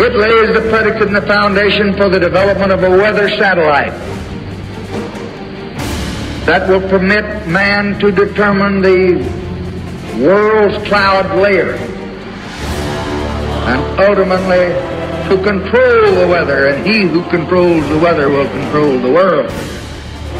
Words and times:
It 0.00 0.14
lays 0.14 0.54
the 0.54 0.68
predicate 0.70 1.08
and 1.08 1.16
the 1.16 1.22
foundation 1.22 1.96
for 1.96 2.08
the 2.08 2.20
development 2.20 2.70
of 2.70 2.82
a 2.84 2.90
weather 2.90 3.28
satellite 3.28 3.92
that 6.46 6.68
will 6.68 6.80
permit 6.88 7.46
man 7.48 7.98
to 7.98 8.10
determine 8.12 8.80
the 8.80 9.16
world's 10.24 10.78
cloud 10.86 11.36
layer 11.40 11.74
and 13.66 14.00
ultimately 14.00 14.72
to 15.28 15.42
control 15.42 16.14
the 16.14 16.26
weather, 16.26 16.68
and 16.68 16.86
he 16.86 17.02
who 17.02 17.22
controls 17.28 17.86
the 17.90 17.98
weather 17.98 18.30
will 18.30 18.48
control 18.48 18.98
the 18.98 19.12
world. 19.12 19.50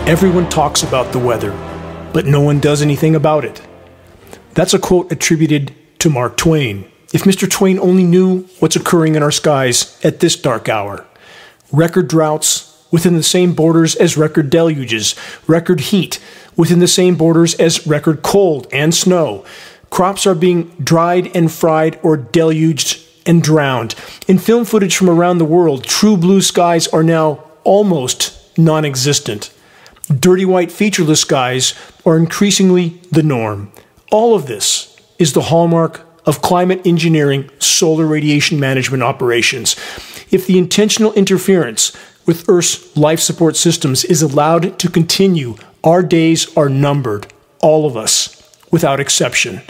Everyone 0.08 0.48
talks 0.48 0.82
about 0.82 1.12
the 1.12 1.18
weather, 1.18 1.50
but 2.14 2.24
no 2.24 2.40
one 2.40 2.58
does 2.58 2.80
anything 2.80 3.14
about 3.14 3.44
it. 3.44 3.60
That's 4.54 4.72
a 4.72 4.78
quote 4.78 5.12
attributed 5.12 5.74
to 5.98 6.08
Mark 6.08 6.36
Twain. 6.38 6.90
If 7.12 7.24
Mr. 7.24 7.50
Twain 7.50 7.78
only 7.78 8.04
knew 8.04 8.42
what's 8.58 8.76
occurring 8.76 9.14
in 9.14 9.22
our 9.22 9.30
skies 9.30 9.98
at 10.04 10.20
this 10.20 10.36
dark 10.36 10.68
hour 10.68 11.06
record 11.72 12.08
droughts 12.08 12.86
within 12.90 13.14
the 13.14 13.22
same 13.22 13.52
borders 13.52 13.94
as 13.96 14.16
record 14.16 14.48
deluges, 14.50 15.14
record 15.46 15.80
heat 15.80 16.18
within 16.56 16.78
the 16.78 16.88
same 16.88 17.14
borders 17.14 17.54
as 17.54 17.86
record 17.86 18.22
cold 18.22 18.66
and 18.72 18.94
snow. 18.94 19.44
Crops 19.90 20.26
are 20.26 20.34
being 20.34 20.68
dried 20.82 21.34
and 21.36 21.52
fried 21.52 21.98
or 22.02 22.16
deluged 22.16 23.02
and 23.26 23.42
drowned. 23.42 23.94
In 24.26 24.38
film 24.38 24.64
footage 24.64 24.96
from 24.96 25.10
around 25.10 25.38
the 25.38 25.44
world, 25.44 25.84
true 25.84 26.16
blue 26.16 26.40
skies 26.40 26.88
are 26.88 27.02
now 27.02 27.44
almost 27.64 28.58
non 28.58 28.84
existent. 28.84 29.52
Dirty 30.08 30.44
white 30.44 30.72
featureless 30.72 31.20
skies 31.20 31.74
are 32.06 32.16
increasingly 32.16 33.00
the 33.10 33.22
norm. 33.22 33.70
All 34.10 34.34
of 34.34 34.46
this 34.46 34.96
is 35.18 35.34
the 35.34 35.42
hallmark 35.42 36.07
of 36.28 36.42
climate 36.42 36.86
engineering 36.86 37.48
solar 37.58 38.06
radiation 38.06 38.60
management 38.60 39.02
operations. 39.02 39.74
If 40.30 40.46
the 40.46 40.58
intentional 40.58 41.14
interference 41.14 41.96
with 42.26 42.46
Earth's 42.50 42.94
life 42.94 43.18
support 43.18 43.56
systems 43.56 44.04
is 44.04 44.20
allowed 44.20 44.78
to 44.78 44.90
continue, 44.90 45.56
our 45.82 46.02
days 46.02 46.54
are 46.54 46.68
numbered, 46.68 47.32
all 47.60 47.86
of 47.86 47.96
us, 47.96 48.36
without 48.70 49.00
exception. 49.00 49.62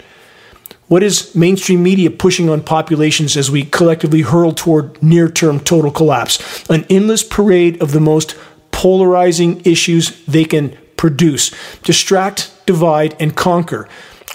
What 0.89 1.01
is 1.01 1.33
mainstream 1.33 1.81
media 1.81 2.11
pushing 2.11 2.49
on 2.49 2.61
populations 2.61 3.37
as 3.37 3.49
we 3.49 3.63
collectively 3.63 4.21
hurl 4.21 4.51
toward 4.51 5.01
near 5.01 5.31
term 5.31 5.61
total 5.61 5.91
collapse? 5.91 6.69
An 6.69 6.85
endless 6.89 7.23
parade 7.23 7.81
of 7.81 7.93
the 7.93 8.01
most 8.01 8.35
polarizing 8.71 9.61
issues 9.63 10.21
they 10.25 10.43
can 10.43 10.77
produce. 10.97 11.53
Distract, 11.83 12.51
divide, 12.65 13.15
and 13.17 13.33
conquer 13.37 13.87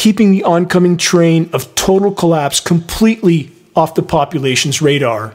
keeping 0.04 0.32
the 0.32 0.44
oncoming 0.44 0.98
train 0.98 1.48
of 1.54 1.74
total 1.74 2.12
collapse 2.12 2.60
completely 2.60 3.50
off 3.74 3.94
the 3.94 4.02
population's 4.02 4.82
radar. 4.82 5.34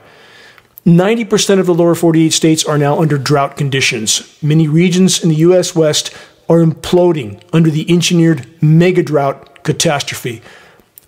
90% 0.86 1.59
of 1.59 1.66
the 1.66 1.73
lower 1.73 1.95
48 1.95 2.31
states 2.31 2.64
are 2.66 2.78
now 2.78 3.02
under 3.02 3.17
drought 3.17 3.58
conditions. 3.58 4.38
Many 4.44 4.67
regions 4.67 5.23
in 5.23 5.30
the 5.30 5.38
U.S. 5.38 5.73
West 5.73 6.16
are 6.47 6.59
imploding 6.59 7.42
under 7.52 7.72
the 7.72 7.92
engineered 7.92 8.45
mega 8.62 9.02
drought 9.02 9.64
catastrophe. 9.64 10.40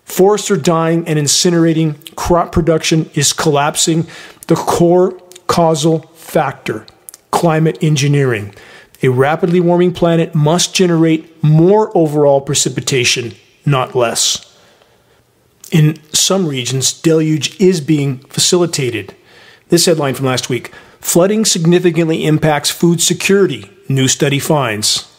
Forests 0.06 0.50
are 0.50 0.58
dying 0.58 1.08
and 1.08 1.20
incinerating. 1.20 2.16
Crop 2.16 2.52
production 2.52 3.12
is 3.14 3.32
collapsing. 3.32 4.08
The 4.48 4.56
core 4.56 5.12
causal 5.46 6.00
factor 6.16 6.88
climate 7.30 7.78
engineering. 7.84 8.56
A 9.04 9.10
rapidly 9.10 9.60
warming 9.60 9.94
planet 9.94 10.34
must 10.34 10.74
generate 10.74 11.44
more 11.44 11.96
overall 11.96 12.42
precipitation, 12.42 13.36
not 13.66 13.96
less. 13.96 14.48
In 15.72 16.02
some 16.14 16.48
regions, 16.48 16.92
deluge 16.94 17.60
is 17.60 17.82
being 17.82 18.20
facilitated. 18.20 19.16
This 19.70 19.86
headline 19.86 20.16
from 20.16 20.26
last 20.26 20.50
week 20.50 20.72
Flooding 21.02 21.46
significantly 21.46 22.26
impacts 22.26 22.70
food 22.70 23.02
security, 23.02 23.70
new 23.90 24.08
study 24.08 24.38
finds. 24.38 25.12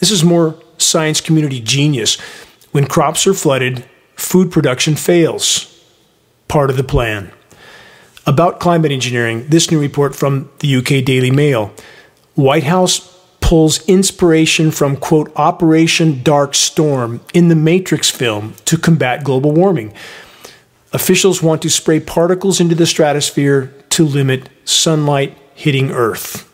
This 0.00 0.10
is 0.10 0.24
more 0.24 0.60
science 0.78 1.20
community 1.20 1.60
genius. 1.60 2.18
When 2.72 2.86
crops 2.86 3.26
are 3.26 3.34
flooded, 3.34 3.84
food 4.16 4.50
production 4.50 4.96
fails. 4.96 5.68
Part 6.48 6.70
of 6.70 6.78
the 6.78 6.82
plan. 6.82 7.30
About 8.26 8.58
climate 8.58 8.90
engineering, 8.90 9.46
this 9.48 9.70
new 9.70 9.78
report 9.78 10.16
from 10.16 10.50
the 10.60 10.76
UK 10.76 11.04
Daily 11.04 11.30
Mail. 11.30 11.72
White 12.34 12.64
House 12.64 13.11
pulls 13.52 13.86
inspiration 13.86 14.70
from, 14.70 14.96
quote, 14.96 15.30
Operation 15.36 16.22
Dark 16.22 16.54
Storm 16.54 17.20
in 17.34 17.48
the 17.48 17.54
Matrix 17.54 18.08
film 18.08 18.54
to 18.64 18.78
combat 18.78 19.24
global 19.24 19.52
warming. 19.52 19.92
Officials 20.94 21.42
want 21.42 21.60
to 21.60 21.68
spray 21.68 22.00
particles 22.00 22.60
into 22.60 22.74
the 22.74 22.86
stratosphere 22.86 23.66
to 23.90 24.06
limit 24.06 24.48
sunlight 24.64 25.36
hitting 25.54 25.90
Earth. 25.90 26.50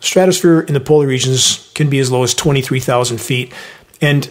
Stratosphere 0.00 0.60
in 0.60 0.72
the 0.72 0.80
polar 0.80 1.06
regions 1.06 1.70
can 1.74 1.90
be 1.90 1.98
as 1.98 2.10
low 2.10 2.22
as 2.22 2.32
23,000 2.32 3.20
feet, 3.20 3.52
and 4.00 4.30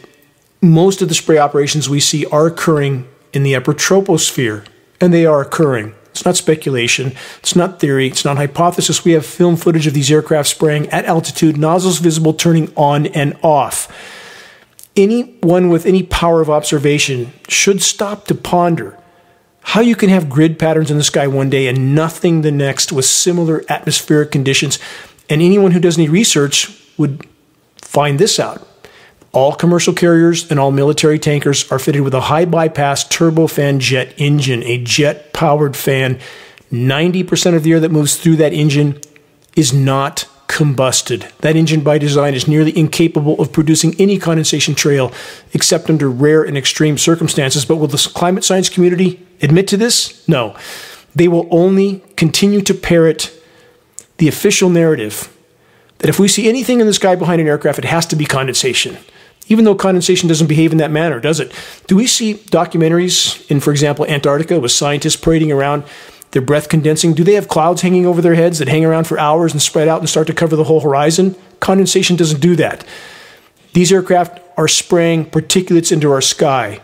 most 0.64 1.04
of 1.04 1.08
the 1.08 1.14
spray 1.14 1.38
operations 1.38 1.88
we 1.88 2.00
see 2.00 2.26
are 2.32 2.48
occurring 2.48 3.08
in 3.32 3.44
the 3.44 3.56
upper 3.56 3.74
troposphere, 3.74 4.66
and 5.00 5.14
they 5.14 5.24
are 5.24 5.40
occurring. 5.40 5.94
It's 6.12 6.26
not 6.26 6.36
speculation. 6.36 7.14
It's 7.40 7.56
not 7.56 7.80
theory. 7.80 8.08
It's 8.08 8.26
not 8.26 8.38
hypothesis. 8.38 9.06
We 9.06 9.14
have 9.14 9.26
film 9.26 9.56
footage 9.56 9.88
of 9.88 9.94
these 9.94 10.12
aircraft 10.12 10.50
spraying 10.50 10.90
at 10.90 11.06
altitude, 11.06 11.58
nozzles 11.58 12.00
visible, 12.00 12.34
turning 12.34 12.74
on 12.76 13.08
and 13.08 13.38
off. 13.42 13.88
Anyone 14.96 15.70
with 15.70 15.86
any 15.86 16.04
power 16.04 16.42
of 16.42 16.50
observation 16.50 17.32
should 17.48 17.82
stop 17.82 18.26
to 18.28 18.36
ponder 18.36 18.98
how 19.62 19.82
you 19.82 19.96
can 19.96 20.10
have 20.10 20.30
grid 20.30 20.58
patterns 20.58 20.90
in 20.90 20.98
the 20.98 21.04
sky 21.04 21.28
one 21.28 21.50
day 21.50 21.68
and 21.68 21.94
nothing 21.94 22.42
the 22.42 22.52
next 22.52 22.92
with 22.92 23.06
similar 23.06 23.64
atmospheric 23.70 24.32
conditions. 24.32 24.80
And 25.30 25.42
anyone 25.42 25.72
who 25.72 25.80
does 25.80 25.98
any 25.98 26.10
research 26.10 26.76
would 26.98 27.26
find 27.78 28.20
this 28.20 28.40
out. 28.40 28.68
All 29.32 29.54
commercial 29.54 29.94
carriers 29.94 30.50
and 30.50 30.60
all 30.60 30.72
military 30.72 31.20
tankers 31.20 31.72
are 31.72 31.78
fitted 31.78 32.02
with 32.02 32.16
a 32.16 32.22
high 32.22 32.46
bypass 32.46 33.08
turbofan 33.08 33.80
jet 33.80 34.14
engine, 34.18 34.64
a 34.64 34.84
jet 34.84 35.34
powered 35.34 35.76
fan. 35.76 36.20
90% 36.72 37.56
of 37.56 37.64
the 37.64 37.74
air 37.74 37.80
that 37.80 37.92
moves 37.92 38.16
through 38.16 38.38
that 38.38 38.54
engine 38.54 39.00
is 39.56 39.72
not 39.72 40.28
combusted. 40.48 41.32
That 41.42 41.56
engine, 41.56 41.82
by 41.82 42.00
design, 42.00 42.34
is 42.34 42.48
nearly 42.48 42.76
incapable 42.76 43.40
of 43.40 43.54
producing 43.54 43.94
any 44.00 44.18
condensation 44.18 44.74
trail 44.74 45.12
except 45.54 45.92
under 45.92 46.10
rare 46.10 46.44
and 46.44 46.58
extreme 46.58 46.98
circumstances. 46.98 47.66
But 47.66 47.76
will 47.76 47.88
the 47.88 48.12
climate 48.16 48.44
science 48.44 48.68
community 48.68 49.26
admit 49.44 49.68
to 49.68 49.78
this? 49.78 50.28
No. 50.28 50.56
They 51.14 51.28
will 51.28 51.48
only 51.52 52.04
continue 52.16 52.62
to 52.62 52.74
parrot 52.74 53.32
the 54.18 54.28
official 54.28 54.70
narrative 54.70 55.36
that 56.00 56.10
if 56.10 56.20
we 56.20 56.28
see 56.28 56.50
anything 56.50 56.80
in 56.80 56.88
the 56.88 56.94
sky 56.94 57.16
behind 57.16 57.42
an 57.42 57.48
aircraft, 57.48 57.80
it 57.80 57.86
has 57.86 58.08
to 58.08 58.16
be 58.16 58.26
condensation 58.26 58.98
even 59.50 59.66
though 59.66 59.76
condensation 59.76 60.30
doesn't 60.30 60.48
behave 60.48 60.72
in 60.72 60.78
that 60.78 60.92
manner, 60.92 61.20
does 61.20 61.40
it? 61.40 61.52
Do 61.88 61.96
we 61.96 62.08
see 62.08 62.36
documentaries 62.36 63.50
in, 63.50 63.60
for 63.60 63.72
example, 63.72 64.06
Antarctica 64.06 64.60
with 64.60 64.72
scientists 64.72 65.16
parading 65.16 65.52
around, 65.52 65.84
their 66.32 66.42
breath 66.42 66.70
condensing? 66.70 67.14
Do 67.14 67.24
they 67.24 67.34
have 67.34 67.48
clouds 67.48 67.82
hanging 67.82 68.06
over 68.06 68.22
their 68.22 68.36
heads 68.36 68.60
that 68.60 68.68
hang 68.68 68.86
around 68.86 69.06
for 69.06 69.20
hours 69.20 69.52
and 69.52 69.62
spread 69.62 69.88
out 69.88 70.00
and 70.00 70.08
start 70.08 70.28
to 70.28 70.34
cover 70.34 70.56
the 70.56 70.66
whole 70.66 70.82
horizon? 70.82 71.36
Condensation 71.60 72.16
doesn't 72.16 72.40
do 72.40 72.56
that. 72.56 72.86
These 73.74 73.92
aircraft 73.92 74.40
are 74.58 74.68
spraying 74.68 75.26
particulates 75.26 75.92
into 75.92 76.12
our 76.12 76.22
sky. 76.22 76.82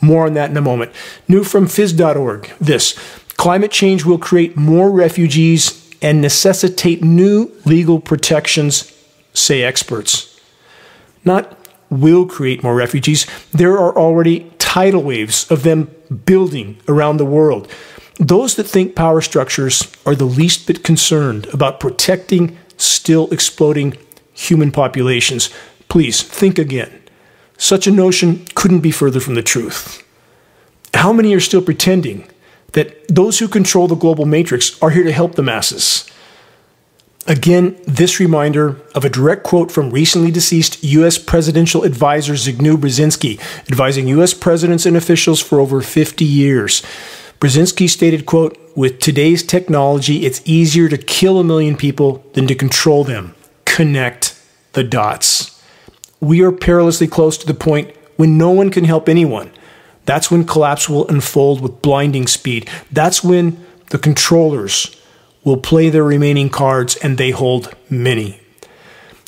More 0.00 0.26
on 0.26 0.34
that 0.34 0.50
in 0.50 0.56
a 0.56 0.62
moment. 0.62 0.92
New 1.28 1.44
from 1.44 1.66
phys.org 1.66 2.50
this 2.60 2.98
climate 3.36 3.70
change 3.70 4.04
will 4.04 4.18
create 4.18 4.56
more 4.56 4.90
refugees 4.90 5.80
and 6.00 6.20
necessitate 6.20 7.02
new 7.02 7.50
legal 7.64 7.98
protections, 7.98 8.92
say 9.32 9.62
experts. 9.62 10.38
Not 11.24 11.63
will 12.00 12.26
create 12.26 12.62
more 12.62 12.74
refugees. 12.74 13.26
There 13.52 13.78
are 13.78 13.96
already 13.96 14.50
tidal 14.58 15.02
waves 15.02 15.50
of 15.50 15.62
them 15.62 15.94
building 16.26 16.78
around 16.88 17.16
the 17.16 17.24
world. 17.24 17.70
Those 18.18 18.54
that 18.56 18.64
think 18.64 18.94
power 18.94 19.20
structures 19.20 19.92
are 20.06 20.14
the 20.14 20.24
least 20.24 20.66
bit 20.66 20.84
concerned 20.84 21.46
about 21.46 21.80
protecting 21.80 22.56
still 22.76 23.32
exploding 23.32 23.96
human 24.32 24.70
populations, 24.70 25.50
please 25.88 26.22
think 26.22 26.58
again. 26.58 27.02
Such 27.56 27.86
a 27.86 27.92
notion 27.92 28.46
couldn't 28.54 28.80
be 28.80 28.90
further 28.90 29.20
from 29.20 29.34
the 29.34 29.42
truth. 29.42 30.02
How 30.94 31.12
many 31.12 31.34
are 31.34 31.40
still 31.40 31.62
pretending 31.62 32.28
that 32.72 33.06
those 33.08 33.38
who 33.38 33.48
control 33.48 33.86
the 33.88 33.94
global 33.94 34.26
matrix 34.26 34.80
are 34.82 34.90
here 34.90 35.04
to 35.04 35.12
help 35.12 35.34
the 35.34 35.42
masses? 35.42 36.10
Again, 37.26 37.76
this 37.86 38.20
reminder 38.20 38.76
of 38.94 39.02
a 39.04 39.08
direct 39.08 39.44
quote 39.44 39.72
from 39.72 39.90
recently 39.90 40.30
deceased 40.30 40.84
U.S. 40.84 41.16
presidential 41.16 41.82
advisor 41.82 42.34
Zbigniew 42.34 42.76
Brzezinski, 42.76 43.40
advising 43.70 44.08
U.S. 44.08 44.34
presidents 44.34 44.84
and 44.84 44.94
officials 44.94 45.40
for 45.40 45.58
over 45.58 45.80
50 45.80 46.22
years. 46.22 46.82
Brzezinski 47.40 47.88
stated, 47.88 48.26
quote, 48.26 48.58
with 48.76 48.98
today's 48.98 49.42
technology, 49.42 50.26
it's 50.26 50.42
easier 50.44 50.90
to 50.90 50.98
kill 50.98 51.40
a 51.40 51.44
million 51.44 51.76
people 51.78 52.22
than 52.34 52.46
to 52.46 52.54
control 52.54 53.04
them. 53.04 53.34
Connect 53.64 54.38
the 54.74 54.84
dots. 54.84 55.62
We 56.20 56.42
are 56.42 56.52
perilously 56.52 57.06
close 57.06 57.38
to 57.38 57.46
the 57.46 57.54
point 57.54 57.96
when 58.16 58.36
no 58.36 58.50
one 58.50 58.70
can 58.70 58.84
help 58.84 59.08
anyone. 59.08 59.50
That's 60.04 60.30
when 60.30 60.44
collapse 60.44 60.90
will 60.90 61.08
unfold 61.08 61.62
with 61.62 61.80
blinding 61.80 62.26
speed. 62.26 62.68
That's 62.92 63.24
when 63.24 63.64
the 63.88 63.98
controllers 63.98 64.94
will 65.44 65.58
play 65.58 65.90
their 65.90 66.04
remaining 66.04 66.48
cards, 66.48 66.96
and 66.96 67.18
they 67.18 67.30
hold 67.30 67.74
many. 67.90 68.40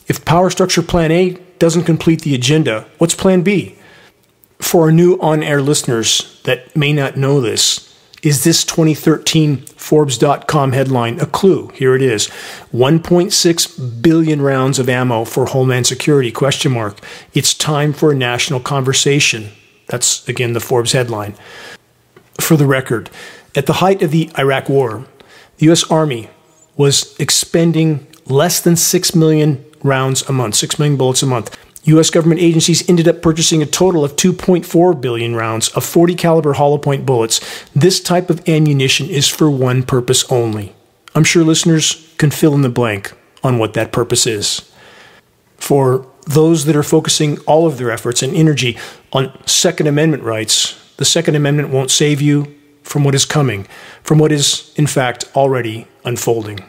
If 0.09 0.25
Power 0.25 0.51
Structure 0.51 0.83
Plan 0.83 1.13
A 1.13 1.31
doesn't 1.59 1.85
complete 1.85 2.23
the 2.23 2.35
agenda, 2.35 2.87
what's 2.99 3.15
Plan 3.15 3.43
B? 3.43 3.77
For 4.59 4.85
our 4.85 4.93
new 4.93 5.19
on 5.21 5.43
air 5.43 5.61
listeners 5.61 6.41
that 6.45 6.75
may 6.75 6.93
not 6.93 7.17
know 7.17 7.41
this, 7.41 7.87
is 8.23 8.45
this 8.45 8.65
2013 8.65 9.59
Forbes.com 9.59 10.73
headline 10.73 11.21
a 11.21 11.27
clue? 11.27 11.69
Here 11.69 11.95
it 11.95 12.03
is 12.03 12.29
1.6 12.73 14.03
billion 14.03 14.43
rounds 14.43 14.79
of 14.79 14.89
ammo 14.89 15.25
for 15.25 15.47
Homeland 15.47 15.87
Security? 15.87 16.33
Question 16.33 16.73
mark. 16.73 16.99
It's 17.35 17.55
time 17.55 17.93
for 17.93 18.11
a 18.11 18.17
national 18.17 18.61
conversation. 18.61 19.51
That's 19.87 20.27
again 20.29 20.55
the 20.55 20.61
Forbes 20.61 20.93
headline. 20.93 21.35
For 22.41 22.57
the 22.57 22.67
record, 22.67 23.11
at 23.55 23.67
the 23.67 23.75
height 23.75 24.03
of 24.03 24.11
the 24.11 24.31
Iraq 24.37 24.69
War, 24.69 25.07
the 25.59 25.67
U.S. 25.67 25.91
Army 25.91 26.29
was 26.77 27.19
expending 27.19 28.07
less 28.27 28.61
than 28.61 28.77
6 28.77 29.15
million 29.15 29.65
rounds 29.83 30.29
a 30.29 30.33
month, 30.33 30.55
6 30.57 30.79
million 30.79 30.97
bullets 30.97 31.23
a 31.23 31.27
month. 31.27 31.57
U.S. 31.85 32.11
government 32.11 32.41
agencies 32.41 32.89
ended 32.89 33.07
up 33.07 33.23
purchasing 33.23 33.63
a 33.63 33.67
total 33.67 34.05
of 34.05 34.17
2.4 34.17 35.01
billion 35.01 35.37
rounds 35.37 35.69
of 35.71 35.85
40 35.85 36.17
caliber 36.17 36.55
hollow 36.55 36.79
point 36.79 37.07
bullets. 37.07 37.41
This 37.75 38.01
type 38.01 38.29
of 38.29 38.47
ammunition 38.49 39.09
is 39.09 39.29
for 39.29 39.49
one 39.49 39.85
purpose 39.85 40.31
only. 40.31 40.75
I'm 41.15 41.25
sure 41.25 41.45
listeners 41.45 42.13
can 42.19 42.31
fill 42.31 42.55
in 42.55 42.63
the 42.63 42.69
blank 42.69 43.13
on 43.45 43.59
what 43.59 43.75
that 43.75 43.93
purpose 43.93 44.27
is. 44.27 44.71
For 45.57 46.07
those 46.27 46.65
that 46.65 46.75
are 46.75 46.83
focusing 46.83 47.39
all 47.41 47.67
of 47.67 47.79
their 47.79 47.91
efforts 47.91 48.23
and 48.23 48.35
energy 48.35 48.77
on 49.13 49.33
Second 49.47 49.87
Amendment 49.87 50.25
rights, 50.25 50.75
the 50.97 51.05
Second 51.05 51.37
Amendment 51.37 51.71
won't 51.71 51.91
save 51.93 52.21
you 52.21 52.56
from 52.87 53.03
what 53.03 53.15
is 53.15 53.25
coming, 53.25 53.67
from 54.03 54.19
what 54.19 54.31
is, 54.31 54.73
in 54.77 54.87
fact, 54.87 55.25
already 55.35 55.87
unfolding. 56.05 56.61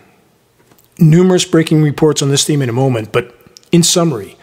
Numerous 0.98 1.46
breaking 1.46 1.84
reports 1.84 2.22
on 2.24 2.30
this 2.30 2.44
theme 2.44 2.62
in 2.62 2.70
a 2.70 2.74
moment, 2.74 3.12
but 3.12 3.36
in 3.72 3.84
summary, 3.84 4.36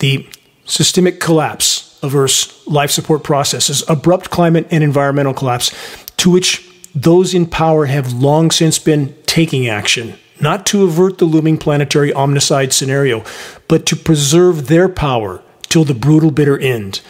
the 0.00 0.28
systemic 0.66 1.18
collapse 1.18 1.98
of 2.02 2.14
Earth's 2.14 2.66
life 2.66 2.90
support 2.90 3.24
processes, 3.24 3.82
abrupt 3.88 4.28
climate 4.30 4.68
and 4.70 4.84
environmental 4.84 5.32
collapse, 5.32 5.74
to 6.18 6.30
which 6.30 6.70
those 6.94 7.32
in 7.32 7.46
power 7.46 7.86
have 7.86 8.12
long 8.12 8.50
since 8.50 8.78
been 8.78 9.16
taking 9.24 9.66
action, 9.66 10.14
not 10.40 10.66
to 10.66 10.84
avert 10.84 11.16
the 11.18 11.24
looming 11.24 11.56
planetary 11.56 12.10
omnicide 12.10 12.72
scenario, 12.72 13.24
but 13.66 13.86
to 13.86 13.96
preserve 13.96 14.68
their 14.68 14.88
power 14.88 15.42
till 15.62 15.84
the 15.84 15.94
brutal 15.94 16.30
bitter 16.30 16.58
end, 16.58 17.00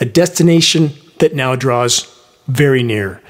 a 0.00 0.04
destination 0.04 0.90
that 1.18 1.34
now 1.34 1.56
draws 1.56 2.14
very 2.46 2.82
near. 2.82 3.20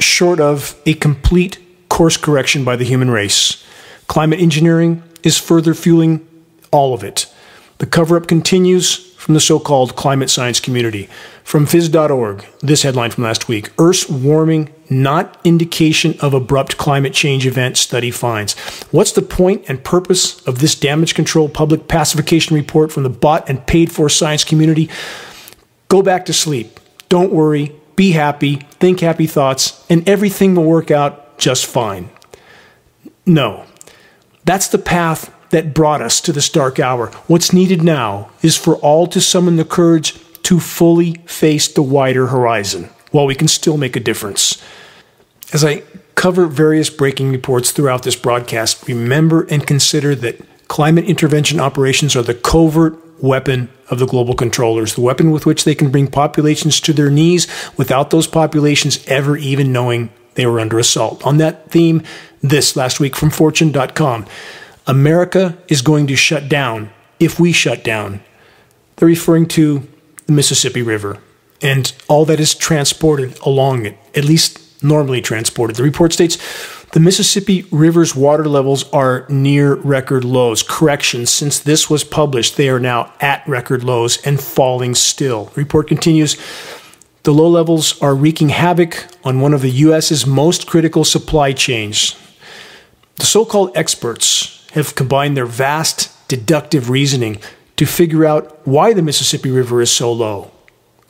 Short 0.00 0.40
of 0.40 0.80
a 0.86 0.94
complete 0.94 1.58
course 1.88 2.16
correction 2.16 2.64
by 2.64 2.76
the 2.76 2.84
human 2.84 3.10
race, 3.10 3.62
climate 4.06 4.40
engineering 4.40 5.02
is 5.22 5.38
further 5.38 5.74
fueling 5.74 6.26
all 6.70 6.94
of 6.94 7.04
it. 7.04 7.32
The 7.78 7.86
cover 7.86 8.16
up 8.16 8.26
continues 8.26 9.10
from 9.16 9.34
the 9.34 9.40
so 9.40 9.58
called 9.58 9.96
climate 9.96 10.30
science 10.30 10.60
community. 10.60 11.08
From 11.44 11.66
phys.org, 11.66 12.46
this 12.60 12.82
headline 12.82 13.10
from 13.10 13.24
last 13.24 13.48
week 13.48 13.70
Earth's 13.78 14.08
warming 14.08 14.72
not 14.88 15.38
indication 15.44 16.16
of 16.20 16.32
abrupt 16.32 16.78
climate 16.78 17.12
change 17.12 17.46
event 17.46 17.76
study 17.76 18.10
finds. 18.10 18.58
What's 18.90 19.12
the 19.12 19.22
point 19.22 19.64
and 19.68 19.84
purpose 19.84 20.44
of 20.46 20.60
this 20.60 20.74
damage 20.74 21.14
control 21.14 21.48
public 21.48 21.86
pacification 21.88 22.56
report 22.56 22.90
from 22.90 23.02
the 23.02 23.10
bought 23.10 23.48
and 23.48 23.66
paid 23.66 23.92
for 23.92 24.08
science 24.08 24.44
community? 24.44 24.88
Go 25.88 26.02
back 26.02 26.24
to 26.26 26.32
sleep. 26.32 26.80
Don't 27.08 27.32
worry. 27.32 27.72
Be 28.00 28.12
happy. 28.12 28.56
Think 28.56 29.00
happy 29.00 29.26
thoughts, 29.26 29.84
and 29.90 30.08
everything 30.08 30.54
will 30.54 30.64
work 30.64 30.90
out 30.90 31.36
just 31.36 31.66
fine. 31.66 32.08
No. 33.26 33.66
That's 34.46 34.68
the 34.68 34.78
path 34.78 35.30
that 35.50 35.74
brought 35.74 36.00
us 36.00 36.22
to 36.22 36.32
this 36.32 36.48
dark 36.48 36.80
hour. 36.80 37.08
What's 37.26 37.52
needed 37.52 37.82
now 37.82 38.30
is 38.40 38.56
for 38.56 38.76
all 38.76 39.06
to 39.08 39.20
summon 39.20 39.56
the 39.56 39.66
courage 39.66 40.14
to 40.44 40.60
fully 40.60 41.16
face 41.26 41.68
the 41.68 41.82
wider 41.82 42.28
horizon 42.28 42.88
while 43.10 43.26
we 43.26 43.34
can 43.34 43.48
still 43.48 43.76
make 43.76 43.96
a 43.96 44.00
difference. 44.00 44.56
As 45.52 45.62
I 45.62 45.82
cover 46.14 46.46
various 46.46 46.88
breaking 46.88 47.30
reports 47.30 47.70
throughout 47.70 48.04
this 48.04 48.16
broadcast, 48.16 48.88
remember 48.88 49.42
and 49.50 49.66
consider 49.66 50.14
that 50.14 50.40
climate 50.68 51.04
intervention 51.04 51.60
operations 51.60 52.16
are 52.16 52.22
the 52.22 52.32
covert 52.32 53.09
weapon 53.22 53.68
of 53.88 53.98
the 53.98 54.06
global 54.06 54.34
controllers, 54.34 54.94
the 54.94 55.00
weapon 55.00 55.30
with 55.30 55.46
which 55.46 55.64
they 55.64 55.74
can 55.74 55.90
bring 55.90 56.06
populations 56.06 56.80
to 56.80 56.92
their 56.92 57.10
knees 57.10 57.46
without 57.76 58.10
those 58.10 58.26
populations 58.26 59.04
ever 59.06 59.36
even 59.36 59.72
knowing 59.72 60.10
they 60.34 60.46
were 60.46 60.60
under 60.60 60.78
assault. 60.78 61.24
On 61.26 61.38
that 61.38 61.70
theme, 61.70 62.02
this 62.42 62.76
last 62.76 63.00
week 63.00 63.16
from 63.16 63.30
Fortune.com. 63.30 64.26
America 64.86 65.58
is 65.68 65.82
going 65.82 66.06
to 66.06 66.16
shut 66.16 66.48
down 66.48 66.90
if 67.18 67.38
we 67.38 67.52
shut 67.52 67.84
down. 67.84 68.20
They're 68.96 69.08
referring 69.08 69.46
to 69.48 69.86
the 70.26 70.32
Mississippi 70.32 70.82
River 70.82 71.18
and 71.62 71.92
all 72.08 72.24
that 72.24 72.40
is 72.40 72.54
transported 72.54 73.38
along 73.40 73.86
it, 73.86 73.96
at 74.14 74.24
least 74.24 74.58
normally 74.82 75.20
transported. 75.20 75.76
The 75.76 75.82
report 75.82 76.12
states 76.12 76.36
the 76.92 77.00
Mississippi 77.00 77.66
River's 77.70 78.16
water 78.16 78.46
levels 78.46 78.90
are 78.90 79.24
near 79.28 79.74
record 79.74 80.24
lows. 80.24 80.62
Correction, 80.62 81.24
since 81.24 81.58
this 81.60 81.88
was 81.88 82.02
published, 82.02 82.56
they 82.56 82.68
are 82.68 82.80
now 82.80 83.12
at 83.20 83.46
record 83.46 83.84
lows 83.84 84.20
and 84.22 84.40
falling 84.40 84.94
still. 84.94 85.52
Report 85.54 85.86
continues 85.86 86.36
the 87.22 87.32
low 87.32 87.48
levels 87.48 88.00
are 88.00 88.14
wreaking 88.14 88.48
havoc 88.48 89.06
on 89.24 89.40
one 89.40 89.52
of 89.52 89.60
the 89.60 89.70
U.S.'s 89.70 90.26
most 90.26 90.66
critical 90.66 91.04
supply 91.04 91.52
chains. 91.52 92.16
The 93.16 93.26
so 93.26 93.44
called 93.44 93.76
experts 93.76 94.66
have 94.72 94.94
combined 94.94 95.36
their 95.36 95.46
vast 95.46 96.28
deductive 96.28 96.88
reasoning 96.88 97.38
to 97.76 97.84
figure 97.84 98.24
out 98.24 98.66
why 98.66 98.94
the 98.94 99.02
Mississippi 99.02 99.50
River 99.50 99.82
is 99.82 99.90
so 99.90 100.10
low. 100.10 100.50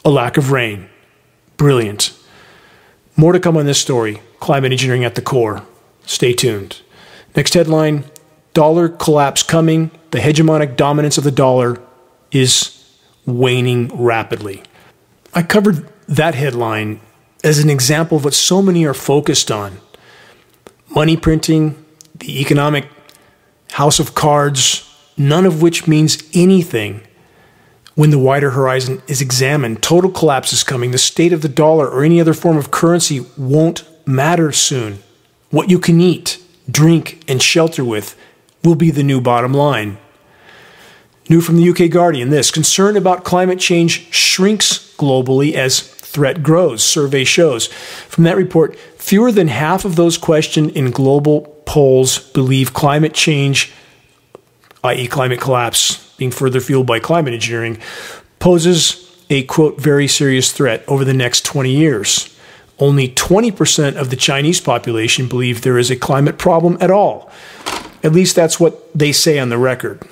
A 0.05 0.11
lack 0.11 0.37
of 0.37 0.51
rain. 0.51 0.89
Brilliant. 1.57 2.13
More 3.17 3.33
to 3.33 3.41
come 3.41 3.57
on 3.57 3.67
this 3.67 3.81
story. 3.81 4.21
Climate 4.41 4.73
engineering 4.73 5.05
at 5.05 5.15
the 5.15 5.23
core. 5.23 5.63
Stay 6.11 6.33
tuned. 6.33 6.83
Next 7.37 7.55
headline 7.55 8.03
Dollar 8.53 8.89
collapse 8.89 9.45
coming. 9.45 9.93
The 10.11 10.19
hegemonic 10.19 10.77
dominance 10.77 11.17
of 11.17 11.23
the 11.23 11.31
dollar 11.31 11.81
is 12.33 12.85
waning 13.27 13.87
rapidly. 13.95 14.65
I 15.33 15.45
covered 15.45 15.89
that 16.09 16.35
headline 16.35 17.01
as 17.45 17.61
an 17.61 17.71
example 17.71 18.17
of 18.17 18.25
what 18.25 18.35
so 18.35 18.61
many 18.61 18.85
are 18.85 18.93
focused 18.93 19.53
on 19.53 19.81
money 20.89 21.17
printing, 21.17 21.83
the 22.13 22.41
economic 22.41 22.89
House 23.71 24.01
of 24.01 24.13
Cards, 24.13 24.93
none 25.17 25.47
of 25.47 25.63
which 25.63 25.87
means 25.87 26.29
anything 26.35 27.03
when 27.95 28.11
the 28.11 28.19
wider 28.19 28.51
horizon 28.51 29.01
is 29.07 29.21
examined. 29.21 29.81
Total 29.81 30.11
collapse 30.11 30.53
is 30.53 30.65
coming. 30.65 30.91
The 30.91 30.99
state 30.99 31.33
of 31.33 31.43
the 31.43 31.49
dollar 31.49 31.89
or 31.89 32.03
any 32.03 32.21
other 32.21 32.35
form 32.35 32.57
of 32.57 32.73
currency 32.73 33.25
won't 33.39 33.85
matter 34.09 34.51
soon. 34.51 35.05
What 35.51 35.71
you 35.71 35.79
can 35.79 36.01
eat, 36.01 36.43
drink, 36.71 37.23
and 37.29 37.43
shelter 37.43 37.85
with 37.85 38.17
will 38.63 38.77
be 38.77 38.91
the 38.91 39.03
new 39.03 39.21
bottom 39.21 39.53
line. 39.53 39.99
New 41.29 41.41
from 41.41 41.57
the 41.57 41.69
UK 41.69 41.91
Guardian 41.91 42.31
this 42.31 42.51
concern 42.51 42.97
about 42.97 43.25
climate 43.25 43.61
change 43.61 44.13
shrinks 44.13 44.95
globally 44.97 45.55
as 45.55 45.81
threat 45.81 46.43
grows, 46.43 46.83
survey 46.83 47.25
shows. 47.25 47.69
From 48.09 48.25
that 48.25 48.37
report, 48.37 48.77
fewer 48.97 49.31
than 49.31 49.49
half 49.49 49.85
of 49.85 49.97
those 49.97 50.19
questioned 50.19 50.71
in 50.71 50.91
global 50.91 51.43
polls 51.67 52.19
believe 52.19 52.75
climate 52.75 53.15
change, 53.15 53.73
i.e., 54.83 55.07
climate 55.07 55.41
collapse, 55.41 56.15
being 56.17 56.33
further 56.33 56.61
fueled 56.61 56.87
by 56.87 56.99
climate 56.99 57.35
engineering, 57.35 57.79
poses 58.41 59.17
a 59.31 59.45
quote, 59.45 59.81
very 59.81 60.09
serious 60.09 60.53
threat 60.53 60.83
over 60.89 61.05
the 61.05 61.15
next 61.15 61.45
20 61.45 61.71
years. 61.71 62.37
Only 62.81 63.09
20% 63.09 63.97
of 63.97 64.09
the 64.09 64.17
Chinese 64.17 64.61
population 64.61 65.29
believe 65.29 65.61
there 65.61 65.79
is 65.79 65.91
a 65.91 65.97
climate 65.97 66.39
problem 66.39 66.79
at 66.81 66.91
all. 66.91 67.31
At 68.03 68.13
least 68.13 68.35
that's 68.35 68.59
what 68.59 68.91
they 68.99 69.13
say 69.13 69.39
on 69.39 69.51
the 69.51 69.59
record. 69.59 70.03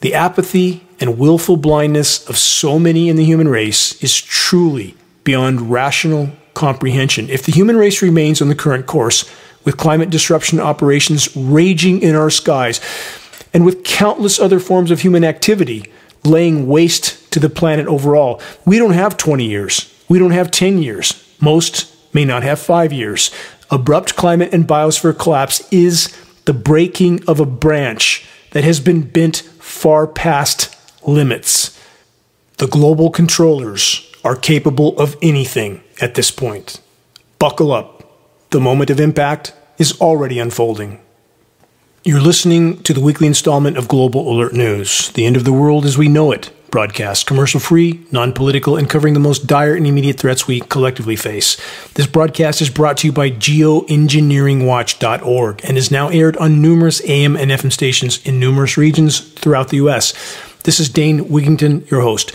The 0.00 0.14
apathy 0.14 0.86
and 1.00 1.18
willful 1.18 1.56
blindness 1.56 2.28
of 2.28 2.38
so 2.38 2.78
many 2.78 3.08
in 3.08 3.16
the 3.16 3.24
human 3.24 3.48
race 3.48 4.00
is 4.02 4.20
truly 4.20 4.94
beyond 5.24 5.72
rational 5.72 6.30
comprehension. 6.54 7.28
If 7.28 7.42
the 7.42 7.52
human 7.52 7.76
race 7.76 8.00
remains 8.00 8.40
on 8.40 8.48
the 8.48 8.54
current 8.54 8.86
course, 8.86 9.28
with 9.64 9.76
climate 9.78 10.10
disruption 10.10 10.60
operations 10.60 11.34
raging 11.34 12.02
in 12.02 12.14
our 12.14 12.30
skies, 12.30 12.80
and 13.52 13.64
with 13.64 13.82
countless 13.82 14.38
other 14.38 14.60
forms 14.60 14.90
of 14.90 15.00
human 15.00 15.24
activity 15.24 15.90
laying 16.22 16.66
waste 16.66 17.32
to 17.32 17.40
the 17.40 17.48
planet 17.48 17.86
overall. 17.86 18.40
We 18.64 18.78
don't 18.78 18.92
have 18.92 19.16
20 19.16 19.44
years. 19.44 19.92
We 20.08 20.18
don't 20.18 20.32
have 20.32 20.50
10 20.50 20.82
years. 20.82 21.23
Most 21.44 21.92
may 22.14 22.24
not 22.24 22.42
have 22.42 22.58
five 22.58 22.90
years. 22.92 23.30
Abrupt 23.70 24.16
climate 24.16 24.54
and 24.54 24.66
biosphere 24.66 25.18
collapse 25.18 25.62
is 25.70 26.16
the 26.46 26.54
breaking 26.54 27.22
of 27.28 27.38
a 27.38 27.46
branch 27.46 28.26
that 28.52 28.64
has 28.64 28.80
been 28.80 29.02
bent 29.02 29.36
far 29.60 30.06
past 30.06 30.74
limits. 31.06 31.78
The 32.56 32.66
global 32.66 33.10
controllers 33.10 34.10
are 34.24 34.36
capable 34.36 34.98
of 34.98 35.16
anything 35.20 35.82
at 36.00 36.14
this 36.14 36.30
point. 36.30 36.80
Buckle 37.38 37.72
up. 37.72 37.90
The 38.50 38.60
moment 38.60 38.88
of 38.88 38.98
impact 38.98 39.52
is 39.76 40.00
already 40.00 40.38
unfolding. 40.38 41.00
You're 42.04 42.20
listening 42.20 42.82
to 42.84 42.94
the 42.94 43.00
weekly 43.00 43.26
installment 43.26 43.76
of 43.76 43.88
Global 43.88 44.30
Alert 44.32 44.54
News, 44.54 45.10
the 45.10 45.26
end 45.26 45.36
of 45.36 45.44
the 45.44 45.52
world 45.52 45.84
as 45.84 45.98
we 45.98 46.08
know 46.08 46.32
it, 46.32 46.50
broadcast 46.74 47.24
commercial 47.24 47.60
free, 47.60 48.04
non 48.10 48.32
political, 48.32 48.76
and 48.76 48.90
covering 48.90 49.14
the 49.14 49.20
most 49.20 49.46
dire 49.46 49.76
and 49.76 49.86
immediate 49.86 50.18
threats 50.18 50.48
we 50.48 50.58
collectively 50.58 51.14
face. 51.14 51.56
This 51.94 52.08
broadcast 52.08 52.60
is 52.60 52.68
brought 52.68 52.96
to 52.96 53.06
you 53.06 53.12
by 53.12 53.30
geoengineeringwatch.org 53.30 55.60
and 55.62 55.78
is 55.78 55.92
now 55.92 56.08
aired 56.08 56.36
on 56.38 56.60
numerous 56.60 57.00
AM 57.08 57.36
and 57.36 57.52
FM 57.52 57.70
stations 57.70 58.20
in 58.26 58.40
numerous 58.40 58.76
regions 58.76 59.20
throughout 59.20 59.68
the 59.68 59.76
U.S. 59.76 60.14
This 60.64 60.80
is 60.80 60.88
Dane 60.88 61.26
Wigington, 61.26 61.88
your 61.88 62.00
host. 62.00 62.32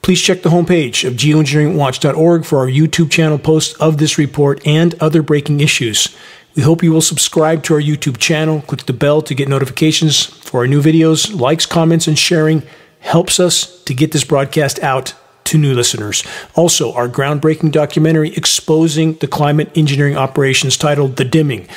Please 0.00 0.22
check 0.22 0.42
the 0.42 0.50
homepage 0.50 1.04
of 1.04 1.14
geoengineeringwatch.org 1.14 2.44
for 2.44 2.58
our 2.58 2.68
YouTube 2.68 3.10
channel 3.10 3.36
posts 3.36 3.74
of 3.80 3.98
this 3.98 4.16
report 4.16 4.64
and 4.64 4.94
other 5.00 5.22
breaking 5.22 5.58
issues. 5.58 6.16
We 6.54 6.62
hope 6.62 6.84
you 6.84 6.92
will 6.92 7.00
subscribe 7.00 7.64
to 7.64 7.74
our 7.74 7.80
YouTube 7.80 8.18
channel, 8.18 8.62
click 8.62 8.86
the 8.86 8.92
bell 8.92 9.22
to 9.22 9.34
get 9.34 9.48
notifications 9.48 10.24
for 10.24 10.60
our 10.60 10.68
new 10.68 10.80
videos. 10.80 11.34
Likes, 11.34 11.66
comments, 11.66 12.06
and 12.06 12.16
sharing 12.16 12.62
helps 13.02 13.38
us 13.38 13.82
to 13.84 13.94
get 13.94 14.12
this 14.12 14.24
broadcast 14.24 14.78
out 14.80 15.14
to 15.44 15.58
new 15.58 15.74
listeners. 15.74 16.24
Also, 16.54 16.92
our 16.94 17.08
groundbreaking 17.08 17.72
documentary 17.72 18.32
exposing 18.34 19.14
the 19.14 19.26
climate 19.26 19.76
engineering 19.76 20.16
operations 20.16 20.76
titled 20.76 21.16
The 21.16 21.24
Dimming 21.24 21.68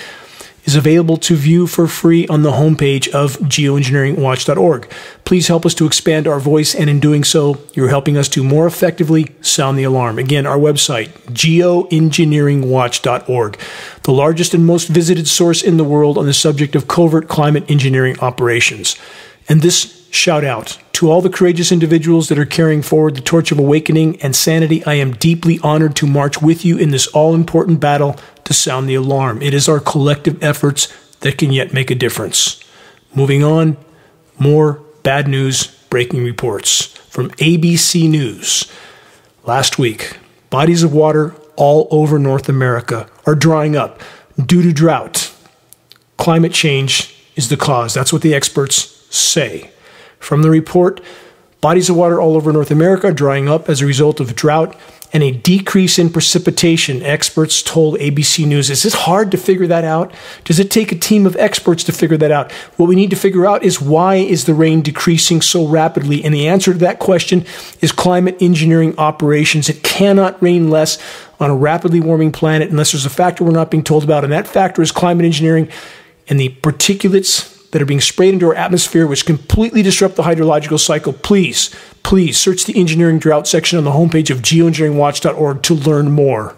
is 0.65 0.75
available 0.75 1.17
to 1.17 1.35
view 1.35 1.67
for 1.67 1.87
free 1.87 2.27
on 2.27 2.41
the 2.41 2.51
homepage 2.51 3.07
of 3.09 3.37
geoengineeringwatch.org. 3.37 4.89
Please 5.23 5.47
help 5.47 5.65
us 5.65 5.75
to 5.75 5.85
expand 5.85 6.27
our 6.27 6.39
voice, 6.39 6.73
and 6.73 6.89
in 6.89 6.99
doing 6.99 7.23
so, 7.23 7.59
you're 7.73 7.89
helping 7.89 8.17
us 8.17 8.27
to 8.29 8.43
more 8.43 8.65
effectively 8.65 9.27
sound 9.41 9.77
the 9.77 9.83
alarm. 9.83 10.17
Again, 10.17 10.47
our 10.47 10.57
website, 10.57 11.09
geoengineeringwatch.org, 11.31 13.59
the 14.03 14.11
largest 14.11 14.55
and 14.55 14.65
most 14.65 14.87
visited 14.87 15.27
source 15.27 15.61
in 15.61 15.77
the 15.77 15.83
world 15.83 16.17
on 16.17 16.25
the 16.25 16.33
subject 16.33 16.75
of 16.75 16.87
covert 16.87 17.27
climate 17.27 17.69
engineering 17.69 18.19
operations. 18.19 18.95
And 19.47 19.61
this 19.61 20.07
shout 20.09 20.43
out 20.43 20.79
to 20.95 21.11
all 21.11 21.21
the 21.21 21.29
courageous 21.29 21.73
individuals 21.73 22.29
that 22.29 22.39
are 22.39 22.45
carrying 22.45 22.81
forward 22.81 23.15
the 23.15 23.21
torch 23.21 23.51
of 23.51 23.59
awakening 23.59 24.21
and 24.21 24.33
sanity. 24.33 24.81
I 24.85 24.93
am 24.93 25.11
deeply 25.11 25.59
honored 25.61 25.93
to 25.97 26.07
march 26.07 26.41
with 26.41 26.63
you 26.63 26.77
in 26.77 26.91
this 26.91 27.05
all 27.07 27.35
important 27.35 27.81
battle 27.81 28.15
to 28.45 28.53
sound 28.53 28.87
the 28.87 28.95
alarm. 28.95 29.41
It 29.41 29.53
is 29.53 29.67
our 29.67 29.81
collective 29.81 30.41
efforts 30.41 30.87
that 31.19 31.37
can 31.37 31.51
yet 31.51 31.73
make 31.73 31.91
a 31.91 31.95
difference. 31.95 32.63
Moving 33.13 33.43
on, 33.43 33.75
more 34.39 34.81
bad 35.03 35.27
news 35.27 35.67
breaking 35.89 36.23
reports 36.23 36.85
from 37.09 37.29
ABC 37.31 38.09
News. 38.09 38.71
Last 39.43 39.77
week, 39.77 40.17
bodies 40.49 40.81
of 40.81 40.93
water 40.93 41.35
all 41.57 41.89
over 41.91 42.17
North 42.17 42.47
America 42.47 43.09
are 43.25 43.35
drying 43.35 43.75
up 43.75 43.99
due 44.37 44.61
to 44.61 44.71
drought. 44.71 45.33
Climate 46.15 46.53
change 46.53 47.13
is 47.35 47.49
the 47.49 47.57
cause. 47.57 47.93
That's 47.93 48.13
what 48.13 48.21
the 48.21 48.33
experts 48.33 49.05
say. 49.13 49.71
From 50.25 50.41
the 50.41 50.49
report, 50.49 51.01
bodies 51.61 51.87
of 51.87 51.95
water 51.95 52.19
all 52.19 52.35
over 52.35 52.51
North 52.51 52.71
America 52.71 53.09
are 53.09 53.13
drying 53.13 53.47
up 53.47 53.69
as 53.69 53.79
a 53.79 53.85
result 53.85 54.19
of 54.19 54.35
drought 54.35 54.75
and 55.13 55.21
a 55.21 55.29
decrease 55.29 55.99
in 55.99 56.09
precipitation, 56.09 57.03
experts 57.03 57.61
told 57.61 57.99
ABC 57.99 58.47
News. 58.47 58.71
Is 58.71 58.85
it 58.85 58.93
hard 58.93 59.29
to 59.29 59.37
figure 59.37 59.67
that 59.67 59.83
out? 59.83 60.11
Does 60.43 60.57
it 60.57 60.71
take 60.71 60.91
a 60.91 60.97
team 60.97 61.27
of 61.27 61.35
experts 61.35 61.83
to 61.83 61.91
figure 61.91 62.17
that 62.17 62.31
out? 62.31 62.51
What 62.75 62.89
we 62.89 62.95
need 62.95 63.11
to 63.11 63.15
figure 63.15 63.45
out 63.45 63.63
is 63.63 63.79
why 63.79 64.15
is 64.15 64.45
the 64.45 64.55
rain 64.55 64.81
decreasing 64.81 65.41
so 65.41 65.67
rapidly? 65.67 66.23
And 66.23 66.33
the 66.33 66.47
answer 66.47 66.73
to 66.73 66.79
that 66.79 66.97
question 66.97 67.45
is 67.79 67.91
climate 67.91 68.41
engineering 68.41 68.95
operations. 68.97 69.69
It 69.69 69.83
cannot 69.83 70.41
rain 70.41 70.71
less 70.71 70.97
on 71.39 71.51
a 71.51 71.55
rapidly 71.55 72.01
warming 72.01 72.31
planet 72.31 72.71
unless 72.71 72.93
there's 72.93 73.05
a 73.05 73.11
factor 73.11 73.43
we're 73.43 73.51
not 73.51 73.69
being 73.69 73.83
told 73.83 74.03
about, 74.03 74.23
and 74.23 74.33
that 74.33 74.47
factor 74.47 74.81
is 74.81 74.91
climate 74.91 75.25
engineering 75.25 75.69
and 76.27 76.39
the 76.39 76.49
particulates 76.63 77.54
that 77.75 77.81
are 77.81 77.85
being 77.85 77.99
sprayed 77.99 78.33
into 78.33 78.45
our 78.45 78.55
atmosphere, 78.55 79.05
which 79.05 79.25
completely 79.25 79.83
disrupt 79.83 80.15
the 80.15 80.23
hydrological 80.23 80.79
cycle. 80.79 81.11
Please, 81.11 81.75
please 82.03 82.37
search 82.37 82.63
the 82.63 82.79
engineering 82.79 83.19
drought 83.19 83.49
section 83.49 83.77
on 83.77 83.83
the 83.83 83.91
homepage 83.91 84.29
of 84.29 84.37
geoengineeringwatch.org 84.37 85.61
to 85.61 85.73
learn 85.73 86.09
more. 86.09 86.55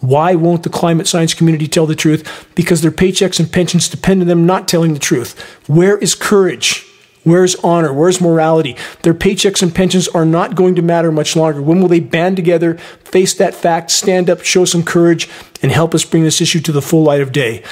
Why 0.00 0.34
won't 0.34 0.62
the 0.62 0.70
climate 0.70 1.06
science 1.06 1.34
community 1.34 1.68
tell 1.68 1.84
the 1.84 1.94
truth? 1.94 2.48
Because 2.54 2.80
their 2.80 2.90
paychecks 2.90 3.38
and 3.38 3.52
pensions 3.52 3.90
depend 3.90 4.22
on 4.22 4.26
them 4.26 4.46
not 4.46 4.66
telling 4.66 4.94
the 4.94 4.98
truth. 4.98 5.38
Where 5.66 5.98
is 5.98 6.14
courage? 6.14 6.86
Where's 7.24 7.56
honor? 7.56 7.92
Where's 7.92 8.22
morality? 8.22 8.74
Their 9.02 9.12
paychecks 9.12 9.62
and 9.62 9.74
pensions 9.74 10.08
are 10.08 10.24
not 10.24 10.54
going 10.54 10.76
to 10.76 10.82
matter 10.82 11.12
much 11.12 11.36
longer. 11.36 11.60
When 11.60 11.82
will 11.82 11.88
they 11.88 12.00
band 12.00 12.36
together, 12.36 12.78
face 13.04 13.34
that 13.34 13.54
fact, 13.54 13.90
stand 13.90 14.30
up, 14.30 14.40
show 14.42 14.64
some 14.64 14.82
courage, 14.82 15.28
and 15.62 15.70
help 15.70 15.94
us 15.94 16.06
bring 16.06 16.24
this 16.24 16.40
issue 16.40 16.60
to 16.60 16.72
the 16.72 16.80
full 16.80 17.02
light 17.02 17.20
of 17.20 17.32
day? 17.32 17.62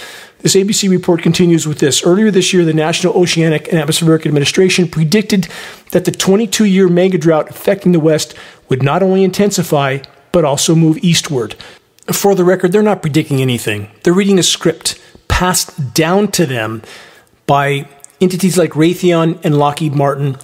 This 0.42 0.56
ABC 0.56 0.90
report 0.90 1.22
continues 1.22 1.68
with 1.68 1.78
this. 1.78 2.04
Earlier 2.04 2.30
this 2.32 2.52
year, 2.52 2.64
the 2.64 2.74
National 2.74 3.14
Oceanic 3.14 3.68
and 3.68 3.78
Atmospheric 3.78 4.26
Administration 4.26 4.88
predicted 4.88 5.46
that 5.92 6.04
the 6.04 6.10
22 6.10 6.64
year 6.64 6.88
mega 6.88 7.16
drought 7.16 7.48
affecting 7.48 7.92
the 7.92 8.00
West 8.00 8.34
would 8.68 8.82
not 8.82 9.04
only 9.04 9.22
intensify, 9.22 9.98
but 10.32 10.44
also 10.44 10.74
move 10.74 10.98
eastward. 10.98 11.54
For 12.12 12.34
the 12.34 12.42
record, 12.42 12.72
they're 12.72 12.82
not 12.82 13.02
predicting 13.02 13.40
anything. 13.40 13.88
They're 14.02 14.12
reading 14.12 14.40
a 14.40 14.42
script 14.42 15.00
passed 15.28 15.94
down 15.94 16.32
to 16.32 16.44
them 16.44 16.82
by 17.46 17.88
entities 18.20 18.58
like 18.58 18.72
Raytheon 18.72 19.44
and 19.44 19.56
Lockheed 19.56 19.94
Martin, 19.94 20.36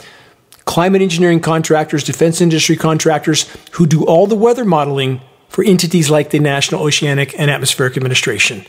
climate 0.65 1.03
engineering 1.03 1.41
contractors, 1.41 2.05
defense 2.05 2.41
industry 2.41 2.77
contractors 2.77 3.53
who 3.73 3.87
do 3.87 4.05
all 4.05 4.29
the 4.29 4.37
weather 4.37 4.65
modeling 4.65 5.21
for 5.49 5.65
entities 5.65 6.09
like 6.09 6.31
the 6.31 6.39
National 6.39 6.83
Oceanic 6.83 7.37
and 7.39 7.51
Atmospheric 7.51 7.97
Administration 7.97 8.65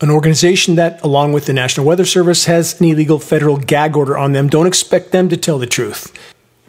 an 0.00 0.10
organization 0.10 0.76
that, 0.76 1.02
along 1.02 1.32
with 1.32 1.46
the 1.46 1.52
National 1.52 1.86
Weather 1.86 2.04
Service, 2.04 2.44
has 2.44 2.80
an 2.80 2.86
illegal 2.86 3.18
federal 3.18 3.56
gag 3.56 3.96
order 3.96 4.16
on 4.16 4.32
them. 4.32 4.48
Don't 4.48 4.66
expect 4.66 5.10
them 5.10 5.28
to 5.28 5.36
tell 5.36 5.58
the 5.58 5.66
truth. 5.66 6.12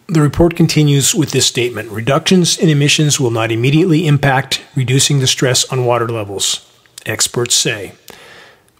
The 0.07 0.21
report 0.21 0.55
continues 0.55 1.13
with 1.13 1.31
this 1.31 1.45
statement 1.45 1.91
Reductions 1.91 2.57
in 2.57 2.69
emissions 2.69 3.19
will 3.19 3.29
not 3.29 3.51
immediately 3.51 4.07
impact 4.07 4.63
reducing 4.75 5.19
the 5.19 5.27
stress 5.27 5.65
on 5.65 5.86
water 5.86 6.07
levels, 6.07 6.67
experts 7.05 7.53
say. 7.53 7.93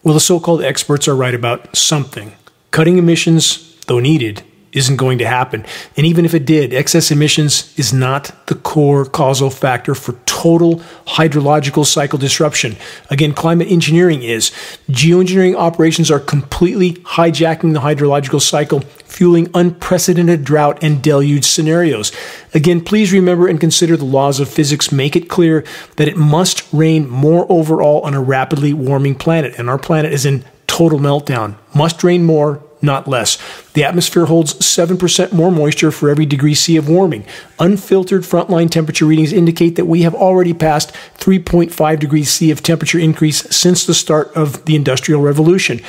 Well, 0.02 0.16
the 0.16 0.20
so 0.20 0.40
called 0.40 0.64
experts 0.64 1.08
are 1.08 1.16
right 1.16 1.36
about 1.36 1.76
something. 1.76 2.34
Cutting 2.72 2.98
emissions, 2.98 3.76
though 3.86 4.00
needed, 4.00 4.42
isn't 4.72 4.98
going 4.98 5.18
to 5.20 5.28
happen. 5.28 5.66
And 5.98 6.06
even 6.06 6.26
if 6.26 6.34
it 6.34 6.46
did, 6.46 6.74
excess 6.74 7.12
emissions 7.12 7.78
is 7.78 7.94
not 7.94 8.48
the 8.48 8.56
core 8.56 9.06
causal 9.06 9.50
factor 9.50 9.94
for 9.94 10.14
total 10.40 10.76
hydrological 11.06 11.86
cycle 11.86 12.18
disruption. 12.18 12.78
Again, 13.10 13.34
climate 13.34 13.68
engineering 13.70 14.24
is. 14.24 14.52
Geoengineering 14.90 15.56
operations 15.56 16.10
are 16.10 16.20
completely 16.20 16.94
hijacking 16.94 17.74
the 17.74 17.82
hydrological 17.82 18.42
cycle, 18.42 18.80
fueling 18.80 19.50
unprecedented 19.54 20.46
drought 20.46 20.82
and 20.82 21.04
deluge 21.04 21.44
scenarios. 21.44 22.14
Again, 22.54 22.80
please 22.80 23.12
remember 23.12 23.50
and 23.50 23.60
consider 23.60 23.98
the 23.98 24.06
laws 24.06 24.40
of 24.40 24.48
physics 24.48 24.94
make 24.94 25.18
it 25.18 25.28
clear 25.28 25.66
that 25.98 26.08
it 26.08 26.16
must 26.16 26.66
rain 26.72 27.10
more 27.10 27.46
overall 27.50 28.00
on 28.04 28.14
a 28.14 28.22
rapidly 28.22 28.72
warming 28.72 29.16
planet. 29.16 29.60
And 29.60 29.70
our 29.70 29.78
planet 29.78 30.14
is 30.14 30.26
in 30.26 30.46
total 30.68 31.00
meltdown. 31.00 31.56
Must 31.76 32.02
rain 32.02 32.24
more 32.24 32.64
not 32.82 33.08
less. 33.08 33.38
The 33.74 33.84
atmosphere 33.84 34.26
holds 34.26 34.54
7% 34.56 35.32
more 35.34 35.52
moisture 35.52 35.92
for 35.92 36.10
every 36.10 36.26
degree 36.26 36.54
C 36.54 36.78
of 36.78 36.90
warming. 36.90 37.26
Unfiltered 37.60 38.24
frontline 38.24 38.70
temperature 38.70 39.06
readings 39.06 39.34
indicate 39.34 39.76
that 39.76 39.86
we 39.86 40.04
have 40.04 40.16
already 40.16 40.54
passed 40.54 40.94
3.5 41.18 42.00
degrees 42.00 42.30
C 42.30 42.52
of 42.52 42.64
temperature 42.64 43.00
increase 43.00 43.44
since 43.56 43.86
the 43.86 43.94
start 43.94 44.32
of 44.36 44.66
the 44.66 44.76
Industrial 44.76 45.22
Revolution. 45.22 45.82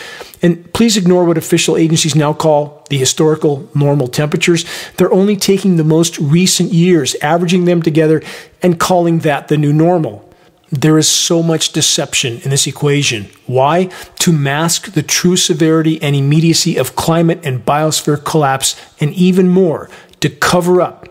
And 0.42 0.73
please 0.73 0.97
ignore 0.97 1.25
what 1.25 1.38
official 1.38 1.76
agencies 1.76 2.14
now 2.14 2.32
call 2.32 2.87
the 2.90 2.99
historical 2.99 3.68
normal 3.75 4.09
temperatures. 4.09 4.64
They're 4.97 5.12
only 5.12 5.37
taking 5.37 5.76
the 5.76 5.85
most 5.85 6.18
recent 6.18 6.73
years, 6.73 7.14
averaging 7.16 7.66
them 7.66 7.82
together, 7.82 8.23
and 8.62 8.80
calling 8.80 9.20
that 9.20 9.49
the 9.49 9.56
new 9.56 9.73
normal. 9.73 10.29
There 10.72 10.98
is 10.98 11.08
so 11.08 11.42
much 11.42 11.72
deception 11.72 12.40
in 12.42 12.50
this 12.50 12.66
equation. 12.66 13.28
Why? 13.46 13.90
To 14.20 14.32
mask 14.32 14.92
the 14.92 15.02
true 15.02 15.36
severity 15.36 16.00
and 16.00 16.14
immediacy 16.14 16.76
of 16.76 16.94
climate 16.94 17.40
and 17.42 17.64
biosphere 17.66 18.24
collapse, 18.24 18.80
and 19.00 19.12
even 19.14 19.48
more, 19.48 19.90
to 20.20 20.30
cover 20.30 20.80
up 20.80 21.08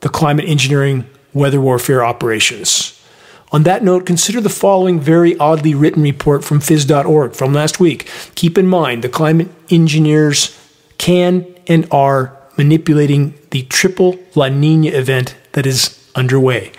the 0.00 0.08
climate 0.08 0.48
engineering 0.48 1.06
weather 1.32 1.60
warfare 1.60 2.04
operations. 2.04 2.94
On 3.50 3.62
that 3.62 3.82
note, 3.82 4.04
consider 4.04 4.40
the 4.40 4.50
following 4.50 5.00
very 5.00 5.36
oddly 5.38 5.74
written 5.74 6.02
report 6.02 6.44
from 6.44 6.60
phys.org 6.60 7.34
from 7.34 7.54
last 7.54 7.80
week. 7.80 8.10
Keep 8.34 8.58
in 8.58 8.66
mind, 8.66 9.02
the 9.02 9.08
climate 9.08 9.48
engineers 9.70 10.58
can 10.98 11.46
and 11.66 11.86
are 11.90 12.36
manipulating 12.58 13.34
the 13.50 13.62
triple 13.64 14.18
La 14.34 14.48
Nina 14.48 14.90
event 14.90 15.36
that 15.52 15.64
is 15.64 16.10
underway. 16.14 16.72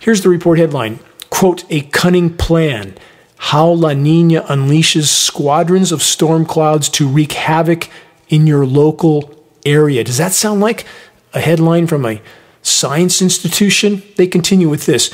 Here's 0.00 0.22
the 0.22 0.30
report 0.30 0.58
headline 0.58 0.98
quote, 1.40 1.64
a 1.70 1.80
cunning 1.80 2.36
plan. 2.36 2.94
How 3.38 3.66
La 3.70 3.94
Nina 3.94 4.42
unleashes 4.42 5.06
squadrons 5.06 5.90
of 5.90 6.02
storm 6.02 6.44
clouds 6.44 6.90
to 6.90 7.08
wreak 7.08 7.32
havoc 7.32 7.88
in 8.28 8.46
your 8.46 8.66
local 8.66 9.34
area. 9.64 10.04
Does 10.04 10.18
that 10.18 10.32
sound 10.32 10.60
like 10.60 10.84
a 11.32 11.40
headline 11.40 11.86
from 11.86 12.04
a 12.04 12.20
Science 12.60 13.22
Institution, 13.22 14.02
they 14.16 14.26
continue 14.26 14.68
with 14.68 14.84
this. 14.84 15.10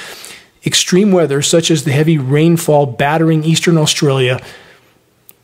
Extreme 0.65 1.13
weather, 1.13 1.43
such 1.43 1.71
as 1.71 1.85
the 1.85 1.93
heavy 1.93 2.19
rainfall 2.19 2.87
battering 2.87 3.45
eastern 3.45 3.79
Australia, 3.79 4.45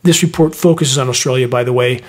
this 0.01 0.21
report 0.21 0.53
focuses 0.53 0.97
on 0.97 1.07
Australia, 1.07 1.47
by 1.47 1.63
the 1.63 1.71
way, 1.71 2.01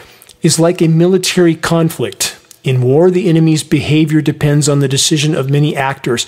is 0.43 0.59
like 0.59 0.83
a 0.83 0.89
military 0.89 1.55
conflict. 1.55 2.37
In 2.65 2.83
war, 2.83 3.09
the 3.13 3.29
enemy's 3.29 3.63
behavior 3.63 4.21
depends 4.21 4.69
on 4.69 4.81
the 4.81 4.89
decision 4.89 5.33
of 5.37 5.49
many 5.49 5.77
actors, 5.77 6.27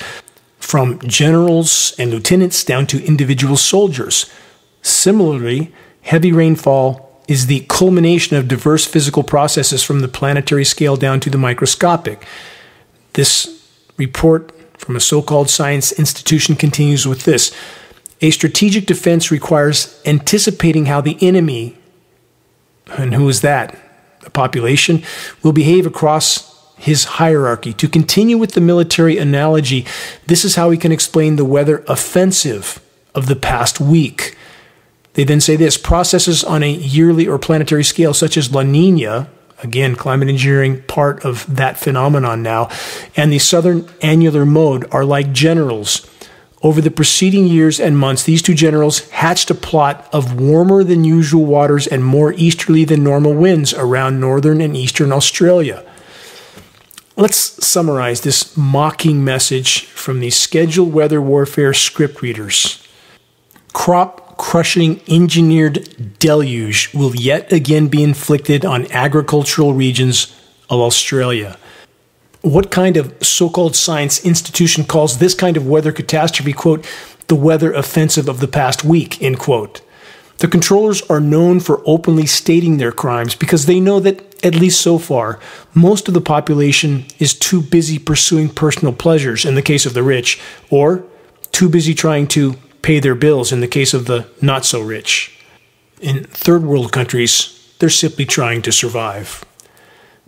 from 0.67 0.99
generals 1.07 1.95
and 1.97 2.11
lieutenants 2.11 2.65
down 2.65 2.89
to 2.89 3.05
individual 3.05 3.57
soldiers. 3.57 4.29
Similarly, 4.83 5.73
heavy 6.03 6.33
rainfall 6.33 7.23
is 7.29 7.47
the 7.47 7.65
culmination 7.69 8.37
of 8.37 8.49
diverse 8.49 8.85
physical 8.85 9.23
processes 9.23 9.85
from 9.85 10.01
the 10.01 10.09
planetary 10.09 10.65
scale 10.65 10.97
down 10.97 11.21
to 11.21 11.31
the 11.31 11.39
microscopic. 11.39 12.27
This 13.13 13.65
report 13.97 14.53
from 14.77 14.97
a 14.97 15.01
so 15.01 15.23
called 15.23 15.49
science 15.51 15.93
institution 15.93 16.57
continues 16.57 17.07
with 17.07 17.23
this 17.23 17.55
A 18.21 18.33
strategic 18.33 18.87
defense 18.87 19.31
requires 19.31 20.03
anticipating 20.05 20.87
how 20.87 21.01
the 21.01 21.17
enemy, 21.21 21.79
and 22.89 23.15
who 23.15 23.29
is 23.29 23.41
that? 23.43 23.79
The 24.23 24.31
population, 24.31 25.05
will 25.45 25.53
behave 25.53 25.87
across 25.87 26.56
his 26.77 27.05
hierarchy. 27.05 27.73
To 27.75 27.89
continue 27.89 28.39
with 28.39 28.53
the 28.53 28.61
military 28.61 29.19
analogy, 29.19 29.87
this 30.27 30.45
is 30.45 30.57
how 30.57 30.69
we 30.69 30.77
can 30.77 30.93
explain 30.93 31.37
the 31.37 31.45
weather 31.45 31.85
offensive 31.89 32.81
of 33.15 33.27
the 33.27 33.37
past 33.37 33.81
week. 33.81 34.37
They 35.15 35.25
then 35.25 35.41
say 35.41 35.57
this 35.57 35.79
processes 35.79 36.45
on 36.45 36.63
a 36.63 36.71
yearly 36.71 37.27
or 37.27 37.39
planetary 37.39 37.85
scale, 37.85 38.13
such 38.13 38.37
as 38.37 38.53
La 38.53 38.63
Nina, 38.63 39.31
again, 39.63 39.97
climate 39.97 40.29
engineering 40.29 40.83
part 40.83 41.25
of 41.25 41.57
that 41.57 41.79
phenomenon 41.79 42.43
now, 42.43 42.69
and 43.17 43.33
the 43.33 43.39
southern 43.39 43.89
annular 44.03 44.45
mode 44.45 44.87
are 44.93 45.05
like 45.05 45.33
generals. 45.33 46.07
Over 46.63 46.81
the 46.81 46.91
preceding 46.91 47.47
years 47.47 47.81
and 47.81 47.99
months, 47.99 48.25
these 48.25 48.43
two 48.43 48.55
generals 48.55 49.09
hatched 49.11 49.51
a 49.51 49.55
plot 49.55 50.09
of 50.13 50.39
warmer 50.39 50.85
than 50.85 51.05
usual 51.05 51.47
waters 51.47 51.87
and 51.87 52.05
more 52.05 52.33
easterly 52.35 52.85
than 52.85 53.03
normal 53.03 53.33
winds 53.33 53.73
around 53.73 54.21
northern 54.21 54.61
and 54.61 54.77
eastern 54.77 55.13
Australia. 55.13 55.83
Let's 57.19 57.65
summarize 57.67 58.21
this 58.21 58.55
mocking 58.59 59.25
message 59.25 59.87
from 59.87 60.21
the 60.21 60.29
scheduled 60.29 60.93
weather 60.93 61.23
warfare 61.23 61.73
script 61.73 62.21
readers. 62.21 62.87
Crop 63.73 64.37
crushing 64.37 65.01
engineered 65.09 66.19
deluge 66.19 66.93
will 66.93 67.17
yet 67.17 67.51
again 67.51 67.89
be 67.89 68.03
inflicted 68.03 68.67
on 68.67 68.93
agricultural 68.93 69.73
regions 69.73 70.39
of 70.69 70.79
Australia. 70.81 71.57
What 72.43 72.71
kind 72.71 72.99
of 72.99 73.15
so 73.25 73.49
called 73.49 73.75
science 73.75 74.23
institution 74.23 74.85
calls 74.85 75.17
this 75.17 75.33
kind 75.33 75.57
of 75.57 75.67
weather 75.67 75.93
catastrophe, 75.93 76.53
quote, 76.53 76.87
the 77.29 77.35
weather 77.35 77.73
offensive 77.73 78.29
of 78.29 78.41
the 78.41 78.49
past 78.49 78.85
week, 78.85 79.23
end 79.23 79.39
quote? 79.39 79.81
The 80.37 80.49
controllers 80.49 81.01
are 81.09 81.21
known 81.21 81.61
for 81.61 81.83
openly 81.87 82.27
stating 82.27 82.77
their 82.77 82.93
crimes 82.93 83.35
because 83.35 83.65
they 83.65 83.81
know 83.81 84.01
that, 84.01 84.26
at 84.43 84.55
least 84.55 84.81
so 84.81 84.99
far, 84.99 85.41
most 85.75 86.09
of 86.09 86.15
the 86.15 86.21
population 86.21 87.07
is 87.19 87.35
too 87.35 87.61
busy 87.61 87.99
pursuing 87.99 88.49
personal 88.49 88.93
pleasures 88.93 89.45
in 89.45 89.55
the 89.55 89.63
case 89.63 89.87
of 89.87 89.95
the 89.95 90.03
rich, 90.03 90.41
or 90.71 91.05
too 91.53 91.69
busy 91.69 91.95
trying 91.95 92.27
to 92.29 92.55
pay 92.83 93.01
their 93.01 93.15
bills 93.15 93.53
in 93.53 93.61
the 93.61 93.69
case 93.69 93.95
of 93.95 94.07
the 94.07 94.29
not 94.41 94.65
so 94.65 94.81
rich. 94.81 95.39
In 96.01 96.25
third 96.25 96.63
world 96.63 96.93
countries, 96.93 97.75
they're 97.79 97.89
simply 97.89 98.25
trying 98.25 98.63
to 98.63 98.73
survive. 98.73 99.45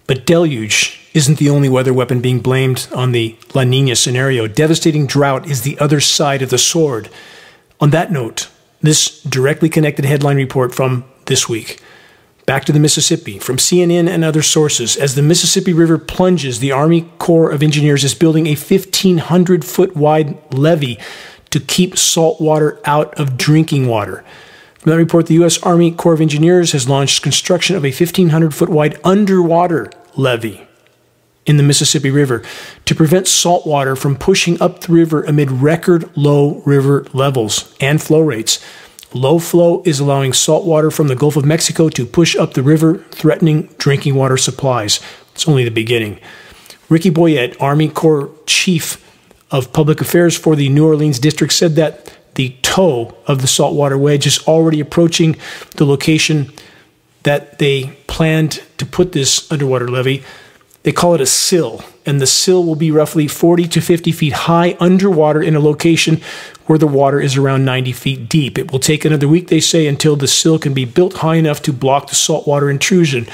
But 0.06 0.24
deluge 0.24 1.10
isn't 1.14 1.38
the 1.38 1.50
only 1.50 1.68
weather 1.68 1.92
weapon 1.92 2.20
being 2.20 2.40
blamed 2.40 2.88
on 2.94 3.12
the 3.12 3.36
La 3.54 3.64
Nina 3.64 3.94
scenario. 3.94 4.46
Devastating 4.46 5.06
drought 5.06 5.48
is 5.48 5.62
the 5.62 5.78
other 5.78 6.00
side 6.00 6.42
of 6.42 6.50
the 6.50 6.58
sword. 6.58 7.10
On 7.80 7.90
that 7.90 8.10
note, 8.10 8.48
this 8.80 9.22
directly 9.22 9.68
connected 9.68 10.04
headline 10.04 10.36
report 10.36 10.74
from 10.74 11.04
this 11.26 11.48
week. 11.48 11.80
Back 12.48 12.64
to 12.64 12.72
the 12.72 12.80
Mississippi. 12.80 13.38
From 13.38 13.58
CNN 13.58 14.08
and 14.08 14.24
other 14.24 14.40
sources, 14.40 14.96
as 14.96 15.14
the 15.14 15.20
Mississippi 15.20 15.74
River 15.74 15.98
plunges, 15.98 16.60
the 16.60 16.72
Army 16.72 17.02
Corps 17.18 17.50
of 17.50 17.62
Engineers 17.62 18.04
is 18.04 18.14
building 18.14 18.46
a 18.46 18.56
1,500 18.56 19.66
foot 19.66 19.94
wide 19.94 20.38
levee 20.50 20.98
to 21.50 21.60
keep 21.60 21.98
salt 21.98 22.40
water 22.40 22.80
out 22.86 23.12
of 23.20 23.36
drinking 23.36 23.86
water. 23.86 24.24
From 24.78 24.92
that 24.92 24.96
report, 24.96 25.26
the 25.26 25.34
U.S. 25.34 25.62
Army 25.62 25.90
Corps 25.90 26.14
of 26.14 26.22
Engineers 26.22 26.72
has 26.72 26.88
launched 26.88 27.22
construction 27.22 27.76
of 27.76 27.84
a 27.84 27.92
1,500 27.92 28.54
foot 28.54 28.70
wide 28.70 28.98
underwater 29.04 29.90
levee 30.16 30.66
in 31.44 31.58
the 31.58 31.62
Mississippi 31.62 32.10
River 32.10 32.42
to 32.86 32.94
prevent 32.94 33.28
salt 33.28 33.66
water 33.66 33.94
from 33.94 34.16
pushing 34.16 34.58
up 34.62 34.80
the 34.80 34.92
river 34.94 35.22
amid 35.22 35.50
record 35.50 36.08
low 36.16 36.62
river 36.64 37.04
levels 37.12 37.76
and 37.78 38.00
flow 38.00 38.22
rates. 38.22 38.58
Low 39.14 39.38
flow 39.38 39.82
is 39.86 40.00
allowing 40.00 40.34
salt 40.34 40.66
water 40.66 40.90
from 40.90 41.08
the 41.08 41.16
Gulf 41.16 41.36
of 41.36 41.44
Mexico 41.44 41.88
to 41.88 42.04
push 42.04 42.36
up 42.36 42.54
the 42.54 42.62
river, 42.62 42.98
threatening 43.10 43.70
drinking 43.78 44.14
water 44.14 44.36
supplies. 44.36 45.00
It's 45.32 45.48
only 45.48 45.64
the 45.64 45.70
beginning. 45.70 46.20
Ricky 46.88 47.10
Boyette, 47.10 47.56
Army 47.60 47.88
Corps 47.88 48.30
Chief 48.46 49.02
of 49.50 49.72
Public 49.72 50.00
Affairs 50.00 50.36
for 50.36 50.54
the 50.56 50.68
New 50.68 50.86
Orleans 50.86 51.18
district 51.18 51.54
said 51.54 51.74
that 51.76 52.14
the 52.34 52.56
toe 52.62 53.16
of 53.26 53.40
the 53.40 53.48
saltwater 53.48 53.96
wedge 53.96 54.26
is 54.26 54.38
already 54.46 54.78
approaching 54.78 55.36
the 55.76 55.86
location 55.86 56.52
that 57.22 57.58
they 57.58 57.96
planned 58.06 58.62
to 58.76 58.86
put 58.86 59.12
this 59.12 59.50
underwater 59.50 59.88
levee. 59.88 60.22
They 60.82 60.92
call 60.92 61.14
it 61.14 61.20
a 61.20 61.26
sill, 61.26 61.82
and 62.06 62.20
the 62.20 62.26
sill 62.26 62.64
will 62.64 62.76
be 62.76 62.90
roughly 62.90 63.26
40 63.26 63.68
to 63.68 63.80
50 63.80 64.12
feet 64.12 64.32
high 64.32 64.76
underwater 64.78 65.42
in 65.42 65.56
a 65.56 65.60
location 65.60 66.20
where 66.68 66.78
the 66.78 66.86
water 66.86 67.18
is 67.18 67.36
around 67.38 67.64
90 67.64 67.92
feet 67.92 68.28
deep. 68.28 68.58
It 68.58 68.70
will 68.70 68.78
take 68.78 69.06
another 69.06 69.26
week, 69.26 69.48
they 69.48 69.58
say, 69.58 69.86
until 69.86 70.16
the 70.16 70.28
sill 70.28 70.58
can 70.58 70.74
be 70.74 70.84
built 70.84 71.14
high 71.14 71.36
enough 71.36 71.62
to 71.62 71.72
block 71.72 72.08
the 72.08 72.14
saltwater 72.14 72.68
intrusion. 72.68 73.26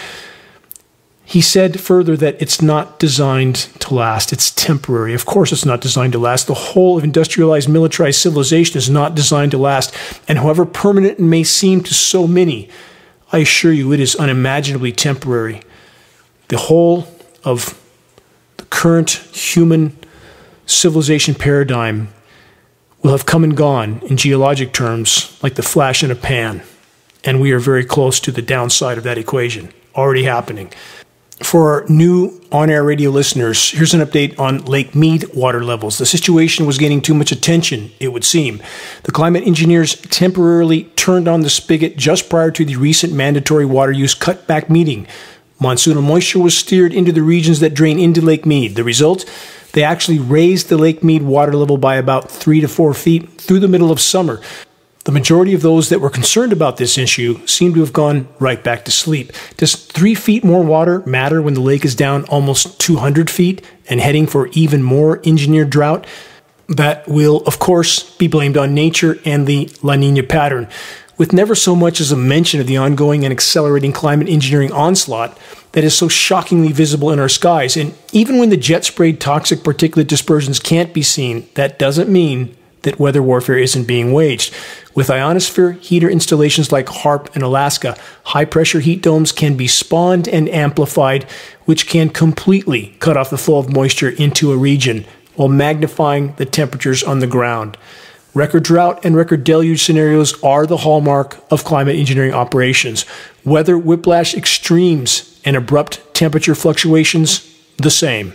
He 1.24 1.40
said 1.40 1.80
further 1.80 2.16
that 2.16 2.40
it's 2.40 2.62
not 2.62 3.00
designed 3.00 3.56
to 3.80 3.92
last. 3.92 4.32
It's 4.32 4.52
temporary. 4.52 5.14
Of 5.14 5.26
course, 5.26 5.50
it's 5.50 5.64
not 5.64 5.80
designed 5.80 6.12
to 6.12 6.18
last. 6.20 6.46
The 6.46 6.54
whole 6.54 6.96
of 6.96 7.02
industrialized, 7.02 7.68
militarized 7.68 8.20
civilization 8.20 8.78
is 8.78 8.88
not 8.88 9.16
designed 9.16 9.50
to 9.50 9.58
last. 9.58 9.92
And 10.28 10.38
however 10.38 10.64
permanent 10.64 11.14
it 11.14 11.20
may 11.20 11.42
seem 11.42 11.82
to 11.82 11.92
so 11.92 12.28
many, 12.28 12.68
I 13.32 13.38
assure 13.38 13.72
you 13.72 13.92
it 13.92 13.98
is 13.98 14.14
unimaginably 14.14 14.92
temporary. 14.92 15.62
The 16.48 16.58
whole 16.58 17.08
of 17.42 17.80
the 18.58 18.64
current 18.66 19.10
human 19.10 19.96
civilization 20.66 21.34
paradigm 21.34 22.14
will 23.04 23.12
have 23.12 23.26
come 23.26 23.44
and 23.44 23.56
gone 23.56 24.00
in 24.06 24.16
geologic 24.16 24.72
terms 24.72 25.38
like 25.42 25.54
the 25.54 25.62
flash 25.62 26.02
in 26.02 26.10
a 26.10 26.16
pan. 26.16 26.62
And 27.22 27.40
we 27.40 27.52
are 27.52 27.58
very 27.58 27.84
close 27.84 28.18
to 28.20 28.32
the 28.32 28.42
downside 28.42 28.98
of 28.98 29.04
that 29.04 29.18
equation, 29.18 29.72
already 29.94 30.24
happening. 30.24 30.72
For 31.42 31.82
our 31.82 31.88
new 31.88 32.40
on 32.50 32.70
air 32.70 32.82
radio 32.82 33.10
listeners, 33.10 33.72
here's 33.72 33.92
an 33.92 34.00
update 34.00 34.38
on 34.38 34.64
Lake 34.64 34.94
Mead 34.94 35.34
water 35.34 35.62
levels. 35.64 35.98
The 35.98 36.06
situation 36.06 36.64
was 36.64 36.78
getting 36.78 37.02
too 37.02 37.12
much 37.12 37.30
attention, 37.30 37.90
it 38.00 38.08
would 38.08 38.24
seem. 38.24 38.62
The 39.02 39.12
climate 39.12 39.44
engineers 39.44 40.00
temporarily 40.00 40.84
turned 40.96 41.28
on 41.28 41.42
the 41.42 41.50
spigot 41.50 41.96
just 41.96 42.30
prior 42.30 42.50
to 42.52 42.64
the 42.64 42.76
recent 42.76 43.12
mandatory 43.12 43.66
water 43.66 43.92
use 43.92 44.14
cutback 44.14 44.70
meeting. 44.70 45.06
Monsoonal 45.60 46.02
moisture 46.02 46.40
was 46.40 46.56
steered 46.56 46.92
into 46.92 47.12
the 47.12 47.22
regions 47.22 47.60
that 47.60 47.74
drain 47.74 47.98
into 47.98 48.20
Lake 48.20 48.44
Mead. 48.44 48.74
The 48.74 48.84
result? 48.84 49.24
They 49.72 49.82
actually 49.82 50.18
raised 50.18 50.68
the 50.68 50.78
Lake 50.78 51.02
Mead 51.02 51.22
water 51.22 51.54
level 51.54 51.76
by 51.76 51.96
about 51.96 52.30
three 52.30 52.60
to 52.60 52.68
four 52.68 52.94
feet 52.94 53.40
through 53.40 53.60
the 53.60 53.68
middle 53.68 53.90
of 53.90 54.00
summer. 54.00 54.40
The 55.04 55.12
majority 55.12 55.52
of 55.52 55.60
those 55.60 55.90
that 55.90 56.00
were 56.00 56.10
concerned 56.10 56.52
about 56.52 56.78
this 56.78 56.96
issue 56.96 57.46
seem 57.46 57.74
to 57.74 57.80
have 57.80 57.92
gone 57.92 58.26
right 58.38 58.62
back 58.62 58.86
to 58.86 58.90
sleep. 58.90 59.32
Does 59.58 59.74
three 59.74 60.14
feet 60.14 60.44
more 60.44 60.62
water 60.62 61.02
matter 61.04 61.42
when 61.42 61.54
the 61.54 61.60
lake 61.60 61.84
is 61.84 61.94
down 61.94 62.24
almost 62.24 62.80
200 62.80 63.28
feet 63.28 63.62
and 63.90 64.00
heading 64.00 64.26
for 64.26 64.48
even 64.52 64.82
more 64.82 65.20
engineered 65.26 65.68
drought? 65.68 66.06
That 66.68 67.06
will, 67.06 67.42
of 67.46 67.58
course, 67.58 68.16
be 68.16 68.28
blamed 68.28 68.56
on 68.56 68.72
nature 68.72 69.18
and 69.26 69.46
the 69.46 69.70
La 69.82 69.96
Nina 69.96 70.22
pattern, 70.22 70.68
with 71.16 71.32
never 71.32 71.54
so 71.54 71.76
much 71.76 72.00
as 72.00 72.12
a 72.12 72.16
mention 72.16 72.60
of 72.60 72.66
the 72.66 72.76
ongoing 72.76 73.24
and 73.24 73.32
accelerating 73.32 73.92
climate 73.92 74.28
engineering 74.28 74.72
onslaught 74.72 75.38
that 75.72 75.84
is 75.84 75.96
so 75.96 76.08
shockingly 76.08 76.72
visible 76.72 77.10
in 77.10 77.18
our 77.18 77.28
skies. 77.28 77.76
And 77.76 77.94
even 78.12 78.38
when 78.38 78.50
the 78.50 78.56
jet 78.56 78.84
sprayed 78.84 79.20
toxic 79.20 79.60
particulate 79.60 80.06
dispersions 80.06 80.58
can't 80.58 80.94
be 80.94 81.02
seen, 81.02 81.48
that 81.54 81.78
doesn't 81.78 82.08
mean 82.08 82.56
that 82.82 83.00
weather 83.00 83.22
warfare 83.22 83.58
isn't 83.58 83.86
being 83.86 84.12
waged. 84.12 84.54
With 84.94 85.10
ionosphere 85.10 85.72
heater 85.72 86.08
installations 86.08 86.70
like 86.70 86.86
HAARP 86.86 87.34
in 87.34 87.42
Alaska, 87.42 87.96
high 88.24 88.44
pressure 88.44 88.80
heat 88.80 89.02
domes 89.02 89.32
can 89.32 89.56
be 89.56 89.66
spawned 89.66 90.28
and 90.28 90.48
amplified, 90.48 91.24
which 91.64 91.88
can 91.88 92.10
completely 92.10 92.94
cut 93.00 93.16
off 93.16 93.30
the 93.30 93.38
flow 93.38 93.58
of 93.58 93.72
moisture 93.72 94.10
into 94.10 94.52
a 94.52 94.56
region 94.56 95.04
while 95.34 95.48
magnifying 95.48 96.34
the 96.36 96.46
temperatures 96.46 97.02
on 97.02 97.18
the 97.18 97.26
ground. 97.26 97.76
Record 98.34 98.64
drought 98.64 99.04
and 99.04 99.14
record 99.14 99.44
deluge 99.44 99.84
scenarios 99.84 100.42
are 100.42 100.66
the 100.66 100.78
hallmark 100.78 101.38
of 101.52 101.64
climate 101.64 101.94
engineering 101.94 102.34
operations. 102.34 103.06
Weather 103.44 103.78
whiplash 103.78 104.34
extremes 104.34 105.40
and 105.44 105.56
abrupt 105.56 106.02
temperature 106.14 106.56
fluctuations, 106.56 107.48
the 107.76 107.90
same. 107.90 108.34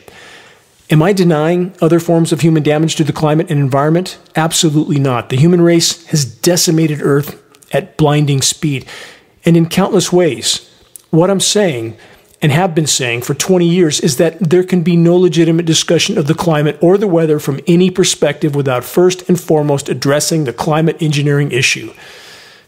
Am 0.89 1.03
I 1.03 1.11
denying 1.11 1.73
other 1.81 1.99
forms 1.99 2.31
of 2.31 2.41
human 2.41 2.63
damage 2.63 2.95
to 2.95 3.03
the 3.03 3.13
climate 3.13 3.51
and 3.51 3.59
environment? 3.59 4.17
Absolutely 4.37 4.99
not. 4.99 5.29
The 5.29 5.37
human 5.37 5.61
race 5.61 6.05
has 6.07 6.23
decimated 6.23 7.01
Earth 7.01 7.43
at 7.73 7.97
blinding 7.97 8.41
speed 8.41 8.87
and 9.45 9.57
in 9.57 9.67
countless 9.67 10.13
ways. 10.13 10.67
What 11.09 11.29
I'm 11.29 11.41
saying 11.41 11.97
and 12.41 12.51
have 12.51 12.73
been 12.73 12.87
saying 12.87 13.21
for 13.21 13.33
20 13.33 13.65
years 13.65 13.99
is 13.99 14.17
that 14.17 14.39
there 14.39 14.63
can 14.63 14.81
be 14.81 14.95
no 14.95 15.15
legitimate 15.15 15.65
discussion 15.65 16.17
of 16.17 16.27
the 16.27 16.33
climate 16.33 16.77
or 16.81 16.97
the 16.97 17.07
weather 17.07 17.39
from 17.39 17.59
any 17.67 17.89
perspective 17.89 18.55
without 18.55 18.83
first 18.83 19.27
and 19.27 19.39
foremost 19.39 19.89
addressing 19.89 20.43
the 20.43 20.53
climate 20.53 21.01
engineering 21.01 21.51
issue. 21.51 21.93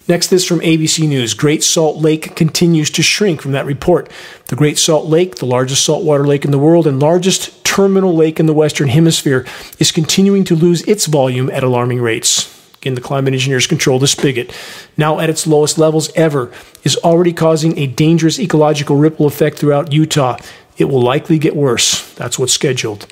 Next, 0.08 0.28
this 0.28 0.46
from 0.46 0.60
ABC 0.60 1.08
News. 1.08 1.34
Great 1.34 1.64
Salt 1.64 1.98
Lake 1.98 2.36
continues 2.36 2.90
to 2.92 3.04
shrink 3.04 3.42
from 3.42 3.52
that 3.54 3.66
report. 3.66 4.12
The 4.48 4.56
Great 4.56 4.78
Salt 4.78 5.08
Lake, 5.08 5.36
the 5.36 5.46
largest 5.46 5.86
saltwater 5.86 6.26
lake 6.26 6.44
in 6.44 6.52
the 6.52 6.60
world 6.60 6.88
and 6.88 7.00
largest 7.00 7.64
terminal 7.64 8.14
lake 8.14 8.40
in 8.40 8.48
the 8.48 8.54
Western 8.54 8.90
Hemisphere, 8.90 9.46
is 9.80 9.92
continuing 9.92 10.44
to 10.46 10.56
lose 10.56 10.82
its 10.84 11.06
volume 11.06 11.50
at 11.52 11.64
alarming 11.64 12.02
rates. 12.02 12.61
Again, 12.82 12.96
the 12.96 13.02
climate 13.02 13.36
engineers 13.36 13.68
control 13.68 14.00
the 14.00 14.08
spigot. 14.08 14.52
Now 14.98 15.20
at 15.20 15.30
its 15.30 15.46
lowest 15.46 15.78
levels 15.78 16.12
ever, 16.16 16.52
is 16.84 16.98
already 16.98 17.32
causing 17.32 17.78
a 17.78 17.86
dangerous 17.86 18.40
ecological 18.40 18.96
ripple 18.96 19.28
effect 19.28 19.60
throughout 19.60 19.94
Utah. 19.94 20.38
It 20.78 20.86
will 20.86 21.02
likely 21.02 21.38
get 21.38 21.56
worse. 21.56 22.12
That's 22.16 22.40
what's 22.40 22.54
scheduled. 22.54 23.06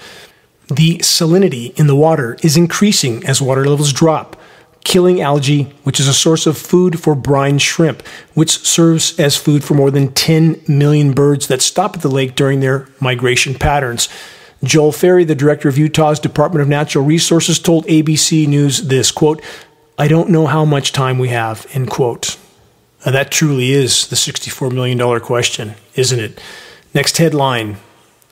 The 0.70 0.98
salinity 0.98 1.80
in 1.80 1.86
the 1.86 1.96
water 1.96 2.36
is 2.42 2.58
increasing 2.58 3.24
as 3.28 3.44
water 3.44 3.64
levels 3.64 3.94
drop 3.94 4.36
killing 4.84 5.22
algae, 5.22 5.64
which 5.84 6.00
is 6.00 6.08
a 6.08 6.14
source 6.14 6.48
of 6.48 6.58
food 6.58 7.00
for 7.00 7.14
brine 7.14 7.60
shrimp, 7.60 8.02
which 8.34 8.58
serves 8.66 9.20
as 9.20 9.36
food 9.36 9.64
for 9.64 9.76
more 9.76 9.92
than 9.92 10.12
10 10.14 10.62
million 10.68 11.14
birds 11.14 11.48
that 11.48 11.62
stop 11.62 11.96
at 11.96 12.02
the 12.02 12.10
lake 12.10 12.34
during 12.34 12.60
their 12.60 12.88
migration 13.00 13.54
patterns. 13.54 14.10
Joel 14.64 14.92
Ferry, 14.92 15.24
the 15.24 15.36
director 15.36 15.70
of 15.70 15.78
Utah's 15.78 16.20
Department 16.20 16.62
of 16.62 16.68
Natural 16.68 17.04
Resources, 17.04 17.60
told 17.60 17.86
ABC 17.86 18.48
News 18.48 18.82
this 18.88 19.12
quote, 19.12 19.42
I 19.98 20.08
don't 20.08 20.30
know 20.30 20.48
how 20.48 20.66
much 20.66 20.92
time 20.92 21.18
we 21.18 21.30
have, 21.30 21.68
end 21.74 21.90
quote. 21.90 22.38
Now 23.06 23.12
that 23.14 23.32
truly 23.32 23.72
is 23.72 24.08
the 24.08 24.16
$64 24.16 24.72
million 24.72 25.20
question, 25.22 25.76
isn't 25.96 26.20
it? 26.20 26.42
Next 26.94 27.18
headline 27.18 27.78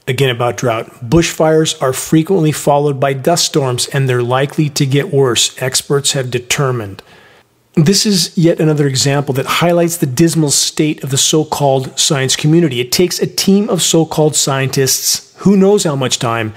again 0.07 0.29
about 0.29 0.57
drought. 0.57 0.87
Bushfires 1.01 1.79
are 1.81 1.93
frequently 1.93 2.51
followed 2.51 2.99
by 2.99 3.13
dust 3.13 3.45
storms, 3.45 3.87
and 3.87 4.07
they're 4.07 4.23
likely 4.23 4.69
to 4.69 4.85
get 4.85 5.13
worse, 5.13 5.61
experts 5.61 6.13
have 6.13 6.31
determined. 6.31 7.03
This 7.75 8.05
is 8.05 8.35
yet 8.35 8.59
another 8.59 8.87
example 8.87 9.33
that 9.35 9.45
highlights 9.45 9.97
the 9.97 10.07
dismal 10.07 10.49
state 10.49 11.03
of 11.03 11.11
the 11.11 11.17
so 11.17 11.45
called 11.45 11.97
science 11.99 12.35
community. 12.35 12.79
It 12.79 12.91
takes 12.91 13.19
a 13.19 13.27
team 13.27 13.69
of 13.69 13.83
so 13.83 14.05
called 14.05 14.35
scientists, 14.35 15.26
who 15.37 15.57
knows 15.57 15.83
how 15.83 15.95
much 15.95 16.19
time, 16.19 16.53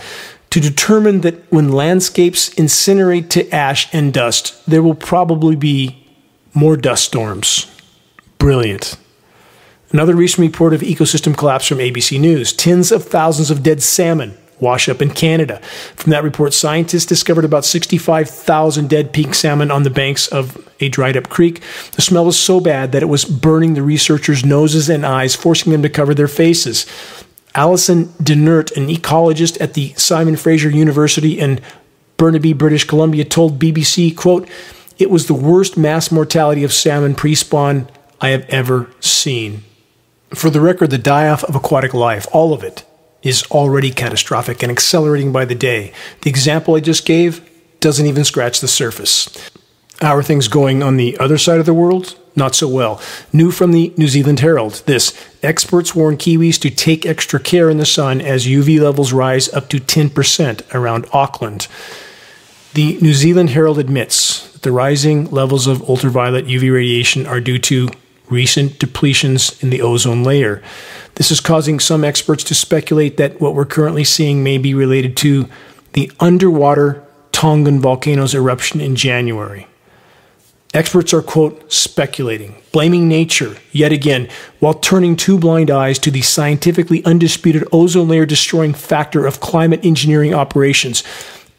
to 0.51 0.61
determine 0.61 1.21
that 1.21 1.51
when 1.53 1.71
landscapes 1.71 2.51
incinerate 2.51 3.31
to 3.31 3.49
ash 3.55 3.93
and 3.95 4.13
dust, 4.13 4.67
there 4.67 4.83
will 4.83 4.95
probably 4.95 5.55
be 5.55 6.07
more 6.55 6.77
dust 6.77 7.05
storms. 7.05 7.71
Brilliant. 8.39 8.97
Another 9.93 10.15
recent 10.15 10.47
report 10.47 10.73
of 10.75 10.81
ecosystem 10.81 11.37
collapse 11.37 11.67
from 11.67 11.79
ABC 11.79 12.19
News. 12.21 12.53
Tens 12.53 12.91
of 12.93 13.05
thousands 13.05 13.51
of 13.51 13.63
dead 13.63 13.83
salmon 13.83 14.37
wash 14.61 14.89
up 14.89 15.01
in 15.01 15.11
Canada. 15.11 15.59
From 15.97 16.11
that 16.11 16.23
report, 16.23 16.53
scientists 16.53 17.07
discovered 17.07 17.45
about 17.45 17.65
65,000 17.65 18.89
dead 18.89 19.13
pink 19.13 19.35
salmon 19.35 19.71
on 19.71 19.83
the 19.83 19.91
banks 19.91 20.29
of 20.29 20.69
a 20.81 20.89
dried 20.89 21.17
up 21.17 21.29
creek. 21.29 21.63
The 21.93 22.03
smell 22.03 22.27
was 22.27 22.39
so 22.39 22.61
bad 22.61 22.93
that 22.93 23.03
it 23.03 23.07
was 23.07 23.25
burning 23.25 23.75
the 23.75 23.83
researchers' 23.83 24.45
noses 24.45 24.89
and 24.89 25.05
eyes, 25.05 25.35
forcing 25.35 25.73
them 25.73 25.83
to 25.83 25.89
cover 25.89 26.15
their 26.15 26.29
faces. 26.29 26.87
Allison 27.55 28.07
Dennert, 28.23 28.77
an 28.77 28.89
ecologist 28.89 29.61
at 29.61 29.75
the 29.75 29.93
Simon 29.95 30.37
Fraser 30.37 30.71
University 30.71 31.39
in 31.39 31.61
Burnaby, 32.17 32.53
British 32.53 32.85
Columbia, 32.85 33.25
told 33.25 33.59
BBC, 33.59 34.17
quote, 34.17 34.49
it 34.99 35.11
was 35.11 35.27
the 35.27 35.35
worst 35.35 35.77
mass 35.77 36.13
mortality 36.13 36.63
of 36.63 36.73
salmon 36.73 37.15
pre-spawn 37.15 37.89
I 38.21 38.29
have 38.29 38.45
ever 38.51 38.91
seen. 39.01 39.65
For 40.35 40.51
the 40.51 40.61
record, 40.61 40.91
the 40.91 40.99
die 40.99 41.29
off 41.29 41.43
of 41.45 41.57
aquatic 41.57 41.95
life, 41.95 42.27
all 42.33 42.53
of 42.53 42.63
it, 42.63 42.85
is 43.23 43.43
already 43.51 43.91
catastrophic 43.91 44.63
and 44.63 44.71
accelerating 44.71 45.33
by 45.33 45.45
the 45.45 45.55
day. 45.55 45.93
The 46.23 46.31
example 46.31 46.77
I 46.77 46.81
just 46.81 47.07
gave 47.07 47.49
doesn't 47.81 48.07
even 48.07 48.25
scratch 48.25 48.61
the 48.61 48.69
surface. 48.69 49.51
How 50.01 50.17
are 50.17 50.23
things 50.23 50.49
going 50.49 50.83
on 50.83 50.97
the 50.97 51.19
other 51.19 51.37
side 51.37 51.61
of 51.61 51.67
the 51.67 51.75
world? 51.75 52.19
Not 52.35 52.55
so 52.55 52.67
well. 52.67 53.03
New 53.35 53.51
from 53.51 53.73
the 53.73 53.93
New 53.99 54.09
Zealand 54.09 54.41
Herald 54.41 54.83
this 54.87 55.13
experts 55.43 55.95
warn 55.95 56.17
Kiwis 56.17 56.59
to 56.61 56.71
take 56.71 57.05
extra 57.05 57.39
care 57.39 57.69
in 57.69 57.77
the 57.77 57.85
sun 57.85 58.21
as 58.21 58.47
UV 58.47 58.81
levels 58.81 59.13
rise 59.13 59.53
up 59.53 59.69
to 59.69 59.77
10% 59.79 60.75
around 60.75 61.07
Auckland. 61.13 61.69
The 62.73 62.99
New 63.03 63.13
Zealand 63.13 63.51
Herald 63.51 63.79
admits 63.79 64.51
that 64.53 64.63
the 64.63 64.73
rising 64.73 65.27
levels 65.27 65.67
of 65.67 65.83
ultraviolet 65.83 66.47
UV 66.47 66.73
radiation 66.73 67.27
are 67.27 67.41
due 67.41 67.59
to 67.59 67.91
recent 68.31 68.79
depletions 68.79 69.61
in 69.63 69.69
the 69.69 69.83
ozone 69.83 70.23
layer. 70.23 70.63
This 71.17 71.31
is 71.31 71.41
causing 71.41 71.79
some 71.79 72.05
experts 72.05 72.45
to 72.45 72.55
speculate 72.55 73.19
that 73.19 73.41
what 73.41 73.55
we're 73.55 73.67
currently 73.67 74.05
seeing 74.05 74.43
may 74.43 74.57
be 74.57 74.73
related 74.73 75.17
to 75.19 75.47
the 75.93 76.11
underwater 76.21 77.05
Tongan 77.33 77.81
volcano's 77.81 78.35
eruption 78.35 78.81
in 78.81 78.97
January. 78.97 79.67
Experts 80.73 81.13
are, 81.13 81.23
quote, 81.23 81.73
speculating, 81.73 82.55
blaming 82.71 83.09
nature 83.09 83.57
yet 83.73 83.91
again, 83.91 84.29
while 84.61 84.75
turning 84.75 85.17
two 85.17 85.37
blind 85.37 85.69
eyes 85.69 85.99
to 85.99 86.13
the 86.13 86.23
scientifically 86.23 87.05
undisputed 87.05 87.67
ozone 87.73 88.09
layer 88.09 88.25
destroying 88.25 88.73
factor 88.73 89.27
of 89.27 89.41
climate 89.41 89.85
engineering 89.85 90.33
operations. 90.33 91.03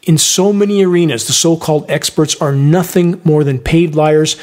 In 0.04 0.16
so 0.16 0.50
many 0.50 0.82
arenas, 0.82 1.26
the 1.26 1.34
so 1.34 1.58
called 1.58 1.84
experts 1.90 2.40
are 2.40 2.52
nothing 2.52 3.20
more 3.22 3.44
than 3.44 3.58
paid 3.58 3.94
liars 3.94 4.36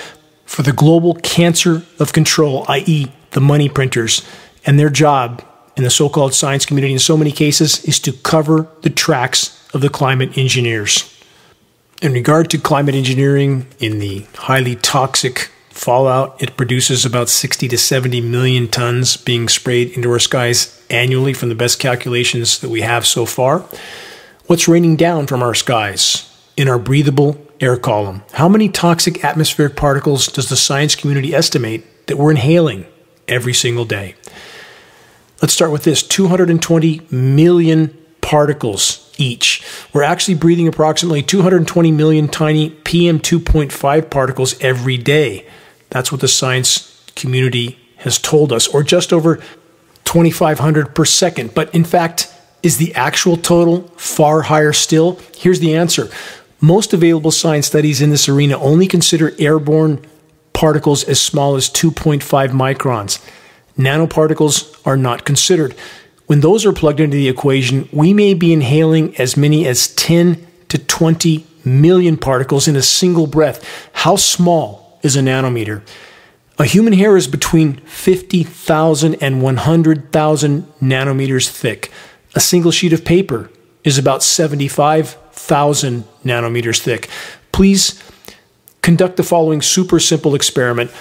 for 0.46 0.62
the 0.62 0.72
global 0.72 1.16
cancer 1.16 1.84
of 1.98 2.14
control, 2.14 2.64
i.e., 2.68 3.08
the 3.32 3.42
money 3.42 3.70
printers. 3.70 4.24
And 4.68 4.80
their 4.80 4.90
job 4.92 5.44
in 5.78 5.84
the 5.84 5.90
so 5.90 6.10
called 6.10 6.36
science 6.36 6.66
community, 6.66 6.94
in 6.94 7.00
so 7.00 7.18
many 7.18 7.32
cases, 7.32 7.84
is 7.86 8.00
to 8.02 8.12
cover 8.12 8.68
the 8.82 8.90
tracks 8.92 9.68
of 9.74 9.82
the 9.82 9.90
climate 9.90 10.38
engineers. 10.38 11.19
In 12.02 12.14
regard 12.14 12.50
to 12.52 12.58
climate 12.58 12.96
engineering, 12.96 13.68
in 13.80 14.00
the 14.00 14.26
highly 14.36 14.78
toxic 14.78 15.52
fallout, 15.70 16.42
it 16.42 16.56
produces 16.56 17.04
about 17.04 17.28
60 17.28 17.68
to 17.68 17.78
70 17.78 18.22
million 18.22 18.70
tons 18.70 19.18
being 19.18 19.50
sprayed 19.50 19.92
into 19.92 20.10
our 20.10 20.20
skies 20.20 20.82
annually 20.90 21.34
from 21.34 21.50
the 21.50 21.56
best 21.56 21.78
calculations 21.78 22.60
that 22.60 22.70
we 22.70 22.82
have 22.82 23.06
so 23.06 23.26
far. 23.26 23.66
What's 24.48 24.70
raining 24.70 24.96
down 24.96 25.28
from 25.28 25.44
our 25.44 25.54
skies 25.54 26.34
in 26.56 26.70
our 26.70 26.80
breathable 26.80 27.46
air 27.60 27.76
column? 27.76 28.24
How 28.32 28.48
many 28.48 28.70
toxic 28.70 29.26
atmospheric 29.26 29.76
particles 29.76 30.28
does 30.28 30.48
the 30.48 30.56
science 30.56 30.96
community 30.96 31.36
estimate 31.36 32.08
that 32.08 32.18
we're 32.18 32.32
inhaling 32.32 32.86
every 33.28 33.54
single 33.54 33.84
day? 33.84 34.16
Let's 35.42 35.54
start 35.54 35.72
with 35.72 35.84
this 35.84 36.02
220 36.02 37.02
million 37.12 37.90
particles 38.22 39.09
each. 39.20 39.64
We're 39.94 40.04
actually 40.04 40.36
breathing 40.36 40.68
approximately 40.68 41.22
220 41.22 41.92
million 41.92 42.28
tiny 42.28 42.70
PM 42.70 43.20
2.5 43.20 44.10
particles 44.10 44.60
every 44.62 44.98
day. 44.98 45.48
That's 45.90 46.12
what 46.12 46.22
the 46.22 46.28
science 46.28 47.04
community 47.16 47.78
has 47.98 48.18
told 48.18 48.54
us, 48.54 48.68
or 48.68 48.82
just 48.82 49.12
over 49.12 49.38
2,500 50.06 50.96
per 50.96 51.06
second. 51.06 51.54
But 51.54 51.74
in 51.76 51.84
fact, 51.84 52.34
is 52.64 52.78
the 52.78 52.94
actual 52.96 53.38
total 53.38 53.84
far 53.98 54.44
higher 54.44 54.74
still? 54.74 55.20
Here's 55.36 55.60
the 55.60 55.76
answer. 55.76 56.10
Most 56.62 56.94
available 56.94 57.32
science 57.32 57.68
studies 57.68 58.02
in 58.02 58.10
this 58.10 58.28
arena 58.28 58.58
only 58.60 58.88
consider 58.88 59.34
airborne 59.40 60.06
particles 60.54 61.04
as 61.06 61.22
small 61.22 61.56
as 61.56 61.70
2.5 61.70 62.22
microns. 62.50 63.26
Nanoparticles 63.78 64.86
are 64.86 64.98
not 64.98 65.24
considered. 65.24 65.74
When 66.30 66.42
those 66.42 66.64
are 66.64 66.72
plugged 66.72 67.00
into 67.00 67.18
the 67.18 67.28
equation, 67.28 67.90
we 67.92 68.14
may 68.14 68.36
be 68.36 68.54
inhaling 68.54 69.18
as 69.18 69.36
many 69.36 69.66
as 69.66 69.88
10 69.96 70.46
to 70.68 70.78
20 70.78 71.44
million 71.66 72.18
particles 72.18 72.68
in 72.68 72.76
a 72.76 72.84
single 72.84 73.26
breath. 73.26 73.68
How 73.94 74.16
small 74.16 75.00
is 75.02 75.16
a 75.16 75.22
nanometer? 75.22 75.82
A 76.60 76.66
human 76.66 76.94
hair 76.94 77.18
is 77.18 77.26
between 77.26 77.78
50,000 77.78 79.16
and 79.16 79.42
100,000 79.42 80.74
nanometers 80.80 81.50
thick. 81.50 81.92
A 82.36 82.40
single 82.40 82.70
sheet 82.70 82.94
of 82.94 83.04
paper 83.04 83.50
is 83.84 83.98
about 83.98 84.22
75,000 84.22 86.04
nanometers 86.24 86.80
thick. 86.80 87.10
Please 87.52 88.00
conduct 88.84 89.18
the 89.18 89.24
following 89.24 89.64
super 89.64 90.00
simple 90.00 90.36
experiment. 90.36 90.92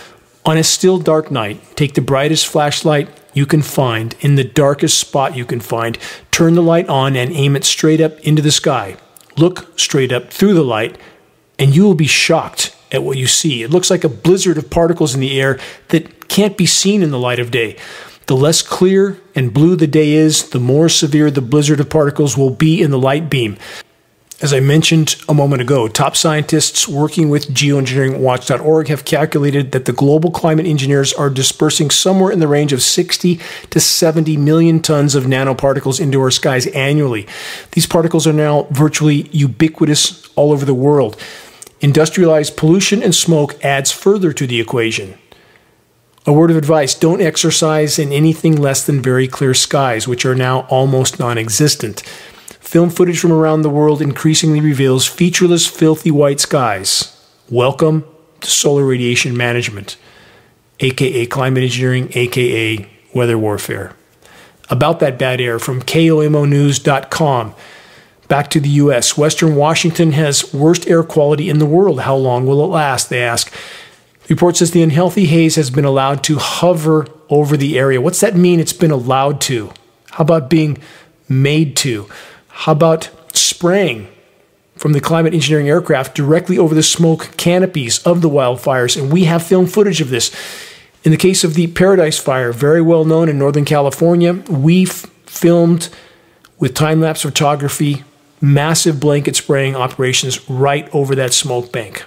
On 0.49 0.57
a 0.57 0.65
still 0.65 0.99
dark 0.99 1.31
night, 1.31 1.61
take 1.77 1.93
the 1.93 2.01
brightest 2.01 2.47
flashlight 2.47 3.11
you 3.35 3.45
can 3.45 3.61
find 3.61 4.17
in 4.21 4.37
the 4.37 4.45
darkest 4.45 4.97
spot 4.97 5.37
you 5.37 5.45
can 5.45 5.61
find. 5.61 5.99
Turn 6.31 6.55
the 6.55 6.63
light 6.63 6.89
on 6.89 7.17
and 7.17 7.31
aim 7.33 7.55
it 7.55 7.65
straight 7.65 8.01
up 8.01 8.19
into 8.21 8.41
the 8.41 8.51
sky. 8.51 8.97
Look 9.37 9.79
straight 9.79 10.11
up 10.11 10.33
through 10.33 10.55
the 10.55 10.65
light, 10.65 10.97
and 11.59 11.77
you 11.77 11.85
will 11.85 11.95
be 11.95 12.07
shocked 12.07 12.75
at 12.91 13.03
what 13.03 13.19
you 13.19 13.27
see. 13.27 13.63
It 13.63 13.69
looks 13.69 13.91
like 13.91 14.05
a 14.05 14.09
blizzard 14.09 14.57
of 14.57 14.71
particles 14.71 15.15
in 15.15 15.21
the 15.21 15.39
air 15.39 15.61
that 15.89 16.29
can't 16.29 16.57
be 16.57 16.65
seen 16.65 17.03
in 17.03 17.11
the 17.11 17.19
light 17.19 17.41
of 17.41 17.51
day. 17.51 17.77
The 18.25 18.35
less 18.35 18.63
clear 18.63 19.21
and 19.35 19.53
blue 19.53 19.77
the 19.77 19.87
day 19.87 20.13
is, 20.13 20.49
the 20.49 20.59
more 20.59 20.89
severe 20.89 21.31
the 21.31 21.43
blizzard 21.43 21.79
of 21.79 21.91
particles 21.91 22.39
will 22.39 22.49
be 22.49 22.81
in 22.81 22.91
the 22.91 22.99
light 22.99 23.29
beam. 23.29 23.59
As 24.41 24.53
I 24.53 24.61
mentioned 24.61 25.17
a 25.29 25.35
moment 25.35 25.63
ago, 25.63 25.89
top 25.89 26.15
scientists 26.15 26.87
working 26.87 27.29
with 27.29 27.53
geoengineeringwatch.org 27.53 28.87
have 28.87 29.05
calculated 29.05 29.73
that 29.73 29.85
the 29.85 29.93
global 29.93 30.31
climate 30.31 30.65
engineers 30.65 31.13
are 31.13 31.29
dispersing 31.29 31.91
somewhere 31.91 32.31
in 32.31 32.39
the 32.39 32.47
range 32.47 32.73
of 32.73 32.81
60 32.81 33.41
to 33.71 33.81
70 33.81 34.37
million 34.37 34.79
tons 34.81 35.17
of 35.17 35.25
nanoparticles 35.25 36.01
into 36.01 36.21
our 36.21 36.31
skies 36.31 36.69
annually. 36.69 37.27
These 37.73 37.87
particles 37.87 38.29
are 38.29 38.33
now 38.33 38.69
virtually 38.71 39.29
ubiquitous 39.33 40.29
all 40.37 40.53
over 40.53 40.65
the 40.65 40.73
world. 40.73 41.21
Industrialized 41.81 42.57
pollution 42.57 43.03
and 43.03 43.17
smoke 43.17 43.63
adds 43.65 43.91
further 43.91 44.33
to 44.33 44.47
the 44.47 44.61
equation. 44.61 45.19
A 46.27 46.33
word 46.33 46.53
of 46.53 46.57
advice 46.57 46.95
don't 46.95 47.21
exercise 47.21 47.99
in 47.99 48.13
anything 48.13 48.55
less 48.55 48.87
than 48.87 49.03
very 49.03 49.27
clear 49.27 49.55
skies, 49.55 50.07
which 50.07 50.25
are 50.25 50.37
now 50.37 50.61
almost 50.69 51.19
non 51.19 51.39
existent. 51.39 52.05
Film 52.69 52.91
footage 52.91 53.19
from 53.19 53.33
around 53.33 53.63
the 53.63 53.71
world 53.71 54.03
increasingly 54.03 54.61
reveals 54.61 55.07
featureless, 55.07 55.67
filthy 55.67 56.11
white 56.11 56.39
skies. 56.39 57.19
Welcome 57.49 58.05
to 58.43 58.51
solar 58.51 58.85
radiation 58.85 59.35
management, 59.35 59.97
aka 60.79 61.25
climate 61.25 61.63
engineering, 61.63 62.11
aka 62.13 62.87
weather 63.15 63.39
warfare. 63.39 63.95
About 64.69 65.01
that 65.01 65.19
bad 65.19 65.41
air 65.41 65.59
from 65.59 65.81
KOMOnews.com. 65.81 67.55
Back 68.29 68.51
to 68.51 68.61
the 68.61 68.69
US. 68.69 69.17
Western 69.17 69.57
Washington 69.57 70.13
has 70.13 70.53
worst 70.53 70.87
air 70.87 71.03
quality 71.03 71.49
in 71.49 71.61
the 71.61 71.65
world. 71.65 72.01
How 72.01 72.17
long 72.17 72.45
will 72.45 72.63
it 72.63 72.69
last? 72.69 73.09
They 73.09 73.23
ask. 73.23 73.51
Report 74.29 74.59
says 74.59 74.73
the 74.73 74.83
unhealthy 74.83 75.25
haze 75.25 75.57
has 75.57 75.71
been 75.71 75.87
allowed 75.87 76.23
to 76.25 76.37
hover 76.37 77.07
over 77.31 77.57
the 77.57 77.79
area. 77.79 78.03
What's 78.03 78.21
that 78.21 78.37
mean? 78.37 78.61
It's 78.61 78.75
been 78.75 78.91
allowed 78.91 79.41
to. 79.41 79.73
How 80.11 80.21
about 80.21 80.51
being 80.51 80.77
made 81.31 81.75
to? 81.79 82.11
How 82.63 82.73
about 82.73 83.09
spraying 83.33 84.09
from 84.75 84.93
the 84.93 85.01
climate 85.01 85.33
engineering 85.33 85.69
aircraft 85.69 86.17
directly 86.17 86.59
over 86.59 86.75
the 86.75 86.83
smoke 86.83 87.31
canopies 87.37 88.05
of 88.05 88.21
the 88.21 88.29
wildfires? 88.29 89.01
And 89.01 89.13
we 89.13 89.25
have 89.25 89.45
film 89.45 89.67
footage 89.67 90.01
of 90.01 90.11
this. 90.11 90.35
In 91.05 91.13
the 91.13 91.17
case 91.17 91.45
of 91.45 91.55
the 91.55 91.69
Paradise 91.69 92.19
Fire, 92.19 92.51
very 92.53 92.83
well 92.83 93.05
known 93.05 93.29
in 93.29 93.39
Northern 93.39 93.65
California, 93.65 94.33
we 94.51 94.87
f- 94.87 95.07
filmed 95.25 95.89
with 96.59 96.75
time 96.75 97.01
lapse 97.01 97.23
photography 97.23 98.03
massive 98.41 98.99
blanket 98.99 99.37
spraying 99.37 99.77
operations 99.77 100.51
right 100.51 100.93
over 100.93 101.15
that 101.15 101.33
smoke 101.33 101.71
bank. 101.71 102.05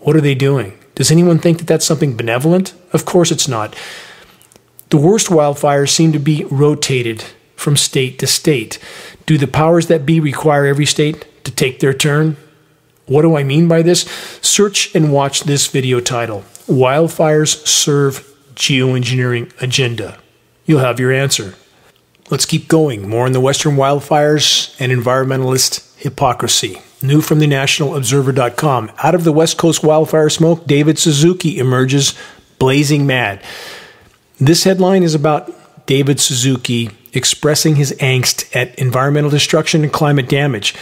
What 0.00 0.16
are 0.16 0.20
they 0.20 0.34
doing? 0.34 0.78
Does 0.96 1.10
anyone 1.10 1.38
think 1.38 1.58
that 1.58 1.66
that's 1.66 1.86
something 1.86 2.14
benevolent? 2.14 2.74
Of 2.92 3.06
course 3.06 3.30
it's 3.30 3.48
not. 3.48 3.74
The 4.90 4.98
worst 4.98 5.28
wildfires 5.28 5.88
seem 5.88 6.12
to 6.12 6.18
be 6.18 6.44
rotated 6.50 7.24
from 7.58 7.76
state 7.76 8.18
to 8.20 8.26
state. 8.26 8.78
Do 9.26 9.36
the 9.36 9.46
powers 9.46 9.88
that 9.88 10.06
be 10.06 10.20
require 10.20 10.64
every 10.64 10.86
state 10.86 11.26
to 11.44 11.50
take 11.50 11.80
their 11.80 11.92
turn? 11.92 12.36
What 13.06 13.22
do 13.22 13.36
I 13.36 13.42
mean 13.42 13.68
by 13.68 13.82
this? 13.82 14.02
Search 14.42 14.94
and 14.94 15.12
watch 15.12 15.42
this 15.42 15.66
video 15.66 16.00
title 16.00 16.44
Wildfires 16.66 17.66
Serve 17.66 18.24
Geoengineering 18.54 19.60
Agenda. 19.60 20.18
You'll 20.66 20.80
have 20.80 21.00
your 21.00 21.12
answer. 21.12 21.54
Let's 22.30 22.46
keep 22.46 22.68
going. 22.68 23.08
More 23.08 23.24
on 23.24 23.32
the 23.32 23.40
Western 23.40 23.76
wildfires 23.76 24.78
and 24.78 24.92
environmentalist 24.92 25.96
hypocrisy. 25.96 26.82
New 27.00 27.22
from 27.22 27.38
the 27.38 27.46
nationalobserver.com. 27.46 28.92
Out 28.98 29.14
of 29.14 29.24
the 29.24 29.32
West 29.32 29.56
Coast 29.56 29.82
wildfire 29.82 30.28
smoke, 30.28 30.66
David 30.66 30.98
Suzuki 30.98 31.58
emerges 31.58 32.14
blazing 32.58 33.06
mad. 33.06 33.42
This 34.38 34.64
headline 34.64 35.02
is 35.02 35.14
about 35.14 35.86
David 35.86 36.20
Suzuki 36.20 36.90
expressing 37.18 37.76
his 37.76 37.92
angst 38.00 38.56
at 38.56 38.74
environmental 38.76 39.30
destruction 39.30 39.82
and 39.82 39.92
climate 39.92 40.28
damage 40.28 40.74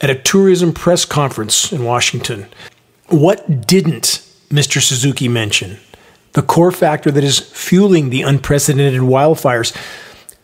at 0.00 0.10
a 0.10 0.14
tourism 0.16 0.72
press 0.72 1.04
conference 1.04 1.72
in 1.72 1.84
Washington. 1.84 2.46
What 3.08 3.66
didn't 3.66 4.26
Mr. 4.48 4.82
Suzuki 4.82 5.28
mention? 5.28 5.78
The 6.32 6.42
core 6.42 6.72
factor 6.72 7.12
that 7.12 7.22
is 7.22 7.38
fueling 7.38 8.10
the 8.10 8.22
unprecedented 8.22 9.02
wildfires 9.02 9.76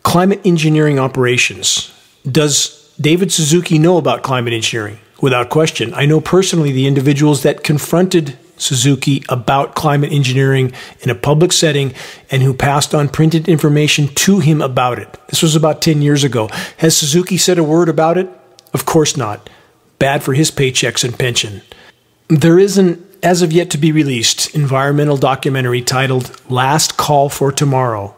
climate 0.03 0.41
engineering 0.45 0.99
operations. 0.99 1.93
Does 2.31 2.95
David 3.01 3.33
Suzuki 3.33 3.79
know 3.79 3.97
about 3.97 4.23
climate 4.23 4.53
engineering? 4.53 4.99
Without 5.21 5.51
question. 5.51 5.93
I 5.95 6.07
know 6.07 6.21
personally 6.21 6.73
the 6.73 6.87
individuals 6.87 7.43
that 7.43 7.65
confronted 7.65 8.39
Suzuki 8.61 9.23
about 9.29 9.75
climate 9.75 10.13
engineering 10.13 10.73
in 11.01 11.11
a 11.11 11.15
public 11.15 11.53
setting 11.53 11.95
and 12.31 12.43
who 12.43 12.55
passed 12.55 12.95
on 12.95 13.09
printed 13.09 13.49
information 13.49 14.09
to 14.09 14.41
him 14.41 14.61
about 14.61 14.99
it. 14.99 15.19
This 15.29 15.43
was 15.43 15.57
about 15.57 15.83
10 15.83 16.03
years 16.03 16.25
ago. 16.25 16.49
Has 16.79 16.97
Suzuki 16.97 17.37
said 17.37 17.59
a 17.59 17.65
word 17.65 17.89
about 17.89 18.19
it? 18.19 18.29
Of 18.73 18.87
course 18.87 19.17
not. 19.17 19.51
Bad 19.99 20.23
for 20.23 20.35
his 20.35 20.51
paychecks 20.51 21.05
and 21.05 21.19
pension. 21.19 21.63
There 22.29 22.59
is 22.59 22.79
an, 22.79 23.05
as 23.23 23.43
of 23.43 23.53
yet 23.53 23.71
to 23.71 23.79
be 23.79 23.93
released, 23.93 24.55
environmental 24.55 25.17
documentary 25.17 25.83
titled 25.83 26.41
Last 26.49 26.97
Call 26.97 27.29
for 27.29 27.51
Tomorrow. 27.51 28.15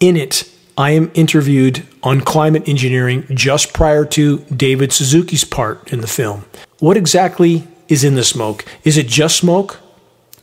In 0.00 0.16
it, 0.16 0.50
I 0.76 0.92
am 0.92 1.10
interviewed 1.14 1.86
on 2.02 2.20
climate 2.20 2.68
engineering 2.68 3.26
just 3.30 3.74
prior 3.74 4.04
to 4.06 4.38
David 4.44 4.92
Suzuki's 4.92 5.44
part 5.44 5.92
in 5.92 6.00
the 6.00 6.06
film. 6.06 6.44
What 6.78 6.96
exactly 6.96 7.66
is 7.90 8.04
in 8.04 8.14
the 8.14 8.24
smoke. 8.24 8.64
Is 8.84 8.96
it 8.96 9.08
just 9.08 9.36
smoke? 9.36 9.80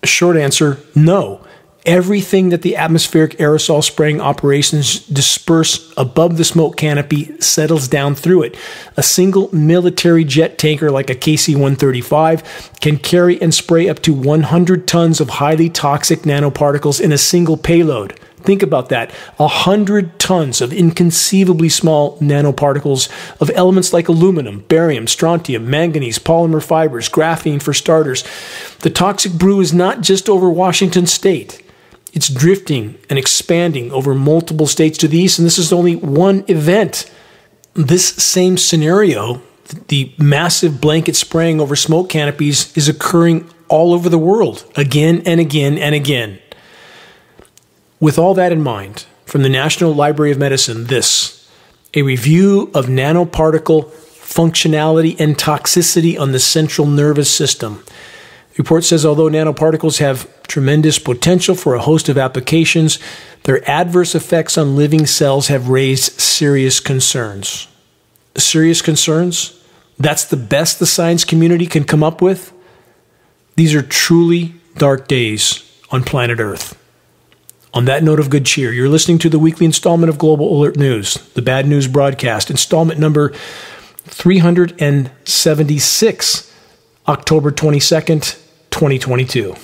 Short 0.04 0.38
answer 0.38 0.78
no. 0.94 1.42
Everything 1.86 2.50
that 2.50 2.64
the 2.64 2.76
atmospheric 2.76 3.38
aerosol 3.38 3.82
spraying 3.82 4.20
operations 4.20 5.00
disperse 5.08 5.94
above 5.96 6.36
the 6.36 6.44
smoke 6.44 6.76
canopy 6.76 7.40
settles 7.40 7.88
down 7.88 8.14
through 8.14 8.44
it. 8.44 8.58
A 8.98 9.04
single 9.04 9.50
military 9.56 10.26
jet 10.26 10.58
tanker 10.58 10.92
like 10.92 11.10
a 11.10 11.16
KC 11.16 11.54
135 11.54 12.72
can 12.82 12.98
carry 12.98 13.42
and 13.42 13.54
spray 13.54 13.88
up 13.88 14.02
to 14.02 14.14
100 14.14 14.86
tons 14.86 15.22
of 15.22 15.30
highly 15.30 15.70
toxic 15.70 16.24
nanoparticles 16.24 17.00
in 17.00 17.14
a 17.14 17.18
single 17.18 17.56
payload. 17.56 18.20
Think 18.48 18.64
about 18.64 18.88
that. 18.88 19.12
A 19.40 19.48
hundred 19.50 20.20
tons 20.20 20.62
of 20.62 20.72
inconceivably 20.72 21.68
small 21.68 22.18
nanoparticles 22.20 23.10
of 23.42 23.52
elements 23.54 23.92
like 23.92 24.08
aluminum, 24.08 24.62
barium, 24.70 25.06
strontium, 25.06 25.70
manganese, 25.70 26.18
polymer 26.18 26.64
fibers, 26.64 27.10
graphene 27.10 27.62
for 27.62 27.74
starters. 27.74 28.24
The 28.80 28.90
toxic 28.90 29.34
brew 29.34 29.60
is 29.60 29.74
not 29.74 30.00
just 30.00 30.30
over 30.30 30.50
Washington 30.50 31.08
state. 31.08 31.62
It's 32.14 32.30
drifting 32.30 32.98
and 33.10 33.20
expanding 33.20 33.92
over 33.92 34.16
multiple 34.16 34.66
states 34.66 34.98
to 35.00 35.10
the 35.10 35.18
east, 35.18 35.40
and 35.40 35.46
this 35.46 35.60
is 35.60 35.74
only 35.74 35.98
one 35.98 36.46
event. 36.48 37.12
This 37.74 38.08
same 38.08 38.56
scenario, 38.56 39.42
the 39.90 40.14
massive 40.18 40.80
blanket 40.80 41.18
spraying 41.18 41.60
over 41.60 41.76
smoke 41.76 42.08
canopies, 42.08 42.72
is 42.78 42.88
occurring 42.88 43.50
all 43.68 43.92
over 43.92 44.08
the 44.08 44.18
world 44.18 44.64
again 44.78 45.22
and 45.26 45.42
again 45.42 45.78
and 45.78 45.94
again. 45.94 46.40
With 48.00 48.20
all 48.20 48.36
that 48.36 48.52
in 48.52 48.62
mind, 48.62 49.06
from 49.26 49.42
the 49.42 49.50
National 49.50 49.94
Library 49.94 50.32
of 50.32 50.38
Medicine, 50.38 50.86
this 50.86 51.50
a 51.96 52.04
review 52.04 52.70
of 52.76 52.86
nanoparticle 52.86 53.86
functionality 53.86 55.20
and 55.20 55.36
toxicity 55.36 56.20
on 56.20 56.32
the 56.32 56.40
central 56.40 56.86
nervous 56.86 57.34
system. 57.34 57.84
The 58.54 58.64
report 58.64 58.84
says 58.84 59.04
although 59.04 59.30
nanoparticles 59.30 59.98
have 59.98 60.30
tremendous 60.44 61.00
potential 61.00 61.56
for 61.56 61.74
a 61.74 61.82
host 61.82 62.08
of 62.08 62.20
applications, 62.20 63.00
their 63.44 63.68
adverse 63.68 64.14
effects 64.14 64.60
on 64.60 64.76
living 64.76 65.08
cells 65.08 65.48
have 65.48 65.70
raised 65.70 66.20
serious 66.20 66.80
concerns. 66.80 67.68
Serious 68.36 68.84
concerns? 68.84 69.60
That's 69.98 70.26
the 70.26 70.38
best 70.38 70.78
the 70.78 70.86
science 70.86 71.26
community 71.26 71.66
can 71.66 71.84
come 71.84 72.04
up 72.04 72.22
with? 72.22 72.54
These 73.56 73.74
are 73.74 73.82
truly 73.82 74.54
dark 74.78 75.08
days 75.08 75.64
on 75.90 76.04
planet 76.04 76.40
Earth. 76.40 76.78
On 77.78 77.86
that 77.86 78.02
note 78.02 78.20
of 78.20 78.32
good 78.32 78.48
cheer, 78.48 78.74
you're 78.74 78.90
listening 78.90 79.20
to 79.20 79.30
the 79.30 79.38
weekly 79.38 79.68
installment 79.68 80.10
of 80.10 80.18
Global 80.18 80.52
Alert 80.52 80.78
News, 80.78 81.14
the 81.36 81.44
bad 81.44 81.68
news 81.68 81.88
broadcast, 81.88 82.50
installment 82.50 83.00
number 83.00 83.32
376, 84.06 86.54
October 87.08 87.52
22nd, 87.52 88.40
2022. 88.72 89.56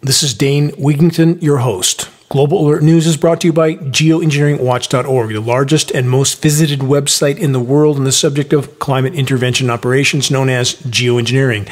This 0.00 0.24
is 0.24 0.34
Dane 0.34 0.72
Wigington, 0.72 1.40
your 1.40 1.58
host. 1.58 2.10
Global 2.28 2.66
Alert 2.66 2.82
News 2.82 3.06
is 3.06 3.16
brought 3.16 3.40
to 3.42 3.46
you 3.46 3.52
by 3.52 3.76
geoengineeringwatch.org, 3.76 5.32
the 5.32 5.40
largest 5.40 5.92
and 5.92 6.10
most 6.10 6.42
visited 6.42 6.80
website 6.80 7.38
in 7.38 7.52
the 7.52 7.60
world 7.60 7.98
on 7.98 8.02
the 8.02 8.10
subject 8.10 8.52
of 8.52 8.80
climate 8.80 9.14
intervention 9.14 9.70
operations 9.70 10.28
known 10.28 10.48
as 10.48 10.74
geoengineering. 10.74 11.70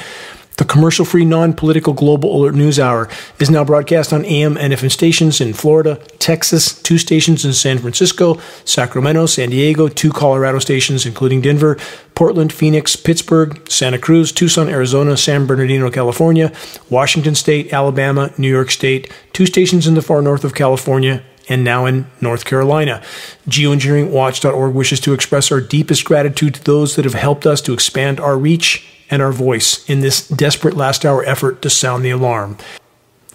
The 0.58 0.64
commercial 0.64 1.04
free, 1.04 1.24
non 1.24 1.54
political 1.54 1.94
Global 1.94 2.36
Alert 2.36 2.54
News 2.54 2.78
Hour 2.78 3.08
is 3.38 3.50
now 3.50 3.64
broadcast 3.64 4.12
on 4.12 4.24
AM 4.24 4.56
and 4.58 4.72
FM 4.72 4.90
stations 4.90 5.40
in 5.40 5.54
Florida, 5.54 5.96
Texas, 6.18 6.80
two 6.82 6.98
stations 6.98 7.44
in 7.44 7.52
San 7.52 7.78
Francisco, 7.78 8.38
Sacramento, 8.64 9.26
San 9.26 9.50
Diego, 9.50 9.88
two 9.88 10.12
Colorado 10.12 10.58
stations, 10.58 11.06
including 11.06 11.40
Denver, 11.40 11.78
Portland, 12.14 12.52
Phoenix, 12.52 12.96
Pittsburgh, 12.96 13.60
Santa 13.70 13.98
Cruz, 13.98 14.30
Tucson, 14.30 14.68
Arizona, 14.68 15.16
San 15.16 15.46
Bernardino, 15.46 15.90
California, 15.90 16.52
Washington 16.90 17.34
State, 17.34 17.72
Alabama, 17.72 18.30
New 18.36 18.50
York 18.50 18.70
State, 18.70 19.10
two 19.32 19.46
stations 19.46 19.86
in 19.86 19.94
the 19.94 20.02
far 20.02 20.20
north 20.20 20.44
of 20.44 20.54
California, 20.54 21.22
and 21.48 21.64
now 21.64 21.86
in 21.86 22.06
North 22.20 22.44
Carolina. 22.44 23.02
Geoengineeringwatch.org 23.48 24.74
wishes 24.74 25.00
to 25.00 25.14
express 25.14 25.50
our 25.50 25.60
deepest 25.60 26.04
gratitude 26.04 26.54
to 26.54 26.64
those 26.64 26.94
that 26.96 27.04
have 27.04 27.14
helped 27.14 27.46
us 27.46 27.60
to 27.62 27.72
expand 27.72 28.20
our 28.20 28.38
reach 28.38 28.91
and 29.12 29.22
our 29.22 29.30
voice 29.30 29.88
in 29.88 30.00
this 30.00 30.26
desperate 30.26 30.74
last 30.74 31.04
hour 31.04 31.22
effort 31.24 31.62
to 31.62 31.70
sound 31.70 32.04
the 32.04 32.10
alarm. 32.10 32.56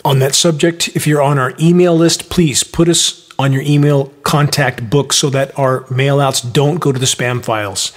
On 0.03 0.19
that 0.19 0.35
subject, 0.35 0.89
if 0.95 1.05
you're 1.05 1.21
on 1.21 1.37
our 1.37 1.53
email 1.59 1.95
list, 1.95 2.29
please 2.29 2.63
put 2.63 2.89
us 2.89 3.29
on 3.39 3.53
your 3.53 3.61
email 3.61 4.05
contact 4.23 4.89
book 4.89 5.13
so 5.13 5.29
that 5.29 5.57
our 5.57 5.81
mailouts 5.83 6.51
don't 6.51 6.79
go 6.79 6.91
to 6.91 6.99
the 6.99 7.05
spam 7.05 7.45
files. 7.45 7.93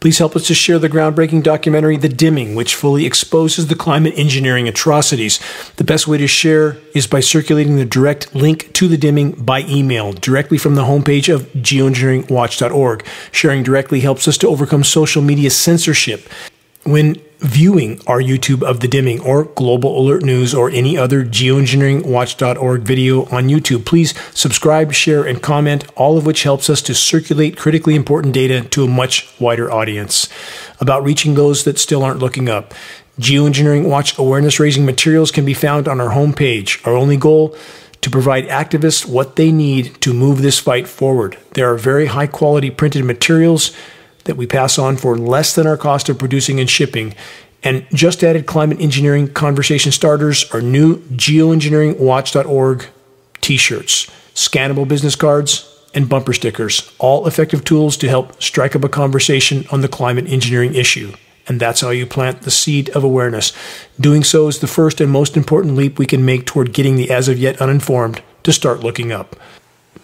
Please 0.00 0.16
help 0.16 0.34
us 0.34 0.46
to 0.46 0.54
share 0.54 0.78
the 0.78 0.88
groundbreaking 0.88 1.42
documentary 1.42 1.98
The 1.98 2.08
Dimming, 2.08 2.54
which 2.54 2.74
fully 2.74 3.04
exposes 3.04 3.66
the 3.66 3.74
climate 3.74 4.14
engineering 4.16 4.66
atrocities. 4.66 5.38
The 5.76 5.84
best 5.84 6.08
way 6.08 6.16
to 6.16 6.26
share 6.26 6.78
is 6.94 7.06
by 7.06 7.20
circulating 7.20 7.76
the 7.76 7.84
direct 7.84 8.34
link 8.34 8.72
to 8.72 8.88
The 8.88 8.96
Dimming 8.96 9.32
by 9.32 9.60
email 9.64 10.14
directly 10.14 10.56
from 10.56 10.74
the 10.74 10.84
homepage 10.84 11.32
of 11.32 11.42
geoengineeringwatch.org. 11.52 13.04
Sharing 13.30 13.62
directly 13.62 14.00
helps 14.00 14.26
us 14.26 14.38
to 14.38 14.48
overcome 14.48 14.84
social 14.84 15.20
media 15.20 15.50
censorship. 15.50 16.26
When 16.84 17.20
viewing 17.40 18.00
our 18.06 18.20
YouTube 18.20 18.62
of 18.62 18.80
the 18.80 18.88
dimming 18.88 19.20
or 19.20 19.44
Global 19.44 19.98
Alert 19.98 20.22
News 20.22 20.54
or 20.54 20.70
any 20.70 20.96
other 20.96 21.24
geoengineeringwatch.org 21.24 22.82
video 22.82 23.22
on 23.26 23.48
YouTube, 23.48 23.84
please 23.84 24.14
subscribe, 24.34 24.92
share, 24.92 25.24
and 25.24 25.42
comment, 25.42 25.84
all 25.94 26.16
of 26.16 26.24
which 26.24 26.42
helps 26.42 26.70
us 26.70 26.80
to 26.82 26.94
circulate 26.94 27.56
critically 27.56 27.94
important 27.94 28.34
data 28.34 28.62
to 28.68 28.84
a 28.84 28.88
much 28.88 29.28
wider 29.38 29.70
audience. 29.70 30.28
About 30.80 31.04
reaching 31.04 31.34
those 31.34 31.64
that 31.64 31.78
still 31.78 32.02
aren't 32.02 32.20
looking 32.20 32.48
up. 32.48 32.72
Geoengineering 33.18 33.86
Watch 33.86 34.18
awareness 34.18 34.58
raising 34.58 34.86
materials 34.86 35.30
can 35.30 35.44
be 35.44 35.54
found 35.54 35.86
on 35.86 36.00
our 36.00 36.14
homepage. 36.14 36.86
Our 36.86 36.94
only 36.94 37.18
goal 37.18 37.54
to 38.00 38.08
provide 38.10 38.46
activists 38.48 39.04
what 39.04 39.36
they 39.36 39.52
need 39.52 40.00
to 40.00 40.14
move 40.14 40.40
this 40.40 40.58
fight 40.58 40.88
forward. 40.88 41.36
There 41.52 41.70
are 41.70 41.76
very 41.76 42.06
high 42.06 42.26
quality 42.26 42.70
printed 42.70 43.04
materials 43.04 43.76
that 44.24 44.36
we 44.36 44.46
pass 44.46 44.78
on 44.78 44.96
for 44.96 45.16
less 45.16 45.54
than 45.54 45.66
our 45.66 45.76
cost 45.76 46.08
of 46.08 46.18
producing 46.18 46.60
and 46.60 46.68
shipping. 46.68 47.14
And 47.62 47.86
just 47.92 48.24
added 48.24 48.46
climate 48.46 48.80
engineering 48.80 49.32
conversation 49.32 49.92
starters 49.92 50.50
are 50.52 50.62
new 50.62 50.98
geoengineeringwatch.org 50.98 52.86
t 53.40 53.56
shirts, 53.56 54.10
scannable 54.34 54.86
business 54.86 55.16
cards, 55.16 55.66
and 55.94 56.08
bumper 56.08 56.32
stickers, 56.32 56.92
all 56.98 57.26
effective 57.26 57.64
tools 57.64 57.96
to 57.98 58.08
help 58.08 58.40
strike 58.40 58.76
up 58.76 58.84
a 58.84 58.88
conversation 58.88 59.64
on 59.72 59.80
the 59.80 59.88
climate 59.88 60.28
engineering 60.28 60.74
issue. 60.74 61.12
And 61.48 61.58
that's 61.58 61.80
how 61.80 61.90
you 61.90 62.06
plant 62.06 62.42
the 62.42 62.50
seed 62.50 62.90
of 62.90 63.02
awareness. 63.02 63.52
Doing 63.98 64.22
so 64.22 64.46
is 64.46 64.60
the 64.60 64.68
first 64.68 65.00
and 65.00 65.10
most 65.10 65.36
important 65.36 65.74
leap 65.74 65.98
we 65.98 66.06
can 66.06 66.24
make 66.24 66.46
toward 66.46 66.72
getting 66.72 66.96
the 66.96 67.10
as 67.10 67.28
of 67.28 67.38
yet 67.38 67.60
uninformed 67.60 68.22
to 68.44 68.52
start 68.52 68.80
looking 68.80 69.10
up. 69.10 69.36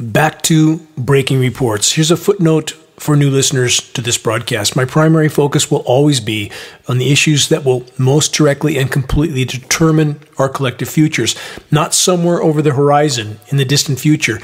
Back 0.01 0.43
to 0.43 0.79
breaking 0.99 1.39
reports. 1.39 1.93
Here's 1.93 2.11
a 2.11 2.17
footnote 2.17 2.75
for 2.99 3.17
new 3.17 3.31
listeners 3.31 3.81
to 3.93 4.01
this 4.01 4.19
broadcast. 4.19 4.77
My 4.77 4.85
primary 4.85 5.29
focus 5.29 5.71
will 5.71 5.81
always 5.81 6.21
be 6.21 6.51
on 6.89 6.99
the 6.99 7.13
issues 7.13 7.49
that 7.49 7.65
will 7.65 7.85
most 7.99 8.33
directly 8.33 8.79
and 8.79 8.91
completely 8.91 9.45
determine 9.45 10.21
our 10.39 10.49
collective 10.49 10.89
futures, 10.89 11.37
not 11.71 11.95
somewhere 11.95 12.43
over 12.43 12.63
the 12.63 12.75
horizon 12.75 13.39
in 13.49 13.59
the 13.59 13.65
distant 13.65 14.01
future. 14.01 14.41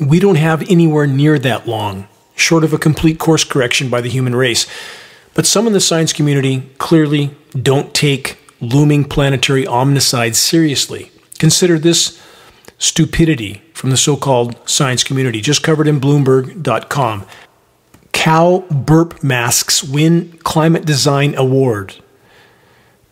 We 0.00 0.18
don't 0.18 0.36
have 0.36 0.68
anywhere 0.68 1.06
near 1.06 1.38
that 1.38 1.68
long, 1.68 2.08
short 2.34 2.64
of 2.64 2.72
a 2.72 2.78
complete 2.78 3.18
course 3.18 3.44
correction 3.44 3.88
by 3.88 4.00
the 4.00 4.10
human 4.10 4.34
race. 4.34 4.66
But 5.34 5.46
some 5.46 5.66
in 5.66 5.72
the 5.72 5.80
science 5.80 6.12
community 6.12 6.70
clearly 6.78 7.34
don't 7.60 7.94
take 7.94 8.38
looming 8.60 9.04
planetary 9.04 9.64
omnicide 9.64 10.34
seriously. 10.34 11.10
Consider 11.38 11.78
this 11.78 12.20
stupidity 12.78 13.62
from 13.74 13.90
the 13.90 13.96
so 13.96 14.16
called 14.16 14.56
science 14.68 15.02
community, 15.04 15.40
just 15.40 15.62
covered 15.62 15.88
in 15.88 16.00
Bloomberg.com 16.00 17.26
cow 18.12 18.60
burp 18.70 19.22
masks 19.22 19.82
win 19.82 20.38
climate 20.44 20.84
design 20.84 21.34
award. 21.34 21.96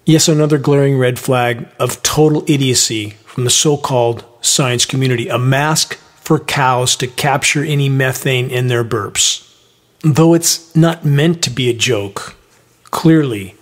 Yes, 0.05 0.29
another 0.29 0.59
glaring 0.59 0.99
red 0.99 1.19
flag 1.19 1.69
of 1.79 2.03
total 2.03 2.45
idiocy 2.49 3.11
from 3.25 3.45
the 3.45 3.51
so 3.51 3.77
called 3.77 4.25
science 4.41 4.87
community. 4.87 5.29
A 5.29 5.39
mask 5.39 5.95
for 6.17 6.39
cows 6.39 6.97
to 6.97 7.07
capture 7.07 7.65
any 7.65 7.89
methane 7.89 8.51
in 8.51 8.69
their 8.69 8.85
burps. 8.85 9.47
Though 10.03 10.35
it's 10.35 10.75
not 10.75 11.05
meant 11.05 11.43
to 11.43 11.51
be 11.51 11.69
a 11.69 11.75
joke, 11.75 12.37
clearly, 12.85 13.55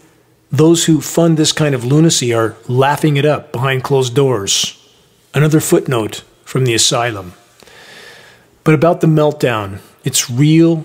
those 0.51 0.85
who 0.85 1.01
fund 1.01 1.37
this 1.37 1.53
kind 1.53 1.75
of 1.75 1.85
lunacy 1.85 2.33
are 2.33 2.57
laughing 2.69 3.17
it 3.17 3.25
up 3.25 3.53
behind 3.53 3.85
closed 3.85 4.15
doors. 4.15 4.75
Another 5.35 5.61
footnote 5.61 6.23
from 6.45 6.65
the 6.65 6.75
asylum. 6.75 7.35
But 8.65 8.75
about 8.75 9.01
the 9.01 9.07
meltdown, 9.07 9.81
it's 10.05 10.31
real 10.31 10.85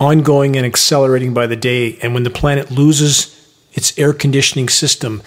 ongoing 0.00 0.56
and 0.56 0.64
accelerating 0.64 1.34
by 1.34 1.46
the 1.46 1.56
day. 1.56 1.98
And 2.02 2.14
when 2.14 2.22
the 2.22 2.30
planet 2.30 2.70
loses 2.70 3.34
its 3.72 3.98
air 3.98 4.12
conditioning 4.12 4.68
system, 4.68 5.22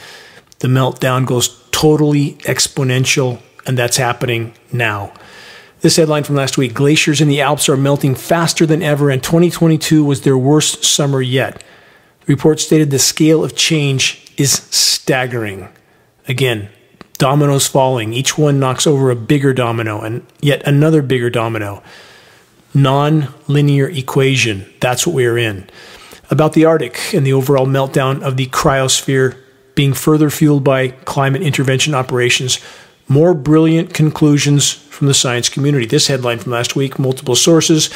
the 0.60 0.68
meltdown 0.68 1.26
goes 1.26 1.62
totally 1.72 2.34
exponential, 2.44 3.42
and 3.66 3.78
that's 3.78 3.98
happening 3.98 4.54
now. 4.72 5.14
This 5.82 5.96
headline 5.96 6.24
from 6.24 6.36
last 6.36 6.58
week 6.58 6.76
Glaciers 6.76 7.22
in 7.22 7.28
the 7.28 7.42
Alps 7.42 7.68
are 7.68 7.78
melting 7.78 8.14
faster 8.14 8.66
than 8.68 8.84
ever, 8.84 9.10
and 9.10 9.24
2022 9.24 10.04
was 10.04 10.22
their 10.22 10.38
worst 10.38 10.84
summer 10.84 11.22
yet. 11.22 11.64
The 12.26 12.34
report 12.34 12.60
stated 12.60 12.92
the 12.92 13.00
scale 13.00 13.44
of 13.44 13.56
change 13.56 14.32
is 14.38 14.52
staggering. 14.70 15.70
Again, 16.28 16.70
dominoes 17.18 17.68
falling. 17.68 18.14
Each 18.14 18.38
one 18.38 18.60
knocks 18.60 18.86
over 18.86 19.10
a 19.10 19.16
bigger 19.16 19.54
domino 19.54 20.02
and 20.02 20.26
yet 20.40 20.66
another 20.68 21.02
bigger 21.02 21.30
domino 21.30 21.82
non-linear 22.74 23.90
equation. 23.90 24.72
That's 24.80 25.06
what 25.06 25.16
we 25.16 25.26
are 25.26 25.38
in. 25.38 25.70
About 26.30 26.54
the 26.54 26.66
Arctic 26.66 27.14
and 27.14 27.26
the 27.26 27.34
overall 27.34 27.66
meltdown 27.66 28.22
of 28.22 28.38
the 28.38 28.48
cryosphere 28.48 29.38
being 29.76 29.94
further 29.94 30.30
fueled 30.30 30.64
by 30.64 30.90
climate 30.90 31.42
intervention 31.42 31.94
operations. 31.94 32.60
More 33.08 33.34
brilliant 33.34 33.94
conclusions 33.94 34.72
from 34.72 35.08
the 35.08 35.14
science 35.14 35.50
community. 35.50 35.86
This 35.86 36.08
headline 36.08 36.40
from 36.40 36.52
last 36.52 36.76
week, 36.76 37.00
multiple 37.00 37.36
sources. 37.36 37.90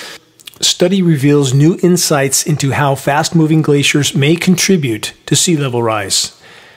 Study 0.61 1.01
reveals 1.01 1.53
new 1.53 1.77
insights 1.83 2.45
into 2.45 2.71
how 2.71 2.95
fast 2.95 3.35
moving 3.35 3.61
glaciers 3.61 4.15
may 4.15 4.35
contribute 4.35 5.13
to 5.25 5.35
sea 5.35 5.57
level 5.57 5.83
rise. 5.83 6.31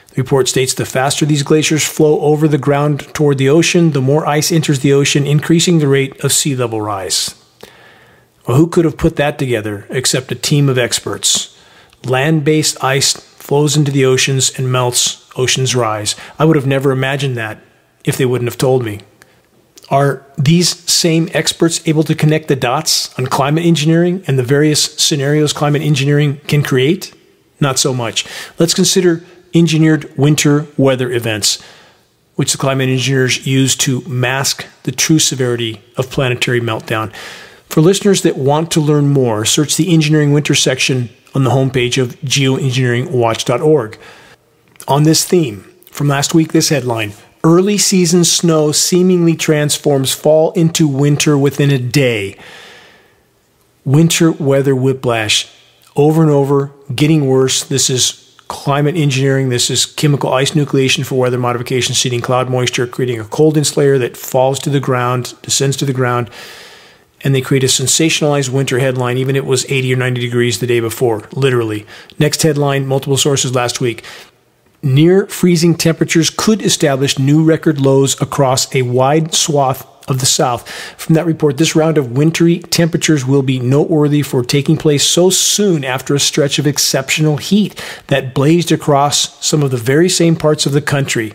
The 0.09 0.21
report 0.21 0.47
states 0.47 0.73
the 0.73 0.85
faster 0.85 1.25
these 1.25 1.43
glaciers 1.43 1.87
flow 1.87 2.19
over 2.19 2.47
the 2.47 2.57
ground 2.57 3.01
toward 3.13 3.37
the 3.37 3.49
ocean, 3.49 3.91
the 3.91 4.01
more 4.01 4.25
ice 4.25 4.51
enters 4.51 4.79
the 4.79 4.91
ocean, 4.91 5.25
increasing 5.25 5.79
the 5.79 5.87
rate 5.87 6.23
of 6.23 6.33
sea 6.33 6.55
level 6.55 6.81
rise. 6.81 7.38
Well, 8.49 8.57
who 8.57 8.65
could 8.65 8.85
have 8.85 8.97
put 8.97 9.15
that 9.17 9.37
together 9.37 9.85
except 9.91 10.31
a 10.31 10.35
team 10.35 10.69
of 10.69 10.79
experts? 10.79 11.55
Land 12.03 12.43
based 12.43 12.83
ice 12.83 13.13
flows 13.13 13.77
into 13.77 13.91
the 13.91 14.05
oceans 14.05 14.57
and 14.57 14.71
melts, 14.71 15.29
oceans 15.35 15.75
rise. 15.75 16.15
I 16.39 16.45
would 16.45 16.55
have 16.55 16.65
never 16.65 16.89
imagined 16.89 17.37
that 17.37 17.59
if 18.03 18.17
they 18.17 18.25
wouldn't 18.25 18.49
have 18.49 18.57
told 18.57 18.83
me. 18.83 19.01
Are 19.91 20.25
these 20.35 20.69
same 20.91 21.29
experts 21.31 21.87
able 21.87 22.01
to 22.05 22.15
connect 22.15 22.47
the 22.47 22.55
dots 22.55 23.13
on 23.19 23.27
climate 23.27 23.65
engineering 23.65 24.23
and 24.25 24.39
the 24.39 24.43
various 24.43 24.95
scenarios 24.95 25.53
climate 25.53 25.83
engineering 25.83 26.41
can 26.47 26.63
create? 26.63 27.13
Not 27.59 27.77
so 27.77 27.93
much. 27.93 28.25
Let's 28.57 28.73
consider 28.73 29.23
engineered 29.53 30.11
winter 30.17 30.65
weather 30.75 31.11
events, 31.11 31.61
which 32.33 32.53
the 32.53 32.57
climate 32.57 32.89
engineers 32.89 33.45
use 33.45 33.75
to 33.75 34.01
mask 34.07 34.65
the 34.85 34.91
true 34.91 35.19
severity 35.19 35.83
of 35.97 36.09
planetary 36.09 36.61
meltdown. 36.61 37.13
For 37.69 37.81
listeners 37.81 38.23
that 38.23 38.35
want 38.35 38.71
to 38.71 38.81
learn 38.81 39.09
more, 39.09 39.45
search 39.45 39.77
the 39.77 39.93
Engineering 39.93 40.33
Winter 40.33 40.55
section 40.55 41.09
on 41.35 41.43
the 41.43 41.51
homepage 41.51 42.01
of 42.01 42.19
geoengineeringwatch.org. 42.21 43.99
On 44.87 45.03
this 45.03 45.23
theme, 45.23 45.61
from 45.91 46.07
last 46.07 46.33
week, 46.33 46.51
this 46.51 46.69
headline 46.69 47.13
Early 47.41 47.77
season 47.77 48.25
snow 48.25 48.73
seemingly 48.73 49.35
transforms 49.35 50.11
fall 50.11 50.51
into 50.53 50.87
winter 50.89 51.37
within 51.37 51.71
a 51.71 51.77
day. 51.77 52.37
Winter 53.85 54.31
weather 54.31 54.75
whiplash 54.75 55.47
over 55.95 56.21
and 56.21 56.31
over, 56.31 56.71
getting 56.93 57.27
worse. 57.27 57.63
This 57.63 57.89
is 57.89 58.35
climate 58.49 58.97
engineering. 58.97 59.49
This 59.49 59.69
is 59.69 59.85
chemical 59.85 60.33
ice 60.33 60.51
nucleation 60.51 61.05
for 61.05 61.15
weather 61.15 61.37
modification, 61.37 61.95
seeding 61.95 62.19
cloud 62.19 62.49
moisture, 62.49 62.87
creating 62.87 63.21
a 63.21 63.25
cold 63.25 63.55
insulator 63.55 63.97
that 63.99 64.17
falls 64.17 64.59
to 64.59 64.69
the 64.69 64.81
ground, 64.81 65.33
descends 65.41 65.77
to 65.77 65.85
the 65.85 65.93
ground 65.93 66.29
and 67.21 67.35
they 67.35 67.41
create 67.41 67.63
a 67.63 67.67
sensationalized 67.67 68.49
winter 68.49 68.79
headline, 68.79 69.17
even 69.17 69.35
if 69.35 69.43
it 69.43 69.47
was 69.47 69.69
80 69.69 69.93
or 69.93 69.97
90 69.97 70.21
degrees 70.21 70.59
the 70.59 70.67
day 70.67 70.79
before, 70.79 71.27
literally. 71.33 71.85
Next 72.17 72.41
headline, 72.41 72.85
multiple 72.87 73.17
sources 73.17 73.53
last 73.53 73.81
week. 73.81 74.03
Near 74.81 75.27
freezing 75.27 75.75
temperatures 75.75 76.29
could 76.29 76.61
establish 76.61 77.19
new 77.19 77.43
record 77.43 77.81
lows 77.81 78.19
across 78.21 78.73
a 78.73 78.83
wide 78.83 79.33
swath 79.33 79.85
of 80.09 80.19
the 80.19 80.25
South. 80.25 80.67
From 80.97 81.15
that 81.15 81.25
report, 81.25 81.57
this 81.57 81.75
round 81.75 81.97
of 81.97 82.13
wintry 82.13 82.59
temperatures 82.59 83.25
will 83.25 83.43
be 83.43 83.59
noteworthy 83.59 84.21
for 84.21 84.43
taking 84.43 84.77
place 84.77 85.05
so 85.05 85.29
soon 85.29 85.83
after 85.83 86.15
a 86.15 86.19
stretch 86.19 86.59
of 86.59 86.65
exceptional 86.65 87.37
heat 87.37 87.81
that 88.07 88.33
blazed 88.33 88.71
across 88.71 89.45
some 89.45 89.61
of 89.61 89.71
the 89.71 89.77
very 89.77 90.09
same 90.09 90.35
parts 90.35 90.65
of 90.65 90.71
the 90.71 90.81
country. 90.81 91.33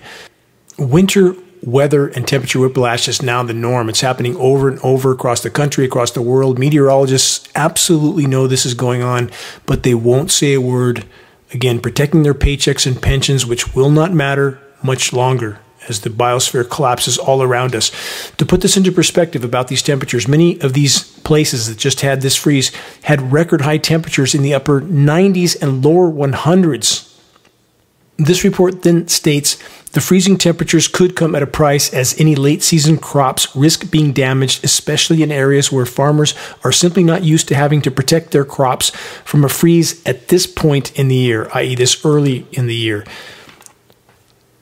Winter 0.78 1.36
weather 1.66 2.08
and 2.08 2.26
temperature 2.26 2.60
whiplash 2.60 3.08
is 3.08 3.22
now 3.22 3.42
the 3.42 3.54
norm. 3.54 3.88
It's 3.88 4.00
happening 4.00 4.36
over 4.36 4.68
and 4.68 4.78
over 4.80 5.12
across 5.12 5.42
the 5.42 5.50
country, 5.50 5.84
across 5.84 6.10
the 6.10 6.22
world. 6.22 6.58
Meteorologists 6.58 7.48
absolutely 7.54 8.26
know 8.26 8.46
this 8.46 8.66
is 8.66 8.74
going 8.74 9.02
on, 9.02 9.30
but 9.66 9.82
they 9.82 9.94
won't 9.94 10.30
say 10.30 10.54
a 10.54 10.60
word. 10.60 11.04
Again, 11.52 11.80
protecting 11.80 12.22
their 12.22 12.34
paychecks 12.34 12.86
and 12.86 13.00
pensions, 13.00 13.46
which 13.46 13.74
will 13.74 13.90
not 13.90 14.12
matter 14.12 14.58
much 14.82 15.12
longer 15.12 15.58
as 15.88 16.00
the 16.00 16.10
biosphere 16.10 16.68
collapses 16.68 17.18
all 17.18 17.42
around 17.42 17.74
us. 17.74 17.90
To 18.38 18.46
put 18.46 18.60
this 18.60 18.76
into 18.76 18.92
perspective 18.92 19.44
about 19.44 19.68
these 19.68 19.82
temperatures, 19.82 20.26
many 20.26 20.58
of 20.60 20.72
these 20.72 21.02
places 21.20 21.68
that 21.68 21.78
just 21.78 22.00
had 22.00 22.22
this 22.22 22.36
freeze 22.36 22.72
had 23.02 23.32
record 23.32 23.62
high 23.62 23.78
temperatures 23.78 24.34
in 24.34 24.42
the 24.42 24.54
upper 24.54 24.80
90s 24.80 25.60
and 25.60 25.84
lower 25.84 26.10
100s. 26.10 27.13
This 28.16 28.44
report 28.44 28.82
then 28.82 29.08
states 29.08 29.58
the 29.92 30.00
freezing 30.00 30.38
temperatures 30.38 30.88
could 30.88 31.16
come 31.16 31.34
at 31.34 31.42
a 31.42 31.46
price 31.46 31.92
as 31.92 32.18
any 32.20 32.34
late 32.36 32.62
season 32.62 32.96
crops 32.98 33.54
risk 33.56 33.90
being 33.90 34.12
damaged, 34.12 34.64
especially 34.64 35.22
in 35.22 35.32
areas 35.32 35.72
where 35.72 35.86
farmers 35.86 36.34
are 36.62 36.72
simply 36.72 37.02
not 37.02 37.24
used 37.24 37.48
to 37.48 37.54
having 37.54 37.80
to 37.82 37.90
protect 37.90 38.30
their 38.30 38.44
crops 38.44 38.90
from 39.24 39.44
a 39.44 39.48
freeze 39.48 40.00
at 40.06 40.28
this 40.28 40.46
point 40.46 40.96
in 40.98 41.08
the 41.08 41.16
year, 41.16 41.48
i.e., 41.54 41.74
this 41.74 42.04
early 42.04 42.46
in 42.52 42.66
the 42.66 42.74
year. 42.74 43.04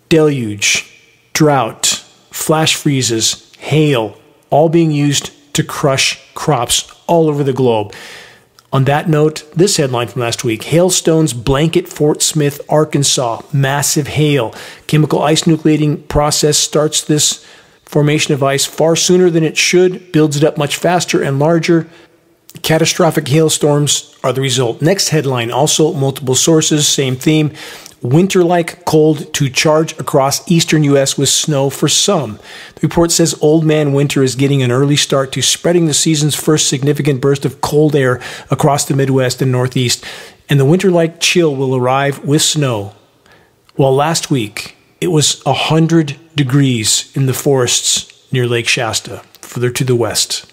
Deluge, 0.09 0.91
drought, 1.33 1.87
flash 2.31 2.75
freezes, 2.75 3.53
hail, 3.57 4.19
all 4.51 4.69
being 4.69 4.91
used 4.91 5.31
to 5.55 5.63
crush 5.63 6.21
crops 6.35 6.91
all 7.07 7.29
over 7.29 7.45
the 7.45 7.53
globe. 7.53 7.95
On 8.73 8.85
that 8.85 9.07
note, 9.07 9.45
this 9.55 9.77
headline 9.77 10.09
from 10.09 10.23
last 10.23 10.45
week 10.45 10.63
Hailstones 10.65 11.35
blanket 11.35 11.87
Fort 11.87 12.23
Smith, 12.23 12.61
Arkansas. 12.71 13.43
Massive 13.53 14.09
hail. 14.09 14.55
Chemical 14.87 15.23
ice 15.23 15.43
nucleating 15.43 16.09
process 16.09 16.57
starts 16.57 17.03
this 17.05 17.45
formation 17.85 18.33
of 18.33 18.43
ice 18.43 18.65
far 18.65 18.97
sooner 18.97 19.29
than 19.29 19.45
it 19.45 19.59
should, 19.59 20.11
builds 20.11 20.39
it 20.39 20.45
up 20.45 20.57
much 20.57 20.77
faster 20.77 21.23
and 21.23 21.39
larger. 21.39 21.87
Catastrophic 22.63 23.29
hailstorms 23.29 24.17
are 24.25 24.33
the 24.33 24.41
result. 24.41 24.81
Next 24.81 25.11
headline, 25.11 25.51
also 25.51 25.93
multiple 25.93 26.35
sources, 26.35 26.89
same 26.89 27.17
theme 27.17 27.53
winter 28.03 28.43
like 28.43 28.85
cold 28.85 29.33
to 29.35 29.49
charge 29.49 29.99
across 29.99 30.51
eastern 30.51 30.83
U.S. 30.85 31.17
with 31.17 31.29
snow 31.29 31.71
for 31.71 31.89
some. 31.89 32.37
The 32.75 32.87
report 32.87 33.13
says 33.13 33.39
Old 33.41 33.65
Man 33.65 33.93
Winter 33.93 34.23
is 34.23 34.35
getting 34.35 34.63
an 34.63 34.73
early 34.73 34.97
start 34.97 35.33
to 35.33 35.43
spreading 35.43 35.87
the 35.87 35.95
season's 35.95 36.35
first 36.35 36.69
significant 36.69 37.21
burst 37.21 37.45
of 37.45 37.61
cold 37.61 37.95
air 37.95 38.21
across 38.51 38.85
the 38.85 38.97
Midwest 38.97 39.41
and 39.41 39.53
Northeast, 39.53 40.05
and 40.49 40.59
the 40.59 40.65
winter 40.65 40.91
like 40.91 41.21
chill 41.21 41.55
will 41.55 41.77
arrive 41.77 42.25
with 42.25 42.43
snow. 42.43 42.95
While 43.77 43.95
last 43.95 44.31
week 44.31 44.77
it 45.01 45.09
was 45.09 45.43
100 45.45 46.17
degrees 46.35 47.11
in 47.17 47.27
the 47.27 47.35
forests 47.35 48.33
near 48.33 48.47
Lake 48.47 48.69
Shasta, 48.69 49.23
further 49.41 49.71
to 49.71 49.85
the 49.85 49.97
west. 49.97 50.51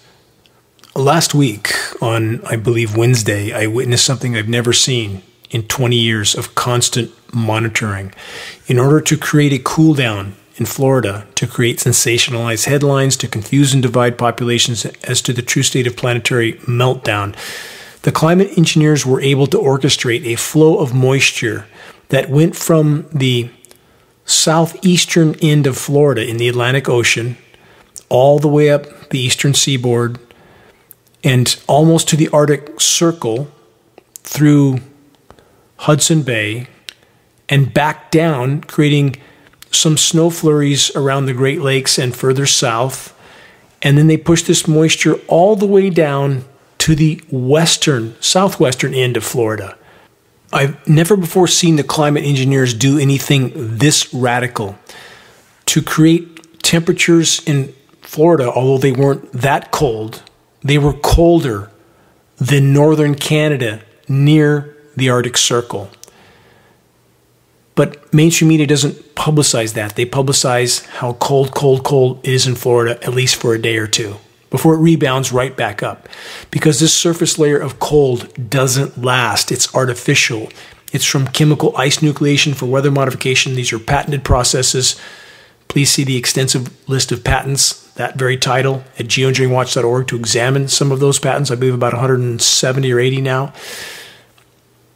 Last 0.94 1.34
week, 1.34 1.72
on 2.02 2.44
I 2.44 2.56
believe 2.56 2.96
Wednesday, 2.96 3.52
I 3.52 3.66
witnessed 3.66 4.04
something 4.04 4.36
I've 4.36 4.48
never 4.48 4.72
seen 4.72 5.22
in 5.50 5.62
20 5.64 5.96
years 5.96 6.34
of 6.34 6.54
constant 6.54 7.12
monitoring 7.34 8.12
in 8.66 8.78
order 8.78 9.00
to 9.00 9.16
create 9.16 9.52
a 9.52 9.62
cool 9.62 9.94
down 9.94 10.34
in 10.56 10.66
Florida 10.66 11.26
to 11.34 11.46
create 11.46 11.78
sensationalized 11.78 12.66
headlines 12.66 13.16
to 13.16 13.26
confuse 13.26 13.72
and 13.72 13.82
divide 13.82 14.18
populations 14.18 14.84
as 15.04 15.22
to 15.22 15.32
the 15.32 15.42
true 15.42 15.62
state 15.62 15.86
of 15.86 15.96
planetary 15.96 16.54
meltdown. 16.54 17.34
The 18.02 18.12
climate 18.12 18.56
engineers 18.56 19.06
were 19.06 19.20
able 19.20 19.46
to 19.48 19.58
orchestrate 19.58 20.24
a 20.24 20.36
flow 20.36 20.78
of 20.78 20.94
moisture 20.94 21.66
that 22.08 22.28
went 22.28 22.56
from 22.56 23.06
the 23.12 23.50
southeastern 24.24 25.34
end 25.42 25.66
of 25.66 25.76
Florida 25.76 26.26
in 26.26 26.36
the 26.36 26.48
Atlantic 26.48 26.88
Ocean 26.88 27.36
all 28.08 28.38
the 28.38 28.48
way 28.48 28.70
up 28.70 29.10
the 29.10 29.18
eastern 29.18 29.54
seaboard 29.54 30.18
and 31.24 31.60
almost 31.66 32.08
to 32.08 32.16
the 32.16 32.28
Arctic 32.28 32.80
Circle 32.80 33.50
through 34.22 34.78
Hudson 35.80 36.22
Bay 36.22 36.66
and 37.48 37.72
back 37.72 38.10
down, 38.10 38.60
creating 38.62 39.16
some 39.70 39.96
snow 39.96 40.28
flurries 40.28 40.94
around 40.94 41.24
the 41.24 41.32
Great 41.32 41.62
Lakes 41.62 41.98
and 41.98 42.14
further 42.14 42.44
south. 42.44 43.16
And 43.80 43.96
then 43.96 44.06
they 44.06 44.18
push 44.18 44.42
this 44.42 44.68
moisture 44.68 45.14
all 45.26 45.56
the 45.56 45.66
way 45.66 45.88
down 45.88 46.44
to 46.78 46.94
the 46.94 47.22
western, 47.30 48.14
southwestern 48.20 48.92
end 48.92 49.16
of 49.16 49.24
Florida. 49.24 49.78
I've 50.52 50.86
never 50.86 51.16
before 51.16 51.46
seen 51.46 51.76
the 51.76 51.84
climate 51.84 52.24
engineers 52.24 52.74
do 52.74 52.98
anything 52.98 53.52
this 53.54 54.12
radical 54.12 54.78
to 55.66 55.80
create 55.80 56.62
temperatures 56.62 57.42
in 57.46 57.72
Florida, 58.02 58.52
although 58.52 58.78
they 58.78 58.92
weren't 58.92 59.32
that 59.32 59.70
cold, 59.70 60.22
they 60.62 60.76
were 60.76 60.92
colder 60.92 61.70
than 62.36 62.74
northern 62.74 63.14
Canada 63.14 63.80
near 64.08 64.76
the 65.00 65.10
Arctic 65.10 65.36
Circle. 65.36 65.90
But 67.74 68.12
mainstream 68.12 68.48
media 68.48 68.66
doesn't 68.66 69.14
publicize 69.14 69.72
that. 69.74 69.96
They 69.96 70.04
publicize 70.04 70.84
how 70.86 71.14
cold, 71.14 71.52
cold, 71.54 71.82
cold 71.82 72.20
it 72.22 72.32
is 72.32 72.46
in 72.46 72.54
Florida, 72.54 73.02
at 73.02 73.14
least 73.14 73.36
for 73.36 73.54
a 73.54 73.60
day 73.60 73.78
or 73.78 73.86
two, 73.86 74.16
before 74.50 74.74
it 74.74 74.78
rebounds 74.78 75.32
right 75.32 75.56
back 75.56 75.82
up. 75.82 76.08
Because 76.50 76.78
this 76.78 76.94
surface 76.94 77.38
layer 77.38 77.58
of 77.58 77.80
cold 77.80 78.50
doesn't 78.50 79.02
last, 79.02 79.50
it's 79.50 79.74
artificial. 79.74 80.50
It's 80.92 81.06
from 81.06 81.28
chemical 81.28 81.74
ice 81.76 81.98
nucleation 81.98 82.54
for 82.54 82.66
weather 82.66 82.90
modification. 82.90 83.54
These 83.54 83.72
are 83.72 83.78
patented 83.78 84.24
processes. 84.24 85.00
Please 85.68 85.90
see 85.90 86.04
the 86.04 86.16
extensive 86.16 86.68
list 86.88 87.12
of 87.12 87.24
patents, 87.24 87.90
that 87.92 88.16
very 88.16 88.36
title, 88.36 88.82
at 88.98 89.06
geoengineeringwatch.org 89.06 90.08
to 90.08 90.16
examine 90.16 90.68
some 90.68 90.92
of 90.92 91.00
those 91.00 91.18
patents. 91.18 91.50
I 91.50 91.54
believe 91.54 91.74
about 91.74 91.92
170 91.92 92.92
or 92.92 92.98
80 92.98 93.20
now. 93.20 93.54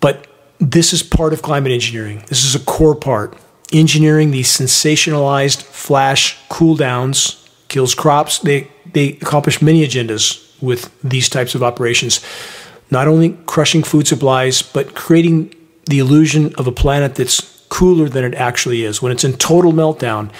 But 0.04 0.26
this 0.58 0.92
is 0.92 1.02
part 1.02 1.32
of 1.32 1.40
climate 1.40 1.72
engineering. 1.72 2.24
This 2.26 2.44
is 2.44 2.54
a 2.54 2.62
core 2.66 2.94
part. 2.94 3.38
Engineering 3.72 4.32
these 4.32 4.48
sensationalized 4.48 5.62
flash 5.62 6.36
cool 6.50 6.76
downs 6.76 7.48
kills 7.68 7.94
crops. 7.94 8.38
They, 8.40 8.70
they 8.92 9.12
accomplish 9.12 9.62
many 9.62 9.82
agendas 9.82 10.46
with 10.60 10.90
these 11.02 11.30
types 11.30 11.54
of 11.54 11.62
operations. 11.62 12.22
Not 12.90 13.08
only 13.08 13.38
crushing 13.46 13.82
food 13.82 14.06
supplies, 14.06 14.60
but 14.60 14.94
creating 14.94 15.54
the 15.86 16.00
illusion 16.00 16.54
of 16.56 16.66
a 16.66 16.72
planet 16.72 17.14
that's 17.14 17.64
cooler 17.70 18.10
than 18.10 18.24
it 18.24 18.34
actually 18.34 18.84
is. 18.84 19.00
When 19.00 19.10
it's 19.10 19.24
in 19.24 19.38
total 19.38 19.72
meltdown, 19.72 20.30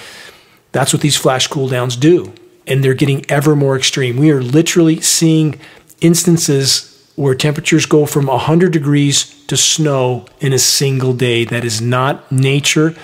that's 0.72 0.92
what 0.92 1.00
these 1.00 1.16
flash 1.16 1.46
cool 1.46 1.68
downs 1.68 1.96
do. 1.96 2.34
And 2.66 2.84
they're 2.84 2.92
getting 2.92 3.24
ever 3.30 3.56
more 3.56 3.78
extreme. 3.78 4.18
We 4.18 4.30
are 4.30 4.42
literally 4.42 5.00
seeing 5.00 5.58
instances 6.02 6.93
where 7.16 7.34
temperatures 7.34 7.86
go 7.86 8.06
from 8.06 8.26
100 8.26 8.72
degrees 8.72 9.44
to 9.46 9.56
snow 9.56 10.26
in 10.40 10.52
a 10.52 10.58
single 10.58 11.12
day. 11.12 11.44
That 11.44 11.64
is 11.64 11.80
not 11.80 12.30
nature, 12.32 12.94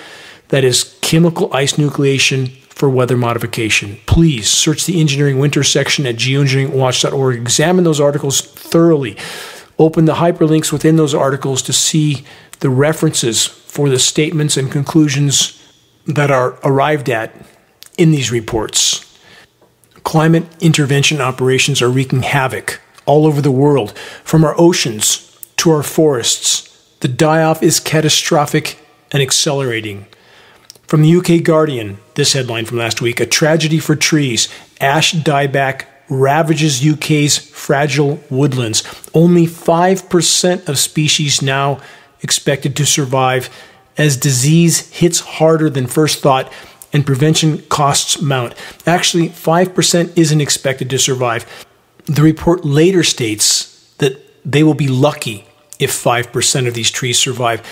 that 0.49 0.65
is 0.65 0.99
chemical 1.01 1.53
ice 1.55 1.75
nucleation 1.75 2.57
for 2.81 2.89
weather 2.89 3.17
modification. 3.17 3.99
Please 4.07 4.49
search 4.49 4.87
the 4.87 5.01
engineering 5.01 5.39
winter 5.39 5.63
section 5.63 6.07
at 6.07 6.17
geoengineeringwatch.org. 6.17 7.37
Examine 7.37 7.85
those 7.85 8.01
articles 8.01 8.41
thoroughly. 8.41 9.17
Open 9.79 10.07
the 10.07 10.15
hyperlinks 10.15 10.73
within 10.73 10.97
those 10.97 11.15
articles 11.15 11.63
to 11.63 11.73
see 11.73 12.25
the 12.61 12.71
references 12.71 13.47
for 13.47 13.89
the 13.89 13.99
statements 13.99 14.57
and 14.57 14.73
conclusions 14.73 15.57
that 16.07 16.31
are 16.31 16.59
arrived 16.65 17.09
at 17.09 17.35
in 17.97 18.11
these 18.11 18.33
reports. 18.33 19.07
Climate 20.03 20.45
intervention 20.61 21.21
operations 21.21 21.83
are 21.83 21.91
wreaking 21.91 22.23
havoc 22.23 22.81
all 23.07 23.27
over 23.27 23.41
the 23.41 23.51
world, 23.51 23.97
from 24.25 24.45
our 24.45 24.55
oceans 24.59 25.27
to 25.57 25.71
our 25.71 25.83
forests. 25.83 26.67
The 27.01 27.09
die 27.09 27.43
off 27.43 27.63
is 27.63 27.81
catastrophic 27.81 28.79
and 29.11 29.23
accelerating. 29.23 30.07
From 30.87 31.03
the 31.03 31.17
UK 31.17 31.45
Guardian, 31.45 31.99
this 32.15 32.33
headline 32.33 32.65
from 32.65 32.79
last 32.79 33.01
week 33.01 33.21
A 33.21 33.27
tragedy 33.27 33.79
for 33.79 33.95
trees. 33.95 34.49
Ash 34.81 35.13
dieback 35.13 35.85
ravages 36.09 36.85
UK's 36.85 37.39
fragile 37.39 38.21
woodlands. 38.29 38.83
Only 39.15 39.47
5% 39.47 40.69
of 40.69 40.79
species 40.79 41.41
now 41.41 41.81
expected 42.23 42.77
to 42.77 42.85
survive 42.85 43.49
as 43.97 44.17
disease 44.17 44.91
hits 44.91 45.21
harder 45.21 45.71
than 45.71 45.87
first 45.87 46.21
thought 46.21 46.53
and 46.93 47.07
prevention 47.07 47.63
costs 47.69 48.21
mount. 48.21 48.55
Actually, 48.87 49.29
5% 49.29 50.19
isn't 50.19 50.41
expected 50.41 50.91
to 50.91 50.99
survive. 50.99 51.47
The 52.07 52.23
report 52.23 52.65
later 52.65 53.03
states 53.03 53.95
that 53.99 54.19
they 54.45 54.63
will 54.63 54.75
be 54.75 54.89
lucky 54.89 55.47
if 55.79 55.91
5% 55.91 56.69
of 56.69 56.75
these 56.75 56.91
trees 56.91 57.19
survive. 57.19 57.67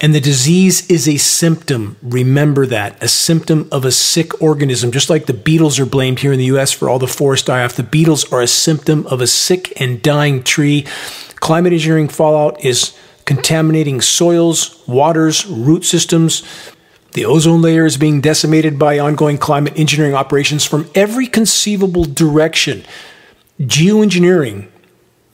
And 0.00 0.14
the 0.14 0.20
disease 0.20 0.88
is 0.90 1.06
a 1.06 1.18
symptom. 1.18 1.96
Remember 2.02 2.64
that. 2.66 3.02
A 3.02 3.08
symptom 3.08 3.68
of 3.70 3.84
a 3.84 3.92
sick 3.92 4.40
organism. 4.40 4.92
Just 4.92 5.10
like 5.10 5.26
the 5.26 5.34
beetles 5.34 5.78
are 5.78 5.86
blamed 5.86 6.20
here 6.20 6.32
in 6.32 6.38
the 6.38 6.46
US 6.46 6.72
for 6.72 6.88
all 6.88 6.98
the 6.98 7.06
forest 7.06 7.46
die 7.46 7.62
off, 7.62 7.76
the 7.76 7.82
beetles 7.82 8.30
are 8.32 8.40
a 8.40 8.46
symptom 8.46 9.06
of 9.08 9.20
a 9.20 9.26
sick 9.26 9.78
and 9.78 10.00
dying 10.00 10.42
tree. 10.42 10.86
Climate 11.36 11.74
engineering 11.74 12.08
fallout 12.08 12.64
is 12.64 12.96
contaminating 13.26 14.00
soils, 14.00 14.82
waters, 14.88 15.46
root 15.46 15.84
systems. 15.84 16.42
The 17.12 17.26
ozone 17.26 17.60
layer 17.60 17.84
is 17.84 17.98
being 17.98 18.20
decimated 18.20 18.78
by 18.78 18.98
ongoing 18.98 19.36
climate 19.36 19.74
engineering 19.76 20.14
operations 20.14 20.64
from 20.64 20.88
every 20.94 21.26
conceivable 21.26 22.04
direction. 22.04 22.84
Geoengineering 23.60 24.68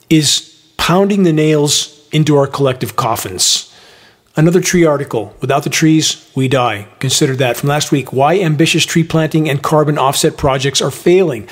is 0.09 0.53
pounding 0.75 1.23
the 1.23 1.31
nails 1.31 2.05
into 2.11 2.35
our 2.35 2.45
collective 2.45 2.97
coffins. 2.97 3.73
Another 4.35 4.59
tree 4.59 4.83
article. 4.83 5.33
Without 5.39 5.63
the 5.63 5.69
trees, 5.69 6.29
we 6.35 6.49
die. 6.49 6.89
Consider 6.99 7.37
that. 7.37 7.55
From 7.55 7.69
last 7.69 7.91
week, 7.91 8.11
why 8.11 8.37
ambitious 8.39 8.85
tree 8.85 9.05
planting 9.05 9.49
and 9.49 9.63
carbon 9.63 9.97
offset 9.97 10.35
projects 10.35 10.81
are 10.81 10.91
failing. 10.91 11.47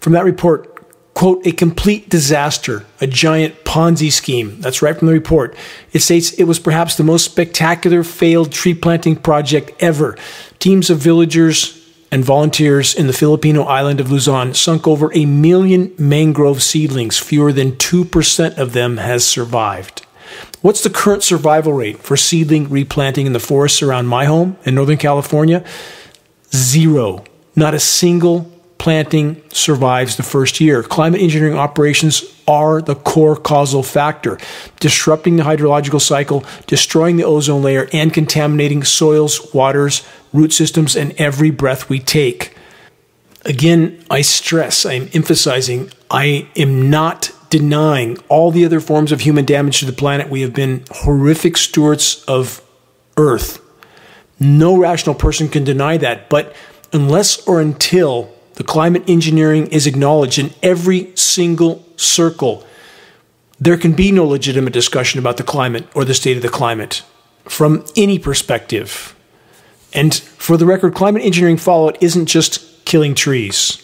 From 0.00 0.12
that 0.12 0.24
report, 0.24 1.14
quote, 1.14 1.44
a 1.46 1.50
complete 1.50 2.08
disaster, 2.08 2.86
a 3.00 3.08
giant 3.08 3.64
Ponzi 3.64 4.12
scheme. 4.12 4.60
That's 4.60 4.82
right 4.82 4.96
from 4.96 5.08
the 5.08 5.12
report. 5.12 5.56
It 5.92 5.98
states 6.00 6.32
it 6.34 6.44
was 6.44 6.60
perhaps 6.60 6.96
the 6.96 7.02
most 7.02 7.24
spectacular 7.24 8.04
failed 8.04 8.52
tree 8.52 8.74
planting 8.74 9.16
project 9.16 9.72
ever. 9.82 10.16
Teams 10.60 10.90
of 10.90 10.98
villagers 10.98 11.83
and 12.14 12.24
volunteers 12.24 12.94
in 12.94 13.08
the 13.08 13.12
Filipino 13.12 13.64
island 13.64 13.98
of 13.98 14.08
Luzon 14.08 14.54
sunk 14.54 14.86
over 14.86 15.12
a 15.14 15.26
million 15.26 15.92
mangrove 15.98 16.62
seedlings. 16.62 17.18
Fewer 17.18 17.52
than 17.52 17.72
2% 17.72 18.56
of 18.56 18.72
them 18.72 18.98
has 18.98 19.26
survived. 19.26 20.06
What's 20.62 20.84
the 20.84 20.90
current 20.90 21.24
survival 21.24 21.72
rate 21.72 21.98
for 21.98 22.16
seedling 22.16 22.70
replanting 22.70 23.26
in 23.26 23.32
the 23.32 23.40
forests 23.40 23.82
around 23.82 24.06
my 24.06 24.26
home 24.26 24.56
in 24.64 24.76
Northern 24.76 24.96
California? 24.96 25.64
Zero. 26.54 27.24
Not 27.56 27.74
a 27.74 27.80
single 27.80 28.48
planting 28.78 29.42
survives 29.48 30.16
the 30.16 30.22
first 30.22 30.60
year. 30.60 30.84
Climate 30.84 31.20
engineering 31.20 31.58
operations 31.58 32.22
are 32.46 32.80
the 32.80 32.94
core 32.94 33.34
causal 33.34 33.82
factor, 33.82 34.38
disrupting 34.78 35.34
the 35.34 35.42
hydrological 35.42 36.00
cycle, 36.00 36.44
destroying 36.68 37.16
the 37.16 37.24
ozone 37.24 37.62
layer, 37.62 37.88
and 37.92 38.14
contaminating 38.14 38.84
soils, 38.84 39.52
waters, 39.52 40.06
root 40.34 40.52
systems, 40.52 40.94
and 40.94 41.12
every 41.18 41.50
breath 41.50 41.88
we 41.88 41.98
take. 41.98 42.54
Again, 43.46 44.04
I 44.10 44.20
stress, 44.20 44.84
I 44.84 44.92
am 44.94 45.08
emphasizing, 45.14 45.90
I 46.10 46.48
am 46.56 46.90
not 46.90 47.30
denying 47.48 48.18
all 48.28 48.50
the 48.50 48.66
other 48.66 48.80
forms 48.80 49.12
of 49.12 49.20
human 49.20 49.46
damage 49.46 49.78
to 49.78 49.86
the 49.86 49.92
planet. 49.92 50.28
We 50.28 50.42
have 50.42 50.52
been 50.52 50.84
horrific 50.90 51.56
stewards 51.56 52.22
of 52.28 52.60
Earth. 53.16 53.60
No 54.40 54.76
rational 54.76 55.14
person 55.14 55.48
can 55.48 55.64
deny 55.64 55.96
that. 55.98 56.28
But 56.28 56.54
unless 56.92 57.46
or 57.46 57.60
until 57.60 58.34
the 58.54 58.64
climate 58.64 59.04
engineering 59.08 59.66
is 59.68 59.86
acknowledged 59.86 60.38
in 60.38 60.50
every 60.62 61.12
single 61.16 61.84
circle. 61.96 62.64
There 63.60 63.76
can 63.76 63.92
be 63.92 64.12
no 64.12 64.24
legitimate 64.24 64.72
discussion 64.72 65.18
about 65.18 65.36
the 65.36 65.42
climate 65.42 65.86
or 65.94 66.04
the 66.04 66.14
state 66.14 66.36
of 66.36 66.42
the 66.42 66.48
climate 66.48 67.02
from 67.44 67.84
any 67.96 68.18
perspective. 68.18 69.13
And 69.94 70.14
for 70.14 70.56
the 70.56 70.66
record, 70.66 70.94
climate 70.94 71.22
engineering 71.22 71.56
fallout 71.56 72.02
isn't 72.02 72.26
just 72.26 72.84
killing 72.84 73.14
trees. 73.14 73.80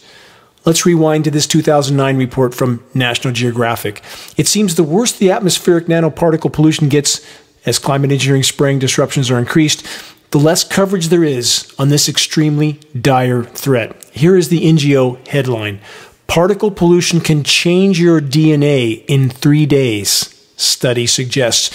Let's 0.65 0.85
rewind 0.85 1.23
to 1.23 1.31
this 1.31 1.47
2009 1.47 2.17
report 2.17 2.53
from 2.53 2.83
National 2.93 3.33
Geographic. 3.33 4.03
It 4.37 4.47
seems 4.47 4.75
the 4.75 4.83
worse 4.83 5.11
the 5.11 5.31
atmospheric 5.31 5.87
nanoparticle 5.87 6.53
pollution 6.53 6.87
gets 6.87 7.25
as 7.65 7.79
climate 7.79 8.11
engineering 8.11 8.43
spraying 8.43 8.79
disruptions 8.79 9.31
are 9.31 9.39
increased, 9.39 9.85
the 10.31 10.39
less 10.39 10.63
coverage 10.63 11.07
there 11.07 11.23
is 11.23 11.73
on 11.77 11.89
this 11.89 12.07
extremely 12.07 12.73
dire 12.99 13.43
threat. 13.43 14.03
Here 14.11 14.35
is 14.35 14.49
the 14.49 14.61
NGO 14.65 15.25
headline 15.27 15.79
Particle 16.27 16.71
pollution 16.71 17.19
can 17.19 17.43
change 17.43 17.99
your 17.99 18.21
DNA 18.21 19.03
in 19.07 19.29
three 19.29 19.65
days, 19.65 20.40
study 20.61 21.07
suggests. 21.07 21.69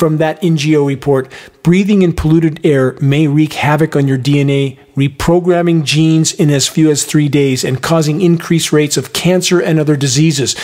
From 0.00 0.16
that 0.16 0.40
NGO 0.40 0.86
report, 0.86 1.30
breathing 1.62 2.02
in 2.02 2.14
polluted 2.14 2.64
air 2.64 2.96
may 3.00 3.26
wreak 3.26 3.52
havoc 3.52 3.94
on 3.94 4.08
your 4.08 4.18
DNA, 4.18 4.78
reprogramming 4.96 5.84
genes 5.84 6.32
in 6.32 6.50
as 6.50 6.66
few 6.66 6.90
as 6.90 7.04
three 7.04 7.28
days 7.28 7.64
and 7.64 7.82
causing 7.82 8.20
increased 8.20 8.72
rates 8.72 8.96
of 8.96 9.12
cancer 9.12 9.60
and 9.60 9.78
other 9.78 9.96
diseases. 9.96 10.54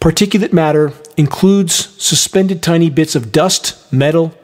Particulate 0.00 0.52
matter 0.52 0.92
includes 1.16 1.74
suspended 2.02 2.62
tiny 2.62 2.88
bits 2.88 3.14
of 3.14 3.32
dust, 3.32 3.92
metal, 3.92 4.34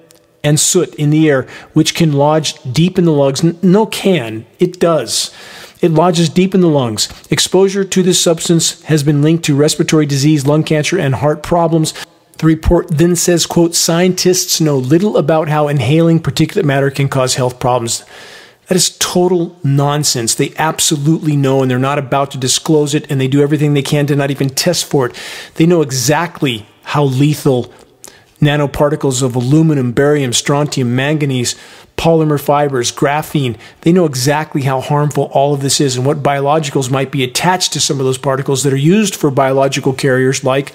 and 0.45 0.59
soot 0.59 0.95
in 0.97 1.11
the 1.11 1.31
air, 1.31 1.47
which 1.73 1.95
can 1.95 2.13
lodge 2.13 2.61
deep 2.71 2.99
in 2.99 3.05
the 3.05 3.13
lungs. 3.13 3.43
No, 3.63 3.87
can, 3.87 4.45
it 4.59 4.81
does. 4.81 5.33
It 5.81 5.91
lodges 5.91 6.29
deep 6.29 6.55
in 6.55 6.61
the 6.61 6.69
lungs. 6.69 7.09
Exposure 7.31 7.85
to 7.85 8.03
this 8.03 8.21
substance 8.21 8.83
has 8.83 9.03
been 9.03 9.23
linked 9.23 9.45
to 9.47 9.57
respiratory 9.57 10.07
disease, 10.07 10.47
lung 10.47 10.65
cancer, 10.65 10.99
and 10.99 11.15
heart 11.17 11.43
problems. 11.43 11.93
The 12.43 12.49
report 12.49 12.89
then 12.89 13.15
says, 13.15 13.47
quote, 13.47 13.73
scientists 13.73 14.61
know 14.61 14.77
little 14.77 15.17
about 15.17 15.49
how 15.49 15.69
inhaling 15.69 16.19
particulate 16.19 16.65
matter 16.65 16.91
can 16.91 17.09
cause 17.09 17.37
health 17.37 17.61
problems. 17.61 18.05
That 18.67 18.75
is 18.75 18.99
total 18.99 19.57
nonsense. 19.63 20.35
They 20.35 20.53
absolutely 20.57 21.37
know, 21.37 21.63
and 21.63 21.71
they're 21.71 21.79
not 21.79 22.01
about 22.01 22.33
to 22.33 22.39
disclose 22.39 22.97
it, 22.97 23.09
and 23.09 23.21
they 23.21 23.29
do 23.29 23.43
everything 23.43 23.75
they 23.75 23.83
can 23.83 24.09
to 24.09 24.17
not 24.17 24.33
even 24.33 24.49
test 24.49 24.87
for 24.87 25.07
it. 25.07 25.17
They 25.55 25.67
know 25.67 25.83
exactly 25.83 26.67
how 26.83 27.05
lethal 27.05 27.73
nanoparticles 28.41 29.23
of 29.23 29.37
aluminum, 29.37 29.93
barium, 29.93 30.33
strontium, 30.33 30.97
manganese, 30.97 31.55
polymer 31.97 32.41
fibers, 32.41 32.91
graphene. 32.91 33.57
They 33.83 33.93
know 33.93 34.05
exactly 34.05 34.63
how 34.63 34.81
harmful 34.81 35.31
all 35.33 35.55
of 35.55 35.63
this 35.63 35.81
is 35.81 35.97
and 35.97 36.05
what 36.05 36.25
biologicals 36.25 36.91
might 36.91 37.13
be 37.13 37.23
attached 37.23 37.73
to 37.75 37.81
some 37.81 38.01
of 38.01 38.05
those 38.05 38.19
particles 38.19 38.65
that 38.65 38.73
are 38.73 38.77
used 38.77 39.15
for 39.15 39.31
biological 39.31 39.93
carriers 39.93 40.43
like 40.43 40.73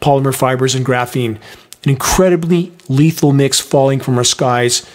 polymer 0.00 0.34
fibers 0.34 0.74
and 0.74 0.84
graphene. 0.84 1.38
An 1.84 1.90
incredibly 1.90 2.72
lethal 2.88 3.32
mix 3.32 3.60
falling 3.60 4.00
from 4.00 4.18
our 4.18 4.24
skies, 4.24 4.88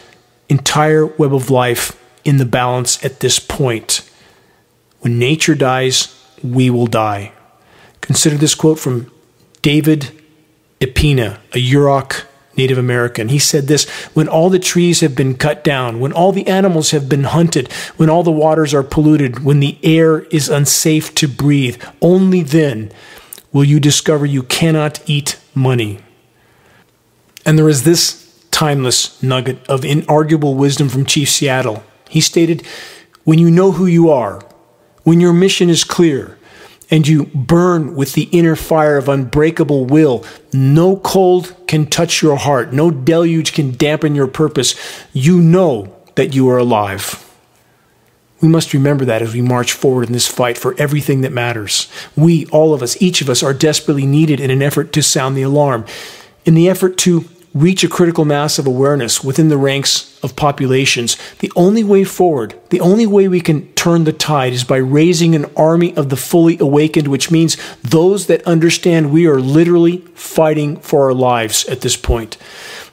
entire 0.50 1.06
web 1.06 1.34
of 1.34 1.50
life 1.50 1.98
in 2.24 2.38
the 2.38 2.46
balance 2.46 3.04
at 3.04 3.20
this 3.20 3.40
point. 3.40 4.10
When 5.00 5.18
nature 5.18 5.56
dies, 5.56 6.16
we 6.44 6.70
will 6.70 6.88
die. 6.88 7.32
Consider 8.02 8.36
this 8.36 8.56
quote 8.56 8.80
from 8.80 9.12
David 9.62 10.12
Epina, 10.80 11.38
a 11.54 11.58
Yurok 11.58 12.26
Native 12.58 12.78
American. 12.78 13.30
He 13.30 13.40
said 13.40 13.68
this 13.68 13.90
When 14.14 14.28
all 14.28 14.50
the 14.50 14.60
trees 14.60 15.00
have 15.00 15.16
been 15.16 15.36
cut 15.36 15.64
down, 15.64 16.00
when 16.00 16.12
all 16.12 16.32
the 16.32 16.48
animals 16.48 16.92
have 16.92 17.08
been 17.08 17.24
hunted, 17.24 17.72
when 17.98 18.10
all 18.10 18.24
the 18.24 18.32
waters 18.32 18.74
are 18.74 18.84
polluted, 18.84 19.44
when 19.44 19.60
the 19.60 19.78
air 19.84 20.22
is 20.26 20.50
unsafe 20.50 21.16
to 21.16 21.28
breathe, 21.28 21.82
only 22.02 22.44
then 22.44 22.92
will 23.52 23.64
you 23.64 23.80
discover 23.80 24.26
you 24.26 24.44
cannot 24.44 25.02
eat 25.10 25.40
money. 25.54 26.00
And 27.46 27.58
there 27.58 27.70
is 27.70 27.84
this 27.84 28.46
timeless 28.52 29.22
nugget 29.22 29.58
of 29.68 29.82
inarguable 29.82 30.56
wisdom 30.56 30.90
from 30.90 31.06
Chief 31.06 31.30
Seattle. 31.30 31.84
He 32.10 32.22
stated, 32.22 32.66
When 33.24 33.40
you 33.40 33.50
know 33.50 33.72
who 33.72 33.86
you 33.86 34.10
are, 34.10 34.42
when 35.04 35.20
your 35.20 35.34
mission 35.34 35.70
is 35.70 35.84
clear, 35.84 36.38
and 36.92 37.08
you 37.08 37.28
burn 37.28 37.96
with 37.96 38.14
the 38.14 38.24
inner 38.34 38.58
fire 38.58 38.98
of 38.98 39.08
unbreakable 39.08 39.86
will. 39.86 40.26
No 40.52 40.98
cold 40.98 41.56
can 41.66 41.86
touch 41.86 42.22
your 42.22 42.36
heart, 42.36 42.74
no 42.74 42.92
deluge 42.92 43.54
can 43.54 43.72
dampen 43.72 44.14
your 44.14 44.28
purpose. 44.28 44.76
You 45.14 45.40
know 45.40 45.96
that 46.16 46.36
you 46.36 46.50
are 46.50 46.58
alive. 46.58 47.31
We 48.42 48.48
must 48.48 48.74
remember 48.74 49.06
that 49.06 49.22
as 49.22 49.34
we 49.34 49.42
march 49.42 49.74
forward 49.74 50.08
in 50.08 50.14
this 50.14 50.28
fight 50.28 50.58
for 50.58 50.76
everything 50.78 51.22
that 51.22 51.32
matters. 51.32 51.88
We, 52.16 52.48
all 52.48 52.74
of 52.74 52.82
us, 52.82 53.00
each 53.02 53.22
of 53.22 53.30
us, 53.30 53.44
are 53.44 53.54
desperately 53.54 54.06
needed 54.06 54.40
in 54.40 54.50
an 54.50 54.62
effort 54.62 54.92
to 54.94 55.04
sound 55.04 55.38
the 55.38 55.44
alarm, 55.44 55.86
in 56.46 56.56
the 56.56 56.68
effort 56.68 56.98
to 57.00 57.26
reach 57.54 57.84
a 57.84 57.88
critical 57.88 58.26
mass 58.26 58.58
of 58.58 58.66
awareness 58.66 59.24
within 59.24 59.50
the 59.50 59.58
ranks 59.58 60.11
of 60.24 60.36
populations, 60.36 61.18
the 61.40 61.52
only 61.56 61.84
way 61.84 62.04
forward, 62.04 62.60
the 62.70 62.82
only 62.82 63.06
way 63.06 63.28
we 63.28 63.42
can 63.42 63.68
turn 63.74 64.04
the 64.04 64.14
tide 64.14 64.54
is 64.54 64.64
by 64.64 64.78
raising 64.78 65.36
an 65.36 65.46
army 65.56 65.96
of 65.96 66.10
the 66.10 66.16
fully 66.16 66.58
awakened, 66.60 67.08
which 67.08 67.32
means 67.32 67.58
those 67.82 68.28
that 68.28 68.42
understand 68.44 69.12
we 69.12 69.26
are 69.26 69.40
literally 69.40 69.98
fighting 70.14 70.78
for 70.78 71.06
our 71.06 71.14
lives 71.14 71.66
at 71.66 71.82
this 71.82 71.98
point 71.98 72.38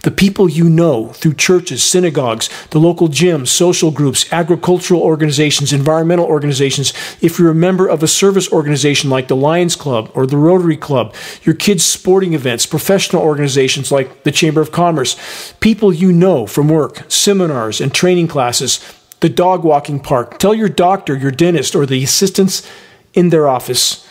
the 0.03 0.11
people 0.11 0.49
you 0.49 0.69
know 0.69 1.09
through 1.09 1.35
churches, 1.35 1.83
synagogues, 1.83 2.49
the 2.71 2.79
local 2.79 3.09
gyms, 3.09 3.49
social 3.49 3.91
groups, 3.91 4.31
agricultural 4.33 5.01
organizations, 5.01 5.73
environmental 5.73 6.27
organizations. 6.27 6.93
If 7.21 7.39
you're 7.39 7.51
a 7.51 7.55
member 7.55 7.89
of 7.89 8.03
a 8.03 8.09
service 8.09 8.51
organization 8.53 9.11
like 9.11 9.29
the 9.29 9.37
Lions 9.37 9.77
Club 9.77 10.11
or 10.15 10.27
the 10.27 10.37
Rotary 10.37 10.77
Club, 10.77 11.15
your 11.43 11.55
kids' 11.55 11.85
sporting 11.85 12.35
events, 12.35 12.67
professional 12.67 13.23
organizations 13.23 13.91
like 13.91 14.23
the 14.23 14.33
Chamber 14.33 14.61
of 14.61 14.73
Commerce, 14.73 15.55
people 15.61 15.93
you 15.93 16.13
know 16.13 16.47
from 16.47 16.69
work, 16.69 17.11
seminars, 17.19 17.81
and 17.81 17.95
training 17.95 18.29
classes, 18.29 18.81
the 19.21 19.29
dog 19.29 19.65
walking 19.65 20.01
park. 20.01 20.39
Tell 20.39 20.55
your 20.55 20.69
doctor, 20.69 21.17
your 21.17 21.31
dentist, 21.31 21.75
or 21.75 21.87
the 21.87 22.05
assistants 22.05 22.69
in 23.15 23.31
their 23.31 23.49
office, 23.49 24.07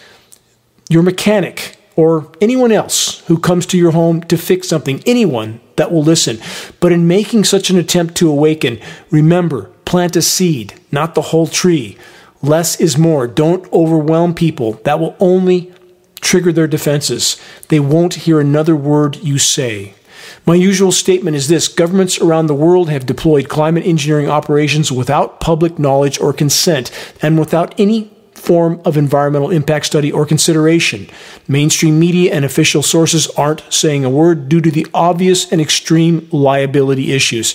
your 0.89 1.03
mechanic, 1.03 1.77
or 1.95 2.31
anyone 2.41 2.71
else 2.71 3.19
who 3.27 3.39
comes 3.39 3.65
to 3.65 3.77
your 3.77 3.91
home 3.91 4.21
to 4.21 4.37
fix 4.37 4.67
something, 4.67 5.01
anyone 5.05 5.59
that 5.77 5.91
will 5.91 6.03
listen. 6.03 6.39
But 6.79 6.91
in 6.91 7.07
making 7.07 7.45
such 7.45 7.69
an 7.69 7.77
attempt 7.77 8.15
to 8.15 8.29
awaken, 8.29 8.79
remember 9.09 9.71
plant 9.85 10.15
a 10.15 10.21
seed, 10.21 10.73
not 10.91 11.15
the 11.15 11.21
whole 11.21 11.47
tree. 11.47 11.97
Less 12.41 12.79
is 12.79 12.97
more. 12.97 13.27
Don't 13.27 13.71
overwhelm 13.73 14.35
people. 14.35 14.73
That 14.83 14.99
will 14.99 15.15
only 15.19 15.73
trigger 16.21 16.51
their 16.51 16.67
defenses. 16.67 17.37
They 17.69 17.79
won't 17.79 18.13
hear 18.25 18.39
another 18.39 18.75
word 18.75 19.15
you 19.17 19.39
say. 19.39 19.93
My 20.47 20.55
usual 20.55 20.93
statement 20.93 21.35
is 21.35 21.49
this 21.49 21.67
governments 21.67 22.19
around 22.19 22.47
the 22.47 22.55
world 22.55 22.89
have 22.89 23.05
deployed 23.05 23.49
climate 23.49 23.85
engineering 23.85 24.29
operations 24.29 24.89
without 24.89 25.41
public 25.41 25.77
knowledge 25.77 26.21
or 26.21 26.31
consent 26.31 26.89
and 27.21 27.37
without 27.37 27.77
any 27.77 28.09
form 28.31 28.81
of 28.85 28.95
environmental 28.95 29.49
impact 29.49 29.87
study 29.87 30.09
or 30.09 30.25
consideration. 30.25 31.09
Mainstream 31.49 31.99
media 31.99 32.33
and 32.33 32.45
official 32.45 32.81
sources 32.81 33.27
aren't 33.31 33.61
saying 33.69 34.05
a 34.05 34.09
word 34.09 34.47
due 34.47 34.61
to 34.61 34.71
the 34.71 34.87
obvious 34.93 35.51
and 35.51 35.59
extreme 35.59 36.29
liability 36.31 37.11
issues. 37.11 37.53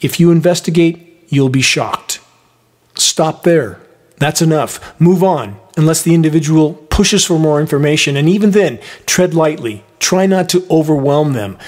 If 0.00 0.18
you 0.18 0.30
investigate, 0.30 1.26
you'll 1.28 1.50
be 1.50 1.60
shocked. 1.60 2.20
Stop 2.94 3.42
there. 3.42 3.82
That's 4.16 4.40
enough. 4.40 4.98
Move 4.98 5.22
on, 5.22 5.60
unless 5.76 6.02
the 6.02 6.14
individual 6.14 6.72
pushes 6.88 7.22
for 7.22 7.38
more 7.38 7.60
information, 7.60 8.16
and 8.16 8.30
even 8.30 8.52
then, 8.52 8.78
tread 9.04 9.34
lightly. 9.34 9.84
Try 9.98 10.24
not 10.24 10.48
to 10.50 10.66
overwhelm 10.70 11.34
them. 11.34 11.58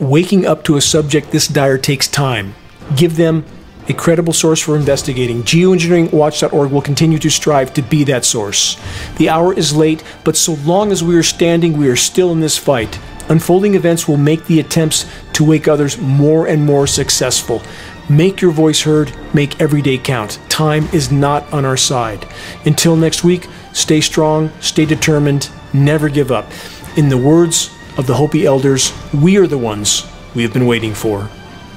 Waking 0.00 0.46
up 0.46 0.64
to 0.64 0.78
a 0.78 0.80
subject 0.80 1.30
this 1.30 1.46
dire 1.46 1.76
takes 1.76 2.08
time. 2.08 2.54
Give 2.96 3.16
them 3.16 3.44
a 3.86 3.92
credible 3.92 4.32
source 4.32 4.58
for 4.58 4.74
investigating. 4.74 5.42
Geoengineeringwatch.org 5.42 6.70
will 6.70 6.80
continue 6.80 7.18
to 7.18 7.28
strive 7.28 7.74
to 7.74 7.82
be 7.82 8.04
that 8.04 8.24
source. 8.24 8.80
The 9.18 9.28
hour 9.28 9.52
is 9.52 9.76
late, 9.76 10.02
but 10.24 10.36
so 10.36 10.54
long 10.64 10.90
as 10.90 11.04
we 11.04 11.18
are 11.18 11.22
standing, 11.22 11.76
we 11.76 11.86
are 11.90 11.96
still 11.96 12.32
in 12.32 12.40
this 12.40 12.56
fight. 12.56 12.98
Unfolding 13.28 13.74
events 13.74 14.08
will 14.08 14.16
make 14.16 14.46
the 14.46 14.58
attempts 14.58 15.04
to 15.34 15.44
wake 15.44 15.68
others 15.68 15.98
more 15.98 16.46
and 16.46 16.64
more 16.64 16.86
successful. 16.86 17.60
Make 18.08 18.40
your 18.40 18.52
voice 18.52 18.80
heard, 18.80 19.14
make 19.34 19.60
every 19.60 19.82
day 19.82 19.98
count. 19.98 20.40
Time 20.48 20.88
is 20.94 21.12
not 21.12 21.52
on 21.52 21.66
our 21.66 21.76
side. 21.76 22.26
Until 22.64 22.96
next 22.96 23.22
week, 23.22 23.48
stay 23.74 24.00
strong, 24.00 24.50
stay 24.60 24.86
determined, 24.86 25.50
never 25.74 26.08
give 26.08 26.32
up. 26.32 26.50
In 26.96 27.10
the 27.10 27.18
words 27.18 27.70
of 28.00 28.06
the 28.06 28.14
Hopi 28.14 28.46
elders, 28.46 28.94
we 29.12 29.36
are 29.36 29.46
the 29.46 29.58
ones 29.58 30.10
we 30.34 30.42
have 30.42 30.54
been 30.54 30.66
waiting 30.66 30.94
for. 30.94 31.28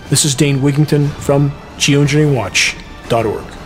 This 0.10 0.24
is 0.24 0.34
Dane 0.34 0.60
Wigington 0.60 1.10
from 1.10 1.52
geoengineeringwatch.org. 1.76 3.63